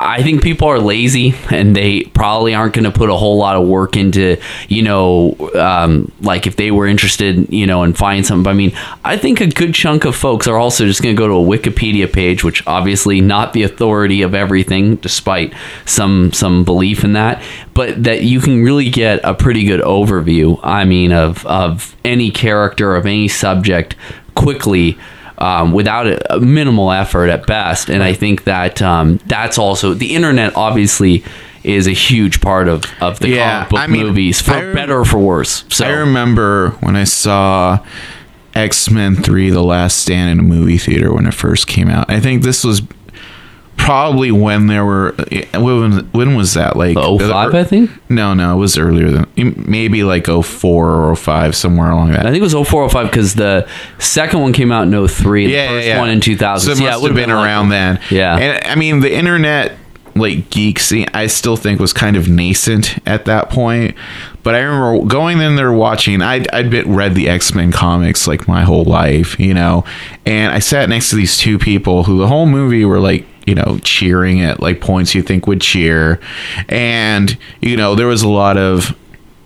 I 0.00 0.22
think 0.22 0.42
people 0.42 0.66
are 0.68 0.78
lazy 0.78 1.34
and 1.50 1.76
they 1.76 2.04
probably 2.04 2.54
aren't 2.54 2.72
going 2.72 2.84
to 2.84 2.90
put 2.90 3.10
a 3.10 3.14
whole 3.14 3.36
lot 3.36 3.56
of 3.56 3.68
work 3.68 3.98
into, 3.98 4.40
you 4.66 4.82
know, 4.82 5.36
um, 5.54 6.10
like 6.22 6.46
if 6.46 6.56
they 6.56 6.70
were 6.70 6.86
interested, 6.86 7.52
you 7.52 7.66
know, 7.66 7.82
in 7.82 7.92
finding 7.92 8.24
something. 8.24 8.44
But 8.44 8.50
I 8.50 8.54
mean, 8.54 8.72
I 9.04 9.18
think 9.18 9.42
a 9.42 9.48
good 9.48 9.74
chunk 9.74 10.06
of 10.06 10.16
folks 10.16 10.48
are 10.48 10.56
also 10.56 10.86
just 10.86 11.02
going 11.02 11.14
to 11.14 11.18
go 11.18 11.28
to 11.28 11.34
a 11.34 11.58
Wikipedia 11.58 12.10
page, 12.10 12.42
which 12.42 12.66
obviously 12.66 13.20
not 13.20 13.52
the 13.52 13.62
authority 13.62 14.22
of 14.22 14.34
everything, 14.34 14.96
despite 14.96 15.52
some 15.84 16.32
some 16.32 16.64
belief 16.64 17.04
in 17.04 17.12
that, 17.12 17.42
but 17.74 18.02
that 18.02 18.22
you 18.22 18.40
can 18.40 18.64
really 18.64 18.88
get 18.88 19.20
a 19.22 19.34
pretty 19.34 19.64
good 19.64 19.80
overview. 19.80 20.58
I 20.62 20.86
mean, 20.86 21.12
of 21.12 21.44
of 21.44 21.94
any 22.06 22.30
character 22.30 22.96
of 22.96 23.04
any 23.04 23.28
subject 23.28 23.96
quickly 24.42 24.98
um, 25.38 25.72
without 25.72 26.06
a, 26.06 26.34
a 26.36 26.40
minimal 26.40 26.90
effort 26.92 27.28
at 27.28 27.46
best. 27.46 27.88
And 27.90 28.02
I 28.02 28.12
think 28.14 28.44
that 28.44 28.80
um, 28.82 29.18
that's 29.26 29.58
also 29.58 29.94
the 29.94 30.14
internet. 30.14 30.56
Obviously, 30.56 31.22
is 31.62 31.86
a 31.86 31.92
huge 31.92 32.40
part 32.40 32.68
of 32.68 32.84
of 33.00 33.18
the 33.18 33.28
Yeah, 33.28 33.52
comic 33.64 33.70
book 33.70 33.80
I 33.80 33.86
mean, 33.86 34.06
movies 34.06 34.40
for 34.40 34.52
rem- 34.52 34.74
better 34.74 34.98
or 35.00 35.04
for 35.04 35.18
worse. 35.18 35.64
So 35.68 35.84
I 35.86 35.90
remember 35.90 36.70
when 36.80 36.96
I 36.96 37.04
saw 37.04 37.78
X 38.54 38.90
Men 38.90 39.16
Three: 39.16 39.50
The 39.50 39.62
Last 39.62 39.98
Stand 39.98 40.30
in 40.30 40.38
a 40.38 40.42
movie 40.48 40.78
theater 40.78 41.12
when 41.12 41.26
it 41.26 41.34
first 41.34 41.66
came 41.66 41.88
out. 41.88 42.10
I 42.10 42.20
think 42.20 42.42
this 42.42 42.64
was 42.64 42.82
probably 43.80 44.30
when 44.30 44.66
there 44.66 44.84
were 44.84 45.14
uh, 45.18 45.60
when, 45.60 45.92
when 46.12 46.34
was 46.36 46.54
that 46.54 46.76
like 46.76 46.96
Oh 46.98 47.18
five, 47.18 47.54
I 47.54 47.64
think. 47.64 47.90
no 48.10 48.34
no 48.34 48.54
it 48.54 48.58
was 48.58 48.76
earlier 48.76 49.10
than 49.10 49.26
maybe 49.66 50.04
like 50.04 50.26
04 50.26 50.90
or 50.90 51.16
05 51.16 51.56
somewhere 51.56 51.90
along 51.90 52.12
that 52.12 52.26
I 52.26 52.30
think 52.30 52.40
it 52.40 52.42
was 52.42 52.52
0405 52.52 53.06
because 53.10 53.34
the 53.34 53.66
second 53.98 54.40
one 54.42 54.52
came 54.52 54.70
out 54.70 54.86
in 54.86 55.08
03. 55.08 55.50
yeah, 55.52 55.72
The 55.72 55.80
first 55.80 55.98
one 55.98 56.10
in 56.10 56.20
2000. 56.20 56.76
So 56.76 56.80
it 56.82 56.84
yeah, 56.84 56.96
it 56.96 57.00
would 57.02 57.10
have 57.12 57.16
been 57.16 57.30
around 57.30 57.70
then. 57.70 57.98
Yeah. 58.10 58.36
And 58.36 58.66
I 58.66 58.74
mean, 58.74 59.00
the 59.00 59.12
internet, 59.12 59.76
like 60.14 60.50
geek 60.50 60.78
scene, 60.78 61.06
I 61.14 61.26
still 61.28 61.56
think 61.56 61.80
was 61.80 61.92
kind 61.92 62.16
of 62.16 62.28
nascent 62.28 62.98
at 63.06 63.24
that 63.24 63.48
point. 63.50 63.94
But 64.42 64.54
I 64.54 64.58
remember 64.60 65.06
going 65.06 65.40
in 65.40 65.56
there 65.56 65.72
watching. 65.72 66.20
I'd, 66.22 66.50
I'd 66.50 66.70
been, 66.70 66.94
read 66.94 67.14
the 67.14 67.28
X 67.28 67.54
Men 67.54 67.72
comics 67.72 68.26
like 68.26 68.46
my 68.48 68.62
whole 68.62 68.84
life, 68.84 69.38
you 69.40 69.54
know. 69.54 69.84
And 70.26 70.52
I 70.52 70.58
sat 70.58 70.88
next 70.88 71.10
to 71.10 71.16
these 71.16 71.38
two 71.38 71.58
people 71.58 72.04
who 72.04 72.18
the 72.18 72.26
whole 72.26 72.46
movie 72.46 72.84
were 72.84 73.00
like, 73.00 73.24
you 73.50 73.56
know, 73.56 73.80
cheering 73.82 74.40
at 74.42 74.60
like 74.60 74.80
points 74.80 75.12
you 75.12 75.22
think 75.22 75.48
would 75.48 75.60
cheer. 75.60 76.20
And, 76.68 77.36
you 77.60 77.76
know, 77.76 77.96
there 77.96 78.06
was 78.06 78.22
a 78.22 78.28
lot 78.28 78.56
of 78.56 78.96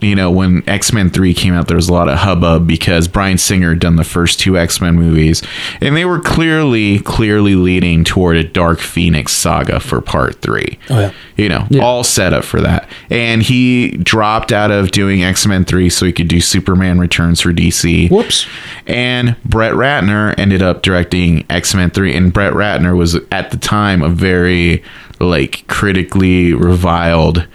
you 0.04 0.14
know, 0.14 0.30
when 0.30 0.62
X 0.68 0.92
Men 0.92 1.10
3 1.10 1.34
came 1.34 1.54
out, 1.54 1.66
there 1.68 1.76
was 1.76 1.88
a 1.88 1.92
lot 1.92 2.08
of 2.08 2.18
hubbub 2.18 2.66
because 2.66 3.08
Bryan 3.08 3.38
Singer 3.38 3.70
had 3.70 3.80
done 3.80 3.96
the 3.96 4.04
first 4.04 4.38
two 4.40 4.58
X 4.58 4.80
Men 4.80 4.94
movies, 4.96 5.42
and 5.80 5.96
they 5.96 6.04
were 6.04 6.20
clearly, 6.20 6.98
clearly 7.00 7.54
leading 7.54 8.04
toward 8.04 8.36
a 8.36 8.44
Dark 8.44 8.80
Phoenix 8.80 9.32
saga 9.32 9.80
for 9.80 10.00
part 10.00 10.40
three. 10.42 10.78
Oh, 10.90 11.00
yeah. 11.00 11.10
You 11.36 11.48
know, 11.48 11.66
Yeah. 11.70 11.82
all 11.82 12.04
set 12.04 12.32
up 12.32 12.44
for 12.44 12.60
that. 12.60 12.88
And 13.10 13.42
he 13.42 13.90
dropped 13.96 14.52
out 14.52 14.70
of 14.70 14.90
doing 14.92 15.24
X 15.24 15.46
Men 15.46 15.64
3 15.64 15.88
so 15.88 16.06
he 16.06 16.12
could 16.12 16.28
do 16.28 16.40
Superman 16.40 16.98
Returns 17.00 17.40
for 17.40 17.52
DC. 17.52 18.08
Whoops. 18.10 18.46
And 18.86 19.36
Brett 19.44 19.72
Ratner 19.72 20.34
ended 20.38 20.62
up 20.62 20.82
directing 20.82 21.44
X 21.50 21.74
Men 21.74 21.90
3. 21.90 22.14
And 22.14 22.32
Brett 22.32 22.52
Ratner 22.52 22.96
was 22.96 23.16
at 23.32 23.50
the 23.50 23.56
time 23.56 24.02
a 24.02 24.08
very, 24.08 24.82
like, 25.18 25.64
critically 25.66 26.52
reviled 26.52 27.46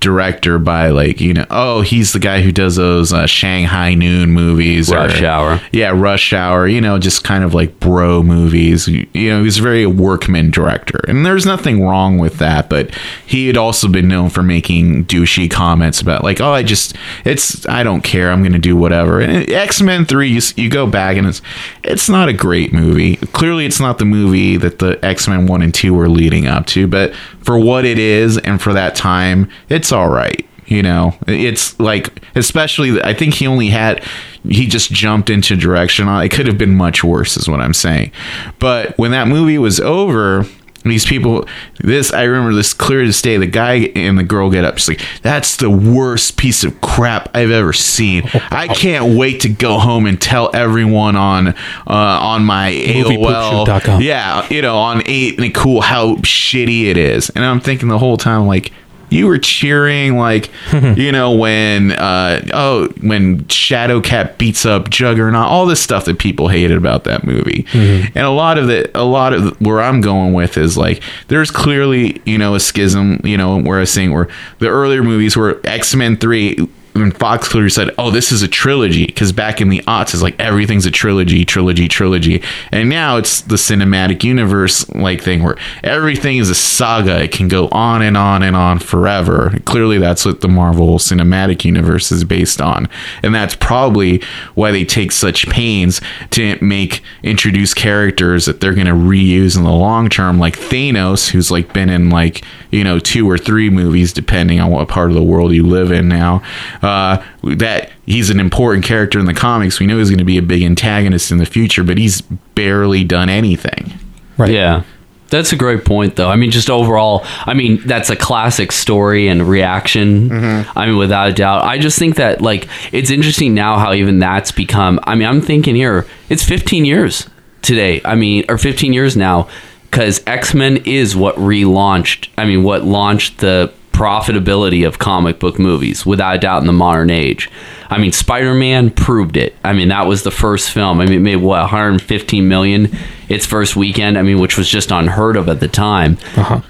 director 0.00 0.58
by, 0.58 0.90
like, 0.90 1.20
you 1.20 1.34
know, 1.34 1.46
oh, 1.50 1.80
he's 1.80 2.12
the 2.12 2.18
guy 2.18 2.42
who 2.42 2.52
does 2.52 2.76
those 2.76 3.12
uh, 3.12 3.26
Shanghai 3.26 3.94
Noon 3.94 4.30
movies. 4.30 4.90
Rush 4.90 5.22
Hour. 5.22 5.60
Yeah, 5.72 5.92
Rush 5.94 6.32
Hour, 6.32 6.66
you 6.66 6.80
know, 6.80 6.98
just 6.98 7.24
kind 7.24 7.44
of 7.44 7.54
like 7.54 7.80
bro 7.80 8.22
movies. 8.22 8.88
You 8.88 9.06
know, 9.14 9.42
he's 9.44 9.58
a 9.58 9.62
very 9.62 9.86
workman 9.86 10.50
director. 10.50 11.00
And 11.08 11.24
there's 11.24 11.46
nothing 11.46 11.82
wrong 11.82 12.18
with 12.18 12.38
that, 12.38 12.68
but 12.68 12.94
he 13.26 13.46
had 13.46 13.56
also 13.56 13.88
been 13.88 14.08
known 14.08 14.30
for 14.30 14.42
making 14.42 15.06
douchey 15.06 15.50
comments 15.50 16.00
about 16.00 16.22
like, 16.22 16.40
"Oh, 16.40 16.52
I 16.52 16.62
just 16.62 16.96
it's 17.24 17.66
I 17.68 17.82
don't 17.82 18.02
care. 18.02 18.30
I'm 18.30 18.42
going 18.42 18.52
to 18.52 18.58
do 18.58 18.76
whatever." 18.76 19.20
And 19.20 19.48
X-Men 19.50 20.04
3 20.04 20.28
you, 20.28 20.40
you 20.56 20.70
go 20.70 20.86
back 20.86 21.16
and 21.16 21.26
it's 21.26 21.42
it's 21.82 22.08
not 22.08 22.28
a 22.28 22.32
great 22.32 22.72
movie. 22.72 23.16
Clearly 23.16 23.66
it's 23.66 23.80
not 23.80 23.98
the 23.98 24.04
movie 24.04 24.56
that 24.56 24.78
the 24.78 24.98
X-Men 25.04 25.46
1 25.46 25.62
and 25.62 25.74
2 25.74 25.94
were 25.94 26.08
leading 26.08 26.46
up 26.46 26.66
to, 26.66 26.86
but 26.86 27.14
for 27.42 27.58
what 27.58 27.84
it 27.84 27.98
is 27.98 28.38
and 28.38 28.60
for 28.60 28.72
that 28.72 28.96
time, 28.96 29.48
it's 29.68 29.85
all 29.92 30.08
right. 30.08 30.46
You 30.66 30.82
know, 30.82 31.16
it's 31.28 31.78
like, 31.78 32.20
especially, 32.34 33.00
I 33.00 33.14
think 33.14 33.34
he 33.34 33.46
only 33.46 33.68
had, 33.68 34.02
he 34.48 34.66
just 34.66 34.90
jumped 34.90 35.30
into 35.30 35.54
direction. 35.54 36.08
It 36.08 36.30
could 36.30 36.48
have 36.48 36.58
been 36.58 36.74
much 36.74 37.04
worse, 37.04 37.36
is 37.36 37.48
what 37.48 37.60
I'm 37.60 37.74
saying. 37.74 38.10
But 38.58 38.98
when 38.98 39.12
that 39.12 39.28
movie 39.28 39.58
was 39.58 39.78
over, 39.78 40.44
these 40.82 41.04
people, 41.04 41.46
this, 41.78 42.12
I 42.12 42.24
remember 42.24 42.54
this 42.54 42.72
clear 42.72 43.02
as 43.02 43.20
day. 43.22 43.36
The 43.36 43.46
guy 43.46 43.92
and 43.94 44.18
the 44.18 44.22
girl 44.24 44.50
get 44.50 44.64
up. 44.64 44.78
She's 44.78 44.88
like, 44.88 45.02
that's 45.22 45.56
the 45.56 45.70
worst 45.70 46.36
piece 46.36 46.64
of 46.64 46.80
crap 46.80 47.30
I've 47.34 47.50
ever 47.50 47.72
seen. 47.72 48.24
I 48.50 48.68
can't 48.74 49.16
wait 49.16 49.40
to 49.40 49.48
go 49.48 49.78
home 49.78 50.06
and 50.06 50.20
tell 50.20 50.50
everyone 50.54 51.16
on, 51.16 51.48
uh, 51.48 51.54
on 51.86 52.44
my 52.44 52.72
AOL. 52.72 53.66
Yeah, 54.00 54.48
you 54.48 54.62
know, 54.62 54.78
on 54.78 55.02
eight 55.06 55.40
and 55.40 55.54
cool 55.54 55.80
how 55.80 56.16
shitty 56.16 56.84
it 56.84 56.96
is. 56.96 57.30
And 57.30 57.44
I'm 57.44 57.60
thinking 57.60 57.88
the 57.88 57.98
whole 57.98 58.16
time, 58.16 58.46
like, 58.46 58.72
you 59.10 59.26
were 59.26 59.38
cheering 59.38 60.16
like 60.16 60.50
you 60.96 61.12
know 61.12 61.32
when 61.32 61.92
uh 61.92 62.44
oh 62.52 62.88
when 63.02 63.40
shadowcat 63.44 64.36
beats 64.38 64.66
up 64.66 64.90
juggernaut 64.90 65.46
all 65.46 65.66
this 65.66 65.80
stuff 65.80 66.04
that 66.06 66.18
people 66.18 66.48
hated 66.48 66.76
about 66.76 67.04
that 67.04 67.24
movie. 67.24 67.66
And 67.72 68.16
a 68.26 68.30
lot 68.30 68.58
of 68.58 68.66
the 68.66 68.90
a 68.94 69.04
lot 69.04 69.32
of 69.32 69.60
where 69.60 69.80
i'm 69.80 70.00
going 70.00 70.32
with 70.34 70.56
is 70.56 70.76
like 70.76 71.02
there's 71.28 71.50
clearly 71.50 72.20
you 72.24 72.38
know 72.38 72.54
a 72.54 72.60
schism 72.60 73.20
you 73.24 73.36
know 73.36 73.60
where 73.60 73.78
i 73.78 73.80
was 73.80 73.92
saying 73.92 74.12
where 74.12 74.28
the 74.58 74.68
earlier 74.68 75.02
movies 75.02 75.36
were 75.36 75.60
x-men 75.64 76.16
3 76.16 76.68
when 77.00 77.10
Fox 77.12 77.48
clearly 77.48 77.70
said, 77.70 77.90
"Oh, 77.98 78.10
this 78.10 78.32
is 78.32 78.42
a 78.42 78.48
trilogy," 78.48 79.06
because 79.06 79.32
back 79.32 79.60
in 79.60 79.68
the 79.68 79.82
aughts, 79.86 80.14
it's 80.14 80.22
like 80.22 80.38
everything's 80.40 80.86
a 80.86 80.90
trilogy, 80.90 81.44
trilogy, 81.44 81.88
trilogy, 81.88 82.42
and 82.72 82.88
now 82.88 83.16
it's 83.16 83.40
the 83.42 83.56
cinematic 83.56 84.24
universe 84.24 84.88
like 84.90 85.20
thing 85.20 85.42
where 85.42 85.56
everything 85.84 86.38
is 86.38 86.50
a 86.50 86.54
saga. 86.54 87.22
It 87.22 87.32
can 87.32 87.48
go 87.48 87.68
on 87.68 88.02
and 88.02 88.16
on 88.16 88.42
and 88.42 88.56
on 88.56 88.78
forever. 88.78 89.58
Clearly, 89.64 89.98
that's 89.98 90.24
what 90.24 90.40
the 90.40 90.48
Marvel 90.48 90.98
Cinematic 90.98 91.64
Universe 91.64 92.10
is 92.10 92.24
based 92.24 92.60
on, 92.60 92.88
and 93.22 93.34
that's 93.34 93.56
probably 93.56 94.22
why 94.54 94.70
they 94.70 94.84
take 94.84 95.12
such 95.12 95.48
pains 95.48 96.00
to 96.30 96.58
make 96.60 97.02
introduce 97.22 97.74
characters 97.74 98.46
that 98.46 98.60
they're 98.60 98.74
going 98.74 98.86
to 98.86 98.92
reuse 98.92 99.56
in 99.56 99.64
the 99.64 99.72
long 99.72 100.08
term, 100.08 100.38
like 100.38 100.58
Thanos, 100.58 101.30
who's 101.30 101.50
like 101.50 101.72
been 101.72 101.90
in 101.90 102.10
like 102.10 102.42
you 102.70 102.84
know 102.84 102.98
two 102.98 103.28
or 103.28 103.38
three 103.38 103.70
movies, 103.70 104.12
depending 104.12 104.60
on 104.60 104.70
what 104.70 104.88
part 104.88 105.10
of 105.10 105.14
the 105.14 105.22
world 105.22 105.52
you 105.52 105.66
live 105.66 105.90
in 105.90 106.08
now 106.08 106.42
Uh, 106.86 107.24
that 107.42 107.90
he's 108.06 108.30
an 108.30 108.38
important 108.38 108.84
character 108.84 109.18
in 109.18 109.26
the 109.26 109.34
comics. 109.34 109.80
We 109.80 109.86
know 109.86 109.98
he's 109.98 110.08
going 110.08 110.18
to 110.18 110.24
be 110.24 110.38
a 110.38 110.42
big 110.42 110.62
antagonist 110.62 111.30
in 111.30 111.38
the 111.38 111.46
future, 111.46 111.82
but 111.82 111.98
he's 111.98 112.20
barely 112.20 113.04
done 113.04 113.28
anything. 113.28 113.92
Right. 114.38 114.52
Yeah. 114.52 114.84
That's 115.28 115.52
a 115.52 115.56
great 115.56 115.84
point, 115.84 116.16
though. 116.16 116.28
I 116.28 116.36
mean, 116.36 116.52
just 116.52 116.70
overall, 116.70 117.24
I 117.46 117.54
mean, 117.54 117.80
that's 117.84 118.10
a 118.10 118.16
classic 118.16 118.70
story 118.70 119.26
and 119.26 119.48
reaction. 119.48 120.30
Mm-hmm. 120.30 120.78
I 120.78 120.86
mean, 120.86 120.96
without 120.98 121.28
a 121.28 121.32
doubt. 121.32 121.64
I 121.64 121.78
just 121.78 121.98
think 121.98 122.16
that, 122.16 122.40
like, 122.40 122.68
it's 122.92 123.10
interesting 123.10 123.52
now 123.52 123.78
how 123.78 123.92
even 123.92 124.20
that's 124.20 124.52
become. 124.52 125.00
I 125.02 125.16
mean, 125.16 125.26
I'm 125.26 125.40
thinking 125.40 125.74
here, 125.74 126.06
it's 126.28 126.44
15 126.44 126.84
years 126.84 127.28
today. 127.62 128.00
I 128.04 128.14
mean, 128.14 128.44
or 128.48 128.56
15 128.56 128.92
years 128.92 129.16
now, 129.16 129.48
because 129.90 130.22
X 130.26 130.54
Men 130.54 130.78
is 130.84 131.16
what 131.16 131.34
relaunched, 131.36 132.28
I 132.38 132.44
mean, 132.44 132.62
what 132.62 132.84
launched 132.84 133.38
the 133.38 133.72
profitability 133.96 134.86
of 134.86 134.98
comic 134.98 135.38
book 135.38 135.58
movies 135.58 136.04
without 136.04 136.36
a 136.36 136.38
doubt 136.38 136.60
in 136.60 136.66
the 136.66 136.72
modern 136.72 137.08
age. 137.08 137.50
I 137.88 137.96
mean, 137.96 138.12
Spider 138.12 138.52
Man 138.52 138.90
proved 138.90 139.38
it. 139.38 139.56
I 139.64 139.72
mean, 139.72 139.88
that 139.88 140.06
was 140.06 140.22
the 140.22 140.30
first 140.30 140.70
film. 140.70 141.00
I 141.00 141.06
mean, 141.06 141.14
it 141.14 141.20
made 141.20 141.36
what 141.36 141.60
115 141.60 142.46
million 142.46 142.94
its 143.30 143.46
first 143.46 143.74
weekend. 143.74 144.18
I 144.18 144.22
mean, 144.22 144.38
which 144.38 144.58
was 144.58 144.68
just 144.68 144.90
unheard 144.90 145.36
of 145.36 145.48
at 145.48 145.60
the 145.60 145.68
time. 145.68 146.18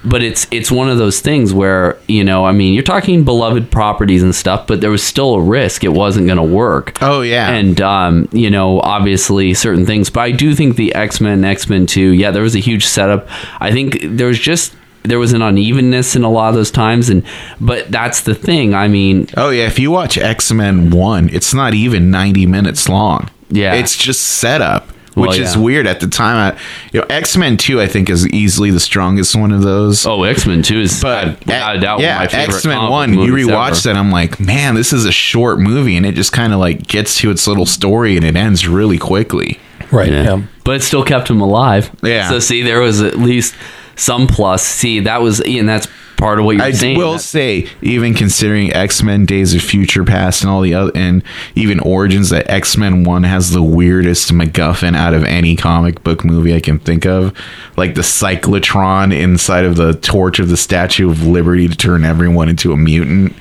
But 0.05 0.23
it's 0.23 0.47
it's 0.51 0.71
one 0.71 0.89
of 0.89 0.97
those 0.99 1.19
things 1.19 1.53
where 1.53 1.97
you 2.07 2.23
know, 2.23 2.45
I 2.45 2.53
mean, 2.53 2.73
you're 2.73 2.83
talking 2.83 3.25
beloved 3.25 3.71
properties 3.71 4.23
and 4.23 4.33
stuff, 4.33 4.65
but 4.65 4.79
there 4.79 4.91
was 4.91 5.03
still 5.03 5.33
a 5.33 5.41
risk 5.41 5.83
it 5.83 5.89
wasn't 5.89 6.27
going 6.27 6.37
to 6.37 6.43
work. 6.43 6.97
Oh, 7.01 7.21
yeah. 7.21 7.49
and 7.49 7.81
um, 7.81 8.29
you 8.31 8.49
know, 8.49 8.79
obviously 8.79 9.53
certain 9.53 9.85
things. 9.85 10.09
But 10.09 10.21
I 10.21 10.31
do 10.31 10.55
think 10.55 10.77
the 10.77 10.95
X 10.95 11.19
Men, 11.19 11.43
X 11.43 11.67
Men 11.67 11.87
Two, 11.87 12.11
yeah, 12.11 12.31
there 12.31 12.43
was 12.43 12.55
a 12.55 12.59
huge 12.59 12.85
setup. 12.85 13.27
I 13.59 13.71
think 13.73 13.97
there 14.01 14.27
was 14.27 14.39
just 14.39 14.73
there 15.07 15.19
was 15.19 15.33
an 15.33 15.41
unevenness 15.41 16.15
in 16.15 16.23
a 16.23 16.29
lot 16.29 16.49
of 16.49 16.55
those 16.55 16.71
times, 16.71 17.09
and 17.09 17.23
but 17.59 17.89
that's 17.91 18.21
the 18.21 18.35
thing. 18.35 18.73
I 18.75 18.87
mean, 18.87 19.27
Oh 19.35 19.49
yeah, 19.49 19.65
if 19.65 19.79
you 19.79 19.91
watch 19.91 20.17
X 20.17 20.51
Men 20.51 20.89
One, 20.91 21.29
it's 21.29 21.53
not 21.53 21.73
even 21.73 22.11
ninety 22.11 22.45
minutes 22.45 22.87
long. 22.89 23.29
Yeah. 23.49 23.75
it's 23.75 23.95
just 23.95 24.21
setup, 24.21 24.89
Well, 25.15 25.29
which 25.29 25.39
is 25.39 25.55
yeah. 25.55 25.61
weird 25.61 25.87
at 25.87 26.01
the 26.01 26.07
time. 26.07 26.53
I, 26.53 26.59
you 26.91 26.99
know, 26.99 27.07
X 27.09 27.37
Men 27.37 27.55
Two, 27.55 27.79
I 27.79 27.87
think, 27.87 28.09
is 28.09 28.27
easily 28.27 28.71
the 28.71 28.79
strongest 28.81 29.35
one 29.37 29.53
of 29.53 29.61
those. 29.61 30.05
oh, 30.05 30.23
X 30.23 30.45
Men 30.45 30.61
Two 30.63 30.81
is 30.81 31.01
but 31.01 31.39
without 31.39 31.77
a 31.77 31.79
doubt 31.79 31.99
yeah, 32.01 32.17
one 32.17 32.25
of 32.25 32.33
my 32.33 32.37
favorite 32.39 32.55
X 32.55 32.65
Men 32.65 32.75
comic 32.77 32.91
One. 32.91 33.13
You 33.13 33.19
movies 33.31 33.47
rewatch 33.47 33.69
ever. 33.69 33.93
that, 33.93 33.95
I'm 33.95 34.11
like, 34.11 34.39
man, 34.39 34.75
this 34.75 34.91
is 34.91 35.05
a 35.05 35.11
short 35.13 35.59
movie, 35.59 35.95
and 35.95 36.05
it 36.05 36.13
just 36.15 36.33
kind 36.33 36.51
of 36.51 36.59
like 36.59 36.85
gets 36.87 37.17
to 37.19 37.31
its 37.31 37.47
little 37.47 37.65
story, 37.65 38.17
and 38.17 38.25
it 38.25 38.35
ends 38.35 38.67
really 38.67 38.97
quickly. 38.97 39.59
Right. 39.91 40.11
Yeah. 40.11 40.23
Yeah. 40.23 40.41
But 40.65 40.75
it 40.75 40.81
still 40.83 41.05
kept 41.05 41.29
him 41.29 41.39
alive. 41.39 41.89
Yeah. 42.03 42.27
So 42.29 42.39
see, 42.39 42.61
there 42.63 42.81
was 42.81 43.01
at 43.01 43.17
least 43.17 43.55
some 43.97 44.27
plus. 44.27 44.63
See, 44.63 45.01
that 45.01 45.21
was 45.21 45.41
and 45.41 45.67
that's 45.67 45.87
part 46.15 46.39
of 46.39 46.45
what 46.45 46.55
you're 46.55 46.65
I 46.65 46.71
saying. 46.71 46.95
I 46.95 46.99
will 46.99 47.13
That- 47.13 47.19
say, 47.19 47.67
even 47.81 48.13
considering 48.15 48.73
X 48.73 49.03
Men: 49.03 49.25
Days 49.25 49.53
of 49.53 49.61
Future 49.61 50.03
Past 50.03 50.41
and 50.41 50.49
all 50.49 50.61
the 50.61 50.73
other, 50.73 50.91
and 50.95 51.21
even 51.55 51.79
Origins, 51.81 52.29
that 52.29 52.49
X 52.49 52.77
Men 52.77 53.03
One 53.03 53.23
has 53.23 53.51
the 53.51 53.61
weirdest 53.61 54.33
MacGuffin 54.33 54.95
out 54.95 55.13
of 55.13 55.23
any 55.25 55.55
comic 55.55 56.03
book 56.03 56.23
movie 56.23 56.55
I 56.55 56.59
can 56.59 56.79
think 56.79 57.05
of, 57.05 57.33
like 57.75 57.95
the 57.95 58.01
cyclotron 58.01 59.13
inside 59.13 59.65
of 59.65 59.75
the 59.75 59.93
torch 59.93 60.39
of 60.39 60.49
the 60.49 60.57
Statue 60.57 61.09
of 61.09 61.25
Liberty 61.27 61.67
to 61.67 61.75
turn 61.75 62.03
everyone 62.05 62.49
into 62.49 62.71
a 62.71 62.77
mutant. 62.77 63.33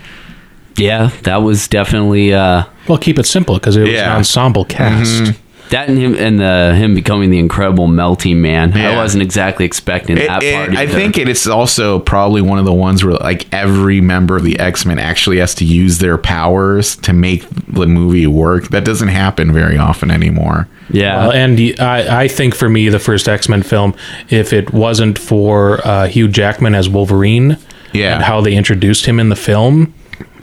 yeah, 0.77 1.11
that 1.23 1.43
was 1.43 1.69
definitely 1.69 2.35
uh, 2.35 2.65
Well, 2.89 2.99
keep 2.99 3.19
it 3.19 3.25
simple 3.27 3.55
because 3.55 3.77
it 3.77 3.83
was 3.83 3.91
Yeah. 3.93 4.11
an 4.13 4.19
ensemble 4.19 4.65
cast. 4.67 5.33
That 5.71 5.89
and 5.89 5.99
him 5.99 6.15
and 6.15 6.39
the 6.39 6.75
him 6.77 6.95
becoming 6.95 7.31
the 7.31 7.39
incredible 7.39 7.87
melting 7.89 8.41
man. 8.41 8.73
I 8.77 8.95
wasn't 8.97 9.23
exactly 9.23 9.65
expecting 9.67 10.17
It- 10.19 10.27
that 10.29 10.43
it- 10.43 10.55
part. 10.55 10.77
I 10.77 10.83
either. 10.83 10.93
think 10.93 11.19
it's 11.19 11.47
also 11.47 11.99
probably 11.99 12.43
one 12.43 12.59
of 12.59 12.65
the 12.65 12.73
ones 12.73 13.05
where 13.05 13.15
like 13.15 13.47
every 13.53 14.01
member 14.01 14.37
of 14.37 14.45
the 14.45 14.59
X 14.59 14.85
Men 14.87 14.99
actually 14.99 15.39
has 15.39 15.55
to 15.57 15.65
use 15.65 15.99
their 15.99 16.19
powers 16.19 16.97
to 16.97 17.13
make 17.13 17.45
the 17.69 17.87
movie 17.87 18.27
work. 18.27 18.69
That 18.69 18.85
doesn't 18.85 19.09
happen 19.09 19.53
very 19.53 19.77
often 19.79 20.11
anymore. 20.11 20.69
Yeah. 20.91 21.17
Well, 21.27 21.33
and 21.33 21.59
I 21.81 22.29
think 22.29 22.55
for 22.55 22.69
me, 22.69 22.89
the 22.89 22.99
first 23.01 23.29
X 23.29 23.49
Men 23.49 23.63
film, 23.63 23.95
if 24.31 24.53
it 24.53 24.73
wasn't 24.73 25.19
for 25.19 25.81
uh, 25.87 26.07
Hugh 26.07 26.29
Jackman 26.29 26.75
as 26.75 26.89
Wolverine, 26.89 27.57
Yeah. 27.93 28.15
and 28.15 28.23
how 28.23 28.41
they 28.41 28.55
introduced 28.55 29.07
him 29.07 29.19
in 29.19 29.29
the 29.31 29.37
film, 29.37 29.93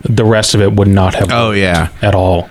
the 0.03 0.25
rest 0.25 0.53
of 0.53 0.61
it 0.61 0.73
would 0.73 0.89
not 0.89 1.15
have 1.15 1.29
Oh 1.31 1.51
yeah. 1.51 1.87
at 2.01 2.13
all. 2.13 2.49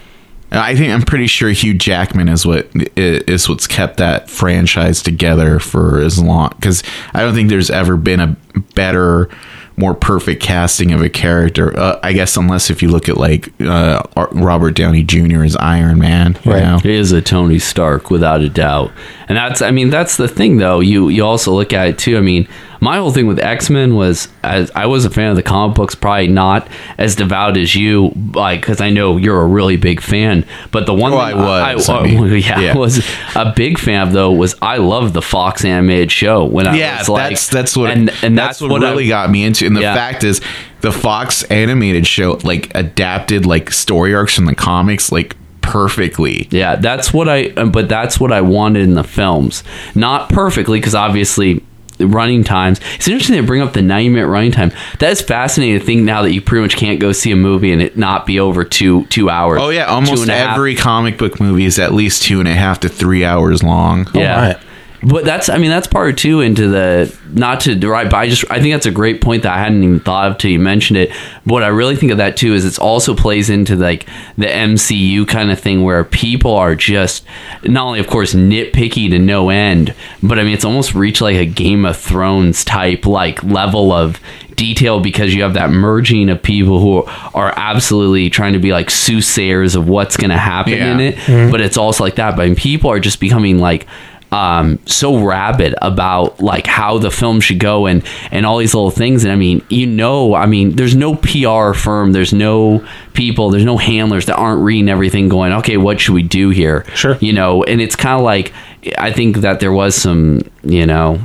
I 0.55 0.77
think 0.77 0.93
I'm 0.93 1.03
pretty 1.03 1.27
sure 1.27 1.51
Hugh 1.51 1.75
Jackman 1.75 2.29
is 2.29 2.45
what 2.45 2.69
is 2.97 3.49
what's 3.49 3.67
kept 3.67 3.97
that 3.97 4.29
franchise 4.29 5.03
together 5.03 5.59
for 5.59 6.01
as 6.01 6.19
long 6.23 6.51
because 6.57 6.83
I 7.15 7.23
don't 7.23 7.35
think 7.35 7.49
there's 7.49 7.71
ever 7.71 7.97
been 7.97 8.21
a 8.21 8.37
better, 8.75 9.29
more 9.77 9.95
perfect 9.95 10.43
casting 10.43 10.93
of 10.93 11.01
a 11.01 11.09
character. 11.09 11.77
Uh, 11.79 11.99
I 12.03 12.13
guess 12.13 12.37
unless 12.37 12.69
if 12.71 12.83
you 12.83 12.91
look 12.91 13.09
at 13.09 13.17
like 13.17 13.49
uh, 13.61 14.03
Robert 14.33 14.73
Downey 14.73 15.03
Jr. 15.03 15.43
as 15.43 15.57
Iron 15.57 15.99
Man, 15.99 16.37
you 16.45 16.53
Right. 16.53 16.63
know? 16.63 16.79
He 16.79 16.93
is 16.95 17.13
a 17.13 17.23
Tony 17.23 17.59
Stark 17.59 18.11
without 18.11 18.43
a 18.43 18.49
doubt. 18.51 18.93
And 19.33 19.39
that's 19.39 19.63
I 19.63 19.71
mean 19.71 19.89
that's 19.89 20.19
the 20.19 20.29
thing 20.29 20.59
though. 20.59 20.81
You 20.81 21.09
you 21.09 21.25
also 21.25 21.53
look 21.55 21.73
at 21.73 21.89
it 21.89 21.99
too. 21.99 22.19
I 22.19 22.21
mean, 22.21 22.47
my 22.81 22.99
whole 22.99 23.11
thing 23.13 23.27
with 23.27 23.39
X-Men 23.39 23.95
was 23.95 24.29
as 24.43 24.71
I 24.75 24.85
was 24.85 25.07
a 25.07 25.11
fan 25.11 25.31
of 25.31 25.37
the 25.37 25.43
comic 25.43 25.75
books, 25.75 25.95
probably 25.95 26.29
not 26.29 26.69
as 26.99 27.17
devout 27.17 27.57
as 27.57 27.75
you 27.75 28.13
like 28.35 28.61
cuz 28.61 28.83
I 28.83 28.91
know 28.91 29.17
you're 29.17 29.41
a 29.41 29.47
really 29.47 29.79
big 29.79 30.03
fan, 30.03 30.45
but 30.71 30.85
the 30.85 30.93
one 30.93 31.15
Oh, 31.15 31.17
thing 31.17 31.39
I 31.39 31.75
was, 31.75 31.89
I 31.89 32.03
mean, 32.03 32.27
yeah, 32.43 32.61
yeah. 32.61 32.77
was 32.77 32.99
a 33.35 33.55
big 33.57 33.79
fan 33.79 34.07
of 34.09 34.13
though 34.13 34.33
was 34.33 34.55
I 34.61 34.77
loved 34.77 35.15
the 35.15 35.23
Fox 35.23 35.65
animated 35.65 36.13
show 36.13 36.45
when 36.45 36.67
I 36.67 36.77
yeah, 36.77 36.99
was 36.99 37.09
like 37.09 37.31
that's 37.31 37.49
that's 37.49 37.75
what 37.75 37.91
and, 37.91 38.11
and 38.23 38.37
that's, 38.37 38.59
that's, 38.59 38.71
what, 38.71 38.85
I- 38.85 38.91
really 38.91 39.09
got 39.09 39.31
me 39.31 39.45
into. 39.45 39.65
And 39.67 39.75
the 39.75 39.81
Yeah. 39.81 39.95
fact 39.95 40.25
is, 40.25 40.43
the 40.83 40.93
Fox 40.93 41.43
animated 41.45 42.07
show 42.07 42.39
like 42.45 42.71
adapted 42.75 43.47
like 43.47 43.71
story 43.73 44.15
arcs 44.15 44.35
from 44.35 44.45
the 44.45 44.55
comics 44.55 45.11
like 45.11 45.37
perfectly. 45.63 46.49
Yeah, 46.51 46.77
that's 46.77 47.13
what 47.13 47.29
I. 47.29 47.47
uh, 47.57 47.67
But 47.67 47.89
that's 47.89 48.21
what 48.21 48.33
I 48.33 48.41
wanted 48.43 48.83
in 48.83 48.95
the 48.95 49.05
films. 49.05 49.65
Not 49.95 50.29
perfectly, 50.29 50.79
because 50.79 50.95
obviously 50.95 51.63
running 51.99 52.43
times. 52.43 52.81
It's 52.97 53.07
interesting 53.07 53.37
they 53.37 53.43
bring 53.47 53.63
up 53.63 53.75
the 53.75 53.83
ninety 53.83 54.09
minute 54.09 54.27
running 54.27 54.51
time. 54.53 54.73
That 54.99 55.13
is 55.13 55.21
fascinating 55.21 55.79
to 55.79 55.85
think 55.85 56.03
now 56.03 56.23
that 56.23 56.33
you 56.33 56.41
pretty 56.43 56.63
much 56.63 56.77
can't 56.77 56.99
go 56.99 57.13
see 57.13 57.31
a 57.31 57.37
movie 57.37 57.71
and 57.73 57.81
it 57.81 57.97
not 57.97 58.27
be 58.27 58.41
over 58.41 58.65
two 58.65 59.05
two 59.07 59.31
hours. 59.31 59.61
Oh 59.63 59.69
yeah, 59.71 59.85
almost 59.87 60.23
and 60.23 60.31
a 60.31 60.35
half. 60.35 60.57
every 60.57 60.75
comic 60.75 61.17
book 61.17 61.41
movie 61.41 61.65
is 61.65 61.79
at 61.79 61.93
least 61.95 62.23
two 62.25 62.41
and 62.41 62.49
a 62.49 62.55
half 62.55 62.81
to 62.81 62.89
three 62.89 63.25
hours 63.25 63.63
long. 63.63 64.09
Yeah. 64.15 64.37
my. 64.55 64.61
But 65.05 65.25
that's, 65.25 65.49
I 65.49 65.59
mean, 65.59 65.71
that's 65.71 65.87
part 65.89 66.17
two 66.17 66.41
into 66.41 66.69
the, 66.69 67.13
not 67.33 67.61
to 67.63 67.75
deride, 67.75 68.09
but 68.11 68.19
I 68.19 68.29
just, 68.29 68.45
I 68.51 68.61
think 68.61 68.73
that's 68.75 68.87
a 68.87 68.91
great 68.93 69.21
point 69.21 69.43
that 69.43 69.53
I 69.53 69.59
hadn't 69.59 69.83
even 69.83 69.99
thought 70.01 70.31
of 70.31 70.39
till 70.39 70.51
you 70.51 70.61
mentioned 70.61 70.97
it. 70.99 71.11
But 71.45 71.53
what 71.55 71.63
I 71.65 71.69
really 71.69 71.97
think 71.97 72.13
of 72.13 72.19
that 72.19 72.37
too 72.37 72.55
is 72.55 72.65
it's 72.65 72.79
also 72.79 73.15
plays 73.17 73.51
into 73.51 73.75
like 73.75 74.07
the 74.39 74.47
MCU 74.47 75.27
kind 75.27 75.51
of 75.51 75.59
thing 75.59 75.83
where 75.83 76.05
people 76.05 76.55
are 76.55 76.75
just, 76.77 77.25
not 77.65 77.85
only, 77.87 77.99
of 78.01 78.07
course, 78.07 78.33
nitpicky 78.35 79.11
to 79.11 79.19
no 79.19 79.49
end, 79.51 79.95
but 80.23 80.39
I 80.39 80.45
mean, 80.45 80.55
it's 80.55 80.65
almost 80.65 80.95
reached 80.95 81.21
like 81.21 81.37
a 81.37 81.47
Game 81.47 81.85
of 81.85 81.97
Thrones 81.97 82.65
type 82.65 83.05
like 83.05 83.43
level 83.43 83.91
of 83.93 84.21
detail 84.55 85.01
because 85.01 85.35
you 85.35 85.43
have 85.43 85.55
that 85.55 85.71
merging 85.71 86.29
of 86.29 86.41
people 86.41 86.79
who 86.79 87.03
are 87.35 87.53
absolutely 87.57 88.31
trying 88.31 88.53
to 88.53 88.59
be 88.61 88.71
like 88.73 88.89
soothsayers 88.91 89.75
of 89.75 89.89
what's 89.89 90.17
going 90.17 90.31
to 90.31 90.37
happen 90.39 90.75
Yeah. 90.75 90.93
in 90.93 91.01
it. 91.01 91.17
Mm-hmm. 91.17 91.51
But 91.51 91.61
it's 91.61 91.77
also 91.77 92.05
like 92.05 92.17
that. 92.17 92.37
But 92.37 92.43
I 92.43 92.47
mean, 92.47 92.57
people 92.57 92.91
are 92.91 93.01
just 93.01 93.19
becoming 93.19 93.59
like, 93.59 93.87
um, 94.33 94.79
so 94.87 95.19
rabid 95.25 95.75
about 95.83 96.41
like 96.41 96.67
how 96.67 96.99
the 96.99 97.11
film 97.11 97.41
should 97.41 97.59
go 97.59 97.87
and 97.87 98.03
and 98.31 98.47
all 98.47 98.59
these 98.59 98.75
little 98.75 98.91
things. 98.91 99.25
And 99.25 99.33
I 99.33 99.37
mean, 99.37 99.65
you 99.69 99.87
know, 99.87 100.35
I 100.35 100.47
mean, 100.47 100.77
there's 100.77 100.97
no 100.97 101.15
PR 101.17 101.73
firm, 101.79 102.13
there's 102.13 102.33
no 102.33 102.87
people, 103.13 103.51
there's 103.51 103.65
no 103.65 103.77
handlers 103.77 104.27
that 104.27 104.37
aren't 104.37 104.63
reading 104.63 104.89
everything, 104.89 105.29
going, 105.29 105.53
okay, 105.53 105.77
what 105.77 106.01
should 106.01 106.15
we 106.15 106.23
do 106.23 106.49
here? 106.51 106.85
Sure. 106.95 107.17
you 107.21 107.33
know. 107.33 107.63
And 107.65 107.81
it's 107.81 107.95
kind 107.97 108.19
of 108.19 108.25
like 108.25 108.53
I 108.99 109.13
think 109.13 109.37
that 109.39 109.61
there 109.61 109.73
was 109.73 109.95
some, 109.95 110.41
you 110.65 110.87
know. 110.87 111.21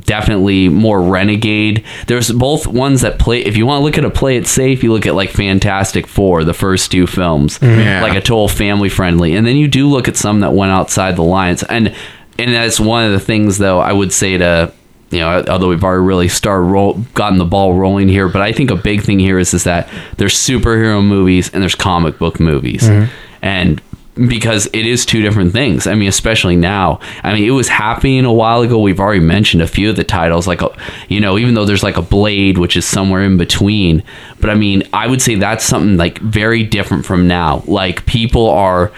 Definitely 0.00 0.68
more 0.68 1.00
renegade. 1.00 1.84
There's 2.08 2.30
both 2.32 2.66
ones 2.66 3.02
that 3.02 3.20
play. 3.20 3.38
If 3.44 3.56
you 3.56 3.66
want 3.66 3.80
to 3.80 3.84
look 3.84 3.96
at 3.96 4.04
a 4.04 4.10
play 4.10 4.36
it 4.36 4.48
safe, 4.48 4.82
you 4.82 4.92
look 4.92 5.06
at 5.06 5.14
like 5.14 5.30
Fantastic 5.30 6.08
Four, 6.08 6.42
the 6.42 6.52
first 6.52 6.90
two 6.90 7.06
films, 7.06 7.60
Yeah. 7.62 8.02
like 8.02 8.14
a 8.16 8.20
total 8.20 8.48
family 8.48 8.88
friendly. 8.88 9.36
And 9.36 9.46
then 9.46 9.56
you 9.56 9.68
do 9.68 9.88
look 9.88 10.08
at 10.08 10.16
some 10.16 10.40
that 10.40 10.52
went 10.52 10.72
outside 10.72 11.14
the 11.14 11.22
lines. 11.22 11.62
And 11.62 11.94
and 12.38 12.54
that's 12.54 12.78
one 12.78 13.04
of 13.04 13.12
the 13.12 13.20
things 13.20 13.58
though 13.58 13.78
I 13.80 13.92
would 13.92 14.12
say 14.12 14.36
to 14.38 14.72
you 15.10 15.20
know, 15.20 15.44
although 15.48 15.68
we've 15.68 15.84
already 15.84 16.04
really 16.04 16.28
started 16.28 16.62
roll, 16.64 16.94
gotten 17.14 17.38
the 17.38 17.44
ball 17.44 17.74
rolling 17.74 18.08
here, 18.08 18.28
but 18.28 18.42
I 18.42 18.52
think 18.52 18.70
a 18.70 18.76
big 18.76 19.02
thing 19.02 19.18
here 19.20 19.38
is 19.38 19.54
is 19.54 19.64
that 19.64 19.88
there's 20.16 20.34
superhero 20.34 21.04
movies 21.04 21.48
and 21.52 21.62
there's 21.62 21.76
comic 21.76 22.18
book 22.18 22.40
movies, 22.40 22.82
mm-hmm. 22.82 23.12
and 23.40 23.80
because 24.16 24.66
it 24.72 24.86
is 24.86 25.04
two 25.04 25.20
different 25.20 25.52
things. 25.52 25.86
I 25.86 25.94
mean, 25.94 26.08
especially 26.08 26.56
now. 26.56 27.00
I 27.22 27.34
mean, 27.34 27.44
it 27.44 27.50
was 27.50 27.68
happening 27.68 28.24
a 28.24 28.32
while 28.32 28.62
ago. 28.62 28.78
We've 28.78 28.98
already 28.98 29.20
mentioned 29.20 29.62
a 29.62 29.66
few 29.66 29.90
of 29.90 29.96
the 29.96 30.04
titles, 30.04 30.46
like, 30.46 30.62
a, 30.62 30.74
you 31.08 31.20
know, 31.20 31.36
even 31.36 31.52
though 31.54 31.66
there's 31.66 31.82
like 31.82 31.98
a 31.98 32.02
Blade, 32.02 32.56
which 32.56 32.78
is 32.78 32.86
somewhere 32.86 33.22
in 33.22 33.36
between. 33.36 34.02
But 34.40 34.48
I 34.48 34.54
mean, 34.54 34.84
I 34.92 35.06
would 35.06 35.20
say 35.20 35.34
that's 35.34 35.64
something 35.64 35.98
like 35.98 36.18
very 36.18 36.62
different 36.62 37.04
from 37.04 37.28
now. 37.28 37.62
Like, 37.66 38.06
people 38.06 38.48
are 38.48 38.90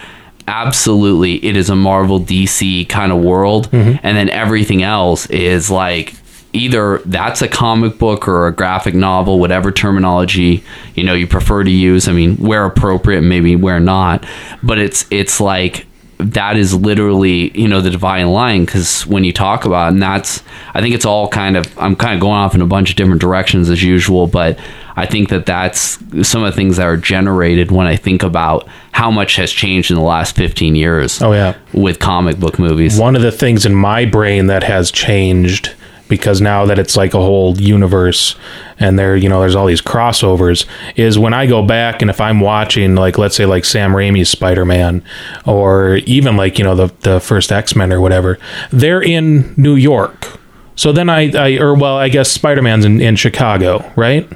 absolutely, 0.49 1.43
it 1.45 1.55
is 1.55 1.69
a 1.69 1.75
Marvel 1.75 2.19
DC 2.19 2.89
kind 2.89 3.11
of 3.11 3.19
world. 3.19 3.69
Mm-hmm. 3.71 3.99
And 4.03 4.17
then 4.17 4.29
everything 4.29 4.83
else 4.83 5.27
is 5.29 5.69
like, 5.69 6.15
either 6.51 6.97
that's 7.05 7.43
a 7.43 7.47
comic 7.47 7.99
book 7.99 8.27
or 8.27 8.47
a 8.47 8.51
graphic 8.51 8.95
novel, 8.95 9.39
whatever 9.39 9.71
terminology 9.71 10.63
you 10.95 11.03
know 11.03 11.13
you 11.13 11.27
prefer 11.27 11.63
to 11.63 11.71
use. 11.71 12.07
I 12.07 12.11
mean, 12.11 12.37
where 12.37 12.65
appropriate, 12.65 13.21
maybe 13.21 13.55
where 13.55 13.79
not. 13.79 14.25
But 14.63 14.79
it's 14.79 15.05
it's 15.11 15.39
like 15.39 15.85
that 16.17 16.57
is 16.57 16.73
literally 16.73 17.57
you 17.57 17.67
know 17.67 17.79
the 17.79 17.89
divine 17.89 18.27
line 18.27 18.65
because 18.65 19.05
when 19.07 19.23
you 19.23 19.31
talk 19.31 19.65
about 19.65 19.87
it, 19.87 19.93
and 19.93 20.03
that's 20.03 20.43
I 20.73 20.81
think 20.81 20.95
it's 20.95 21.05
all 21.05 21.27
kind 21.29 21.55
of 21.55 21.77
I'm 21.77 21.95
kind 21.95 22.15
of 22.15 22.19
going 22.19 22.37
off 22.37 22.55
in 22.55 22.61
a 22.61 22.67
bunch 22.67 22.89
of 22.89 22.95
different 22.95 23.21
directions 23.21 23.69
as 23.69 23.83
usual, 23.83 24.27
but 24.27 24.59
I 24.99 25.05
think 25.05 25.29
that 25.29 25.45
that's 25.45 25.97
some 26.27 26.43
of 26.43 26.51
the 26.51 26.55
things 26.55 26.77
that 26.77 26.85
are 26.85 26.97
generated 26.97 27.71
when 27.71 27.87
I 27.87 27.95
think 27.95 28.23
about 28.23 28.67
how 28.91 29.09
much 29.09 29.35
has 29.37 29.51
changed 29.51 29.91
in 29.91 29.95
the 29.95 30.03
last 30.03 30.35
15 30.35 30.75
years. 30.75 31.21
Oh, 31.21 31.31
yeah. 31.31 31.55
with 31.73 31.99
comic 31.99 32.37
book 32.39 32.59
movies. 32.59 32.99
one 32.99 33.15
of 33.15 33.21
the 33.21 33.31
things 33.31 33.65
in 33.65 33.73
my 33.73 34.05
brain 34.05 34.47
that 34.47 34.63
has 34.63 34.91
changed 34.91 35.71
because 36.09 36.41
now 36.41 36.65
that 36.65 36.77
it's 36.79 36.97
like 36.97 37.13
a 37.13 37.19
whole 37.19 37.55
universe 37.57 38.35
and 38.79 38.99
there 38.99 39.15
you 39.15 39.29
know 39.29 39.39
there's 39.39 39.55
all 39.55 39.67
these 39.67 39.81
crossovers 39.81 40.65
is 40.95 41.17
when 41.17 41.33
I 41.33 41.45
go 41.45 41.63
back 41.63 42.01
and 42.01 42.09
if 42.09 42.19
I'm 42.19 42.39
watching 42.41 42.95
like 42.95 43.17
let's 43.17 43.35
say 43.35 43.45
like 43.45 43.63
Sam 43.63 43.91
Raimi's 43.91 44.27
Spider-Man 44.29 45.03
or 45.45 45.97
even 46.05 46.35
like 46.35 46.57
you 46.57 46.65
know 46.65 46.75
the 46.75 46.87
the 47.01 47.19
first 47.21 47.51
X-Men 47.51 47.93
or 47.93 48.01
whatever 48.01 48.37
they're 48.71 49.03
in 49.03 49.53
New 49.55 49.75
York 49.75 50.39
so 50.75 50.91
then 50.91 51.09
I, 51.09 51.31
I 51.31 51.57
or 51.57 51.75
well 51.75 51.95
I 51.97 52.09
guess 52.09 52.31
Spider-Man's 52.31 52.85
in, 52.85 52.99
in 52.99 53.15
Chicago 53.15 53.89
right 53.95 54.27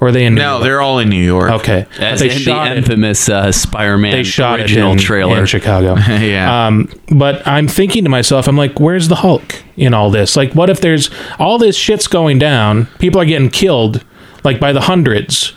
or 0.00 0.08
are 0.08 0.12
they 0.12 0.24
in 0.24 0.34
New 0.34 0.40
No, 0.42 0.52
York? 0.54 0.62
they're 0.64 0.80
all 0.80 0.98
in 0.98 1.08
New 1.08 1.22
York. 1.24 1.50
okay 1.50 1.86
As 1.98 2.20
they 2.20 2.30
in 2.30 2.38
shot 2.38 2.68
the 2.70 2.76
infamous 2.76 3.28
uh, 3.28 3.50
Spider-Man 3.52 4.12
they 4.12 4.22
shot 4.22 4.60
original 4.60 4.90
it 4.90 4.92
in, 4.94 4.98
trailer. 4.98 5.38
in 5.40 5.46
Chicago. 5.46 5.96
Yeah. 6.16 6.66
Um, 6.66 6.90
but 7.10 7.46
I'm 7.46 7.68
thinking 7.68 8.04
to 8.04 8.10
myself, 8.10 8.48
I'm 8.48 8.56
like, 8.56 8.78
where's 8.80 9.08
the 9.08 9.16
Hulk 9.16 9.62
in 9.76 9.94
all 9.94 10.10
this? 10.10 10.36
Like, 10.36 10.52
what 10.54 10.70
if 10.70 10.80
there's 10.80 11.10
all 11.38 11.58
this 11.58 11.76
shit's 11.76 12.06
going 12.08 12.38
down? 12.38 12.86
People 12.98 13.20
are 13.20 13.24
getting 13.26 13.50
killed, 13.50 14.04
like 14.44 14.58
by 14.60 14.72
the 14.72 14.82
hundreds. 14.82 15.50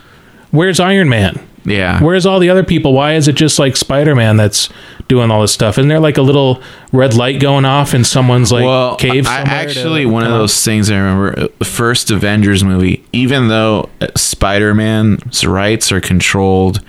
Where's 0.52 0.80
Iron 0.80 1.10
Man? 1.10 1.40
Yeah. 1.66 2.02
Where's 2.02 2.26
all 2.26 2.40
the 2.40 2.50
other 2.50 2.64
people? 2.64 2.94
Why 2.94 3.14
is 3.14 3.28
it 3.28 3.34
just 3.36 3.60
like 3.60 3.76
Spider 3.76 4.16
Man 4.16 4.38
that's 4.38 4.70
doing 5.08 5.32
all 5.32 5.42
this 5.42 5.52
stuff? 5.52 5.78
Isn't 5.78 5.90
there 5.90 6.00
like 6.00 6.18
a 6.18 6.22
little 6.22 6.62
red 6.92 7.14
light 7.14 7.40
going 7.40 7.66
off 7.66 7.94
in 7.94 8.04
someone's 8.04 8.52
like 8.52 8.66
well, 8.66 8.96
cave? 8.96 9.28
I, 9.28 9.42
actually, 9.42 10.04
to 10.04 10.10
one 10.10 10.24
of 10.24 10.32
those 10.32 10.64
things 10.64 10.90
I 10.90 10.98
remember, 10.98 11.40
uh, 11.40 11.48
the 11.60 11.66
first 11.66 12.12
Avengers 12.12 12.64
movie, 12.64 13.04
even 13.12 13.48
though 13.48 13.90
Spider 14.16 14.74
Man's 14.74 15.46
rights 15.46 15.92
are 15.92 16.02
controlled 16.02 16.84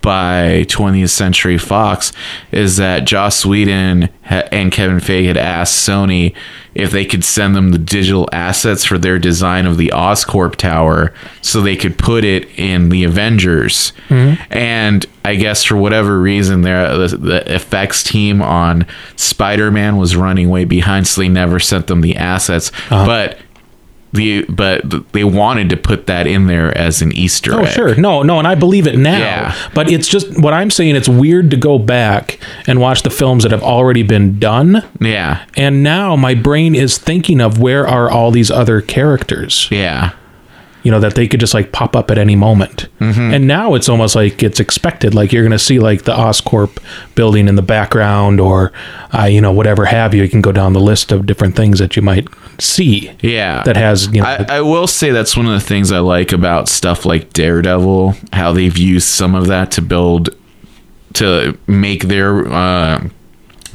by 0.00 0.64
20th 0.68 1.10
Century 1.10 1.58
Fox, 1.58 2.12
is 2.52 2.76
that 2.76 3.04
Joss 3.04 3.44
Whedon 3.44 4.08
and 4.24 4.72
Kevin 4.72 4.98
Feige 4.98 5.26
had 5.26 5.36
asked 5.36 5.86
Sony 5.86 6.34
if 6.76 6.90
they 6.90 7.04
could 7.04 7.24
send 7.24 7.56
them 7.56 7.70
the 7.70 7.78
digital 7.78 8.28
assets 8.32 8.84
for 8.84 8.98
their 8.98 9.18
design 9.18 9.66
of 9.66 9.78
the 9.78 9.92
Oscorp 9.94 10.56
Tower 10.56 11.12
so 11.40 11.60
they 11.60 11.76
could 11.76 11.98
put 11.98 12.24
it 12.24 12.48
in 12.58 12.90
the 12.90 13.04
Avengers. 13.04 13.92
Mm-hmm. 14.08 14.52
And 14.52 15.06
I 15.24 15.36
guess 15.36 15.64
for 15.64 15.76
whatever 15.76 16.20
reason, 16.20 16.62
there 16.62 16.96
the, 16.96 17.16
the 17.16 17.54
effects 17.54 18.02
team 18.02 18.42
on 18.42 18.86
Spider 19.16 19.70
Man 19.70 19.96
was 19.96 20.16
running 20.16 20.50
way 20.50 20.64
behind, 20.64 21.06
so 21.06 21.20
they 21.20 21.28
never 21.28 21.58
sent 21.58 21.86
them 21.86 22.02
the 22.02 22.16
assets. 22.16 22.70
Uh-huh. 22.90 23.06
But 23.06 23.38
the 24.16 24.42
but 24.48 24.82
they 25.12 25.22
wanted 25.24 25.70
to 25.70 25.76
put 25.76 26.06
that 26.08 26.26
in 26.26 26.46
there 26.48 26.76
as 26.76 27.00
an 27.02 27.12
Easter 27.12 27.54
Oh 27.54 27.60
egg. 27.64 27.68
sure, 27.72 27.94
no, 27.94 28.22
no, 28.22 28.38
and 28.38 28.48
I 28.48 28.54
believe 28.56 28.86
it 28.86 28.98
now. 28.98 29.18
Yeah. 29.18 29.68
But 29.74 29.90
it's 29.90 30.08
just 30.08 30.40
what 30.42 30.52
I'm 30.52 30.70
saying. 30.70 30.96
It's 30.96 31.08
weird 31.08 31.50
to 31.52 31.56
go 31.56 31.78
back 31.78 32.38
and 32.66 32.80
watch 32.80 33.02
the 33.02 33.10
films 33.10 33.44
that 33.44 33.52
have 33.52 33.62
already 33.62 34.02
been 34.02 34.38
done, 34.38 34.82
Yeah, 35.00 35.44
and 35.56 35.82
now 35.82 36.16
my 36.16 36.34
brain 36.34 36.74
is 36.74 36.98
thinking 36.98 37.40
of 37.40 37.58
where 37.60 37.86
are 37.86 38.10
all 38.10 38.30
these 38.30 38.50
other 38.50 38.80
characters. 38.80 39.68
yeah, 39.70 40.12
You 40.86 40.92
know 40.92 41.00
that 41.00 41.16
they 41.16 41.26
could 41.26 41.40
just 41.40 41.52
like 41.52 41.72
pop 41.72 41.96
up 41.96 42.10
at 42.10 42.18
any 42.18 42.36
moment. 42.36 42.88
Mm-hmm. 43.00 43.34
And 43.34 43.46
now 43.48 43.74
it's 43.74 43.88
almost 43.88 44.14
like 44.14 44.42
it's 44.42 44.60
expected. 44.60 45.14
Like 45.14 45.32
you're 45.32 45.42
going 45.42 45.50
to 45.50 45.58
see 45.58 45.80
like 45.80 46.04
the 46.04 46.14
Oscorp 46.14 46.78
building 47.16 47.48
in 47.48 47.56
the 47.56 47.62
background, 47.62 48.38
or 48.40 48.72
uh, 49.12 49.24
you 49.24 49.40
know 49.40 49.52
whatever 49.52 49.84
have 49.84 50.14
you. 50.14 50.22
You 50.22 50.28
can 50.28 50.42
go 50.42 50.52
down 50.52 50.72
the 50.72 50.80
list 50.80 51.10
of 51.10 51.26
different 51.26 51.56
things 51.56 51.80
that 51.80 51.96
you 51.96 52.02
might 52.02 52.28
see. 52.60 53.10
yeah. 53.20 53.62
That 53.64 53.76
has 53.76 54.06
you 54.14 54.22
know. 54.22 54.28
I, 54.28 54.58
I 54.58 54.60
will 54.60 54.86
say 54.86 55.10
that's 55.10 55.36
one 55.36 55.46
of 55.46 55.52
the 55.52 55.66
things 55.66 55.90
I 55.90 55.98
like 55.98 56.32
about 56.32 56.68
stuff 56.68 57.04
like 57.04 57.32
Daredevil, 57.32 58.14
how 58.32 58.52
they've 58.52 58.78
used 58.78 59.08
some 59.08 59.34
of 59.34 59.48
that 59.48 59.72
to 59.72 59.82
build, 59.82 60.30
to 61.14 61.58
make 61.66 62.04
their 62.04 62.46
uh, 62.46 63.08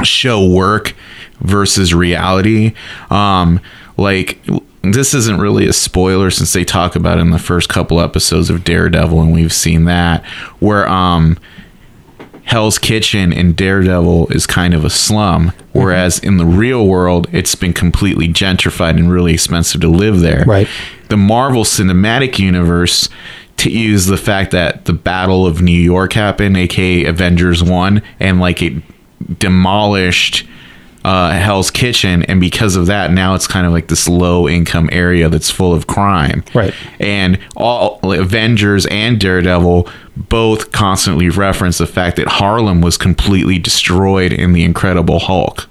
show 0.03 0.47
work 0.47 0.95
versus 1.41 1.93
reality. 1.93 2.73
Um, 3.09 3.59
like, 3.97 4.39
this 4.83 5.13
isn't 5.13 5.39
really 5.39 5.67
a 5.67 5.73
spoiler 5.73 6.31
since 6.31 6.53
they 6.53 6.63
talk 6.63 6.95
about 6.95 7.17
it 7.17 7.21
in 7.21 7.31
the 7.31 7.39
first 7.39 7.69
couple 7.69 7.99
episodes 7.99 8.49
of 8.49 8.63
Daredevil, 8.63 9.21
and 9.21 9.33
we've 9.33 9.53
seen 9.53 9.85
that, 9.85 10.25
where, 10.59 10.87
um, 10.87 11.37
Hell's 12.43 12.79
Kitchen 12.79 13.31
in 13.31 13.53
Daredevil 13.53 14.27
is 14.31 14.45
kind 14.45 14.73
of 14.73 14.83
a 14.83 14.89
slum, 14.89 15.53
whereas 15.71 16.19
in 16.19 16.37
the 16.37 16.45
real 16.45 16.85
world, 16.87 17.27
it's 17.31 17.55
been 17.55 17.71
completely 17.71 18.27
gentrified 18.27 18.97
and 18.97 19.11
really 19.11 19.33
expensive 19.33 19.79
to 19.81 19.87
live 19.87 20.19
there. 20.19 20.43
Right. 20.45 20.67
The 21.09 21.17
Marvel 21.17 21.63
Cinematic 21.63 22.39
Universe 22.39 23.07
to 23.57 23.69
use 23.69 24.07
the 24.07 24.17
fact 24.17 24.51
that 24.51 24.85
the 24.85 24.93
Battle 24.93 25.45
of 25.45 25.61
New 25.61 25.71
York 25.71 26.13
happened, 26.13 26.57
aka 26.57 27.05
Avengers 27.05 27.63
One, 27.63 28.01
and 28.19 28.39
like 28.39 28.61
it 28.61 28.73
demolished 29.37 30.47
uh, 31.03 31.31
Hell's 31.31 31.71
Kitchen, 31.71 32.23
and 32.23 32.39
because 32.39 32.75
of 32.75 32.85
that, 32.85 33.11
now 33.11 33.33
it's 33.35 33.47
kind 33.47 33.65
of 33.65 33.73
like 33.73 33.87
this 33.87 34.07
low 34.07 34.47
income 34.47 34.89
area 34.91 35.29
that's 35.29 35.49
full 35.49 35.73
of 35.73 35.87
crime. 35.87 36.43
Right. 36.53 36.73
And 36.99 37.39
all 37.55 37.99
like, 38.03 38.19
Avengers 38.19 38.85
and 38.87 39.19
Daredevil 39.19 39.89
both 40.15 40.71
constantly 40.71 41.29
reference 41.29 41.79
the 41.79 41.87
fact 41.87 42.17
that 42.17 42.27
Harlem 42.27 42.81
was 42.81 42.97
completely 42.97 43.57
destroyed 43.57 44.31
in 44.33 44.53
the 44.53 44.63
Incredible 44.63 45.19
Hulk. 45.19 45.67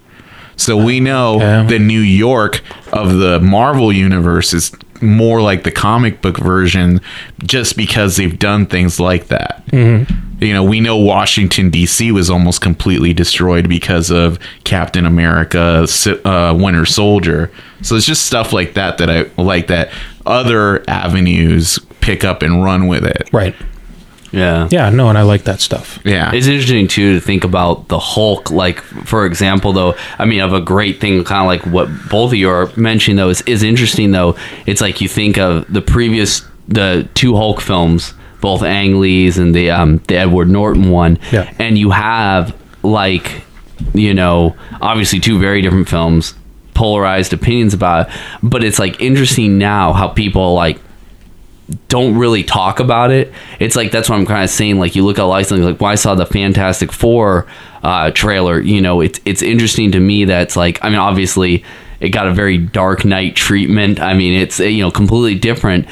So 0.56 0.76
we 0.76 1.00
know 1.00 1.36
Okay. 1.36 1.66
the 1.68 1.78
New 1.78 2.00
York 2.00 2.60
of 2.92 3.18
the 3.18 3.40
Marvel 3.40 3.92
universe 3.92 4.52
is 4.52 4.72
more 5.00 5.40
like 5.40 5.64
the 5.64 5.70
comic 5.70 6.20
book 6.20 6.36
version 6.38 7.00
just 7.42 7.76
because 7.76 8.16
they've 8.16 8.38
done 8.38 8.66
things 8.66 9.00
like 9.00 9.28
that. 9.28 9.64
Mm-hmm. 9.68 10.29
You 10.40 10.54
know, 10.54 10.64
we 10.64 10.80
know 10.80 10.96
Washington, 10.96 11.70
D.C. 11.70 12.12
was 12.12 12.30
almost 12.30 12.60
completely 12.60 13.12
destroyed 13.12 13.68
because 13.68 14.10
of 14.10 14.38
Captain 14.64 15.04
America, 15.04 15.86
uh, 16.24 16.54
Winter 16.58 16.86
Soldier. 16.86 17.50
So 17.82 17.94
it's 17.96 18.06
just 18.06 18.24
stuff 18.26 18.52
like 18.52 18.74
that 18.74 18.98
that 18.98 19.10
I 19.10 19.30
like 19.40 19.66
that 19.66 19.92
other 20.26 20.82
avenues 20.88 21.78
pick 22.00 22.24
up 22.24 22.42
and 22.42 22.62
run 22.64 22.86
with 22.86 23.04
it. 23.04 23.28
right. 23.32 23.54
Yeah. 24.32 24.68
Yeah. 24.70 24.90
No, 24.90 25.08
and 25.08 25.18
I 25.18 25.22
like 25.22 25.42
that 25.44 25.60
stuff. 25.60 25.98
Yeah. 26.04 26.32
It's 26.32 26.46
interesting 26.46 26.86
too 26.86 27.14
to 27.14 27.20
think 27.20 27.42
about 27.42 27.88
the 27.88 27.98
Hulk. 27.98 28.50
Like, 28.52 28.80
for 28.80 29.26
example, 29.26 29.72
though, 29.72 29.96
I 30.20 30.24
mean, 30.24 30.40
of 30.40 30.52
a 30.52 30.60
great 30.60 31.00
thing, 31.00 31.24
kind 31.24 31.40
of 31.40 31.46
like 31.46 31.74
what 31.74 31.88
both 32.08 32.30
of 32.30 32.38
you 32.38 32.48
are 32.48 32.70
mentioning, 32.76 33.16
though, 33.16 33.30
is, 33.30 33.42
is 33.42 33.64
interesting. 33.64 34.12
Though, 34.12 34.36
it's 34.66 34.80
like 34.80 35.00
you 35.00 35.08
think 35.08 35.36
of 35.36 35.66
the 35.72 35.82
previous, 35.82 36.42
the 36.68 37.08
two 37.14 37.34
Hulk 37.34 37.60
films, 37.60 38.14
both 38.40 38.62
Ang 38.62 39.00
Lee's 39.00 39.38
and 39.38 39.54
the 39.54 39.70
um, 39.70 39.98
the 40.08 40.16
Edward 40.16 40.48
Norton 40.48 40.90
one, 40.90 41.18
Yeah. 41.32 41.52
and 41.58 41.76
you 41.78 41.90
have 41.90 42.56
like, 42.82 43.42
you 43.94 44.14
know, 44.14 44.56
obviously 44.80 45.20
two 45.20 45.38
very 45.38 45.60
different 45.62 45.88
films, 45.88 46.34
polarized 46.74 47.32
opinions 47.32 47.74
about 47.74 48.08
it, 48.08 48.14
but 48.42 48.64
it's 48.64 48.78
like 48.78 49.00
interesting 49.00 49.58
now 49.58 49.92
how 49.92 50.08
people 50.08 50.54
like 50.54 50.78
don't 51.88 52.16
really 52.16 52.42
talk 52.42 52.80
about 52.80 53.10
it. 53.12 53.32
It's 53.60 53.76
like 53.76 53.92
that's 53.92 54.08
what 54.08 54.16
I'm 54.18 54.26
kind 54.26 54.42
of 54.42 54.50
saying. 54.50 54.78
Like 54.80 54.96
you 54.96 55.04
look 55.04 55.18
at 55.18 55.22
licensing, 55.22 55.64
like 55.64 55.80
why 55.80 55.92
I 55.92 55.94
saw 55.94 56.14
the 56.14 56.26
Fantastic 56.26 56.90
Four 56.92 57.46
uh, 57.82 58.10
trailer, 58.10 58.60
you 58.60 58.80
know, 58.80 59.00
it's 59.00 59.20
it's 59.24 59.42
interesting 59.42 59.92
to 59.92 60.00
me 60.00 60.24
that 60.24 60.42
it's 60.42 60.56
like 60.56 60.82
I 60.82 60.88
mean, 60.88 60.98
obviously 60.98 61.62
it 62.00 62.08
got 62.10 62.26
a 62.26 62.32
very 62.34 62.56
Dark 62.58 63.04
Knight 63.04 63.36
treatment. 63.36 64.00
I 64.00 64.14
mean, 64.14 64.32
it's 64.40 64.58
you 64.58 64.82
know 64.82 64.90
completely 64.90 65.38
different, 65.38 65.86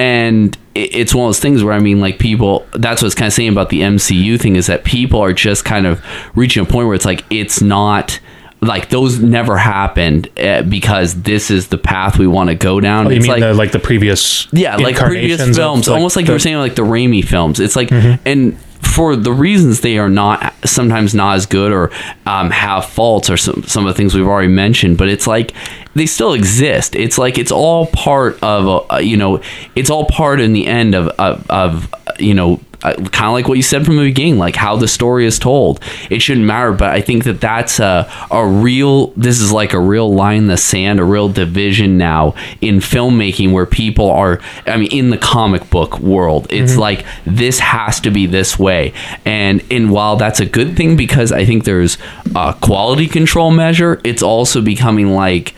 and 0.00 0.56
it's 0.74 1.14
one 1.14 1.26
of 1.26 1.28
those 1.28 1.40
things 1.40 1.62
where 1.62 1.74
I 1.74 1.78
mean, 1.80 2.00
like 2.00 2.18
people. 2.18 2.66
That's 2.72 3.02
what's 3.02 3.14
kind 3.14 3.26
of 3.26 3.32
saying 3.34 3.50
about 3.50 3.68
the 3.68 3.82
MCU 3.82 4.40
thing 4.40 4.56
is 4.56 4.66
that 4.68 4.84
people 4.84 5.20
are 5.20 5.32
just 5.34 5.64
kind 5.64 5.86
of 5.86 6.02
reaching 6.34 6.62
a 6.62 6.66
point 6.66 6.86
where 6.86 6.94
it's 6.94 7.04
like 7.04 7.24
it's 7.30 7.60
not. 7.60 8.18
Like 8.62 8.90
those 8.90 9.18
never 9.20 9.56
happened 9.56 10.28
uh, 10.38 10.60
because 10.62 11.22
this 11.22 11.50
is 11.50 11.68
the 11.68 11.78
path 11.78 12.18
we 12.18 12.26
want 12.26 12.50
to 12.50 12.54
go 12.54 12.78
down. 12.78 13.06
Oh, 13.06 13.10
you 13.10 13.16
it's 13.16 13.22
mean 13.22 13.30
like 13.32 13.40
the, 13.40 13.54
like 13.54 13.72
the 13.72 13.78
previous 13.78 14.46
yeah, 14.52 14.76
like 14.76 14.96
previous 14.96 15.40
films, 15.56 15.88
like, 15.88 15.96
almost 15.96 16.14
like 16.14 16.24
you 16.24 16.26
the- 16.26 16.32
were 16.34 16.38
saying, 16.38 16.58
like 16.58 16.74
the 16.74 16.82
Raimi 16.82 17.24
films. 17.24 17.58
It's 17.58 17.74
like, 17.74 17.88
Mm-hmm. 17.88 18.22
and 18.28 18.56
for 18.90 19.14
the 19.14 19.32
reasons 19.32 19.80
they 19.80 19.98
are 19.98 20.08
not 20.08 20.54
sometimes 20.64 21.14
not 21.14 21.36
as 21.36 21.46
good 21.46 21.72
or 21.72 21.90
um, 22.26 22.50
have 22.50 22.84
faults 22.84 23.30
or 23.30 23.36
some 23.36 23.62
some 23.62 23.86
of 23.86 23.94
the 23.94 23.96
things 23.96 24.14
we've 24.14 24.26
already 24.26 24.48
mentioned, 24.48 24.98
but 24.98 25.08
it's 25.08 25.26
like 25.26 25.52
they 25.94 26.06
still 26.06 26.32
exist. 26.32 26.94
It's 26.96 27.16
like 27.16 27.38
it's 27.38 27.52
all 27.52 27.86
part 27.86 28.42
of 28.42 28.86
a, 28.90 29.00
you 29.02 29.16
know, 29.16 29.42
it's 29.76 29.90
all 29.90 30.06
part 30.06 30.40
in 30.40 30.52
the 30.52 30.66
end 30.66 30.94
of 30.94 31.08
of, 31.18 31.48
of 31.50 31.94
you 32.18 32.34
know, 32.34 32.60
uh, 32.82 32.94
kind 32.94 33.26
of 33.26 33.32
like 33.32 33.48
what 33.48 33.56
you 33.56 33.62
said 33.62 33.84
from 33.84 33.96
the 33.96 34.04
beginning, 34.04 34.38
like 34.38 34.56
how 34.56 34.76
the 34.76 34.88
story 34.88 35.26
is 35.26 35.38
told. 35.38 35.80
It 36.08 36.20
shouldn't 36.20 36.46
matter, 36.46 36.72
but 36.72 36.90
I 36.90 37.00
think 37.00 37.24
that 37.24 37.40
that's 37.40 37.78
a, 37.78 38.10
a 38.30 38.46
real, 38.46 39.08
this 39.08 39.40
is 39.40 39.52
like 39.52 39.72
a 39.72 39.80
real 39.80 40.12
line 40.12 40.38
in 40.38 40.46
the 40.46 40.56
sand, 40.56 41.00
a 41.00 41.04
real 41.04 41.28
division 41.28 41.98
now 41.98 42.34
in 42.60 42.76
filmmaking 42.76 43.52
where 43.52 43.66
people 43.66 44.10
are, 44.10 44.40
I 44.66 44.76
mean, 44.76 44.90
in 44.92 45.10
the 45.10 45.18
comic 45.18 45.68
book 45.70 45.98
world, 46.00 46.46
it's 46.50 46.76
like 46.76 47.04
this 47.26 47.58
has 47.58 48.00
to 48.00 48.10
be 48.10 48.26
this 48.26 48.58
way. 48.58 48.92
And, 49.24 49.62
and 49.70 49.90
while 49.90 50.16
that's 50.16 50.40
a 50.40 50.46
good 50.46 50.76
thing 50.76 50.96
because 50.96 51.32
I 51.32 51.44
think 51.44 51.64
there's 51.64 51.98
a 52.34 52.54
quality 52.60 53.06
control 53.06 53.50
measure, 53.50 54.00
it's 54.04 54.22
also 54.22 54.62
becoming 54.62 55.14
like, 55.14 55.54